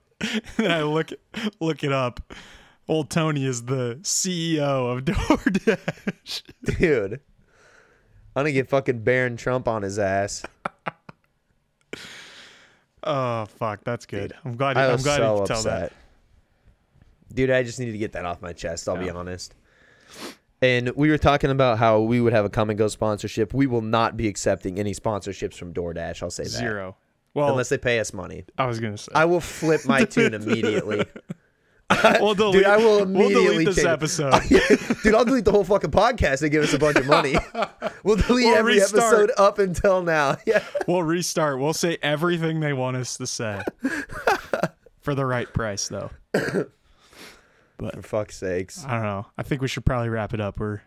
and 0.58 0.74
I 0.74 0.84
look 0.84 1.12
look 1.60 1.84
it 1.84 1.91
up. 1.91 2.34
Old 2.88 3.10
Tony 3.10 3.45
is 3.45 3.64
the 3.66 3.97
CEO 4.03 4.95
of 4.97 5.06
DoorDash. 5.06 6.43
dude. 6.78 7.14
I'm 8.36 8.41
gonna 8.41 8.51
get 8.51 8.70
fucking 8.70 8.99
Barron 8.99 9.38
Trump 9.38 9.68
on 9.68 9.82
his 9.84 9.97
ass. 9.97 10.43
Oh 13.06 13.45
fuck, 13.45 13.84
that's 13.84 14.06
good. 14.06 14.34
I'm 14.43 14.56
glad 14.58 14.78
I 14.78 14.91
I'm 14.91 15.01
glad 15.01 15.18
so 15.18 15.32
you 15.34 15.38
can 15.39 15.47
tell 15.47 15.64
that. 15.64 15.93
Dude, 17.34 17.51
I 17.51 17.64
just 17.64 17.80
needed 17.80 17.91
to 17.93 17.97
get 17.97 18.14
that 18.14 18.26
off 18.26 18.41
my 18.41 18.53
chest. 18.53 18.88
I'll 18.89 18.97
be 18.97 19.10
honest. 19.10 19.56
And 20.62 20.89
we 20.95 21.10
were 21.10 21.18
talking 21.18 21.51
about 21.51 21.78
how 21.78 21.99
we 21.99 22.22
would 22.22 22.34
have 22.34 22.45
a 22.45 22.49
Kum 22.49 22.74
& 22.76 22.76
Go 22.76 22.88
sponsorship. 22.88 23.53
We 23.53 23.68
will 23.68 23.82
not 23.82 24.16
be 24.18 24.28
accepting 24.28 24.80
any 24.80 24.93
sponsorships 24.93 25.56
from 25.56 25.74
DoorDash. 25.74 26.24
I'll 26.24 26.32
say 26.32 26.43
that. 26.43 26.49
Zero. 26.49 26.95
Well, 27.34 27.49
Unless 27.49 27.70
they 27.70 27.78
pay 27.78 27.99
us 27.99 28.14
money. 28.14 28.45
I 28.58 28.66
was 28.66 28.80
gonna 28.80 28.97
say. 28.97 29.12
I 29.14 29.26
will 29.26 29.41
flip 29.41 29.86
my 29.86 30.06
tune 30.06 30.34
immediately. 30.41 31.06
we'll 32.20 32.34
delete, 32.34 32.54
Dude, 32.64 32.66
I 32.66 32.78
will 32.78 32.84
we'll 32.84 33.04
immediately 33.04 33.66
delete 33.66 33.68
this 33.68 33.76
change 33.76 33.88
episode. 33.88 34.42
Dude, 35.04 35.14
I'll 35.14 35.26
delete 35.26 35.46
the 35.46 35.52
whole 35.52 35.64
fucking 35.64 35.92
podcast 35.92 36.42
and 36.42 36.52
give 36.52 36.64
us 36.64 36.74
a 36.74 36.80
bunch 36.80 36.98
of 36.98 37.06
money. 37.06 37.36
We'll 38.04 38.16
delete 38.16 38.46
We'll 38.46 38.56
every 38.56 38.76
restart. 38.80 39.04
episode 39.04 39.32
up 39.38 39.60
until 39.60 40.02
now. 40.02 40.38
Yeah. 40.48 40.64
We'll 40.88 41.04
restart. 41.04 41.60
We'll 41.60 41.74
say 41.74 41.98
everything 42.02 42.60
they 42.60 42.74
want 42.74 42.98
us 42.98 43.18
to 43.18 43.28
say. 43.28 43.62
For 45.02 45.14
the 45.14 45.26
right 45.26 45.52
price 45.54 45.88
though. 45.88 46.10
But 47.78 47.96
for 47.96 48.02
fuck's 48.02 48.38
sakes. 48.38 48.86
I 48.86 48.94
don't 48.94 49.04
know. 49.04 49.26
I 49.38 49.44
think 49.44 49.62
we 49.62 49.68
should 49.68 49.86
probably 49.86 50.10
wrap 50.10 50.34
it 50.34 50.40
up. 50.40 50.60
We're 50.60 50.82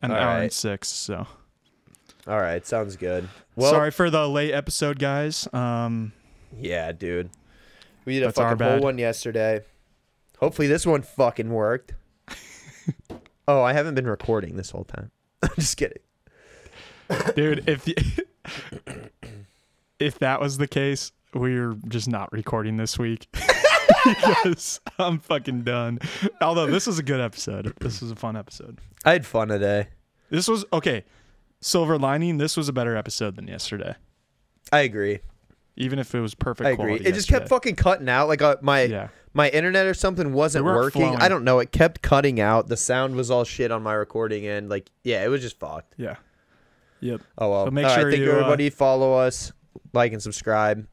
an 0.00 0.10
All 0.10 0.16
hour 0.16 0.40
and 0.40 0.52
six, 0.52 0.88
so 0.88 1.26
All 2.26 2.40
right, 2.40 2.66
sounds 2.66 2.96
good. 2.96 3.28
Well, 3.56 3.70
Sorry 3.70 3.90
for 3.90 4.08
the 4.08 4.26
late 4.26 4.52
episode, 4.52 4.98
guys. 4.98 5.46
Um, 5.52 6.12
yeah, 6.58 6.92
dude. 6.92 7.28
We 8.06 8.14
did 8.18 8.22
a 8.22 8.32
fucking 8.32 8.66
whole 8.66 8.80
one 8.80 8.96
yesterday. 8.96 9.60
Hopefully 10.40 10.68
this 10.68 10.86
one 10.86 11.02
fucking 11.02 11.50
worked. 11.50 11.92
oh, 13.48 13.62
I 13.62 13.74
haven't 13.74 13.94
been 13.94 14.06
recording 14.06 14.56
this 14.56 14.70
whole 14.70 14.84
time. 14.84 15.10
I'm 15.42 15.50
just 15.56 15.76
kidding. 15.76 16.02
dude, 17.36 17.68
if 17.68 17.86
y- 17.86 18.94
if 19.98 20.18
that 20.20 20.40
was 20.40 20.56
the 20.56 20.66
case, 20.66 21.12
we're 21.34 21.74
just 21.88 22.08
not 22.08 22.32
recording 22.32 22.78
this 22.78 22.98
week. 22.98 23.28
because 24.04 24.80
I'm 24.98 25.18
fucking 25.18 25.62
done. 25.62 25.98
Although 26.40 26.66
this 26.66 26.86
was 26.86 26.98
a 26.98 27.02
good 27.02 27.20
episode. 27.20 27.74
This 27.80 28.00
was 28.00 28.10
a 28.10 28.16
fun 28.16 28.34
episode. 28.34 28.78
I 29.04 29.12
had 29.12 29.26
fun 29.26 29.48
today. 29.48 29.88
This 30.30 30.48
was 30.48 30.64
okay. 30.72 31.04
Silver 31.60 31.98
lining. 31.98 32.38
This 32.38 32.56
was 32.56 32.68
a 32.68 32.72
better 32.72 32.96
episode 32.96 33.36
than 33.36 33.46
yesterday. 33.46 33.94
I 34.72 34.80
agree. 34.80 35.20
Even 35.76 35.98
if 35.98 36.14
it 36.14 36.20
was 36.20 36.34
perfect. 36.34 36.66
I 36.66 36.70
agree. 36.70 36.94
It 36.96 37.12
just 37.12 37.28
kept 37.28 37.48
fucking 37.48 37.76
cutting 37.76 38.08
out. 38.08 38.28
Like 38.28 38.40
uh, 38.40 38.56
my 38.62 38.82
Yeah. 38.82 39.08
My 39.32 39.48
internet 39.48 39.86
or 39.86 39.94
something 39.94 40.32
wasn't 40.32 40.64
working. 40.64 41.02
flowing. 41.02 41.18
I 41.18 41.28
don't 41.28 41.44
know. 41.44 41.58
It 41.60 41.72
kept 41.72 42.02
cutting 42.02 42.40
out. 42.40 42.68
The 42.68 42.76
sound 42.76 43.14
was 43.14 43.30
all 43.30 43.44
shit 43.44 43.70
on 43.70 43.82
my 43.82 43.92
recording 43.92 44.46
end. 44.46 44.68
Like, 44.68 44.90
yeah, 45.04 45.24
it 45.24 45.28
was 45.28 45.40
just 45.40 45.58
fucked. 45.58 45.94
Yeah. 45.96 46.16
Yep. 47.00 47.22
Oh 47.38 47.50
well. 47.50 47.64
So 47.66 47.70
make 47.70 47.84
All 47.86 47.90
right, 47.90 48.00
sure 48.00 48.10
thank 48.10 48.22
you, 48.22 48.30
uh, 48.30 48.34
everybody. 48.34 48.70
follow 48.70 49.14
us, 49.14 49.52
like 49.92 50.12
and 50.12 50.22
subscribe. 50.22 50.86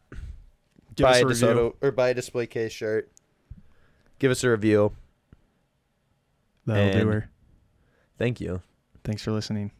Give 0.96 1.04
buy 1.04 1.22
us 1.22 1.22
a 1.22 1.28
a. 1.28 1.30
DeSoto 1.56 1.76
or 1.82 1.92
buy 1.92 2.10
a 2.10 2.14
display 2.14 2.48
case 2.48 2.72
shirt. 2.72 3.12
Give 4.20 4.32
us 4.32 4.44
a 4.44 4.50
review. 4.50 4.94
That'll 6.66 7.02
do 7.02 7.08
her. 7.10 7.30
Thank 8.18 8.42
you. 8.42 8.62
Thanks 9.04 9.22
for 9.22 9.32
listening. 9.32 9.72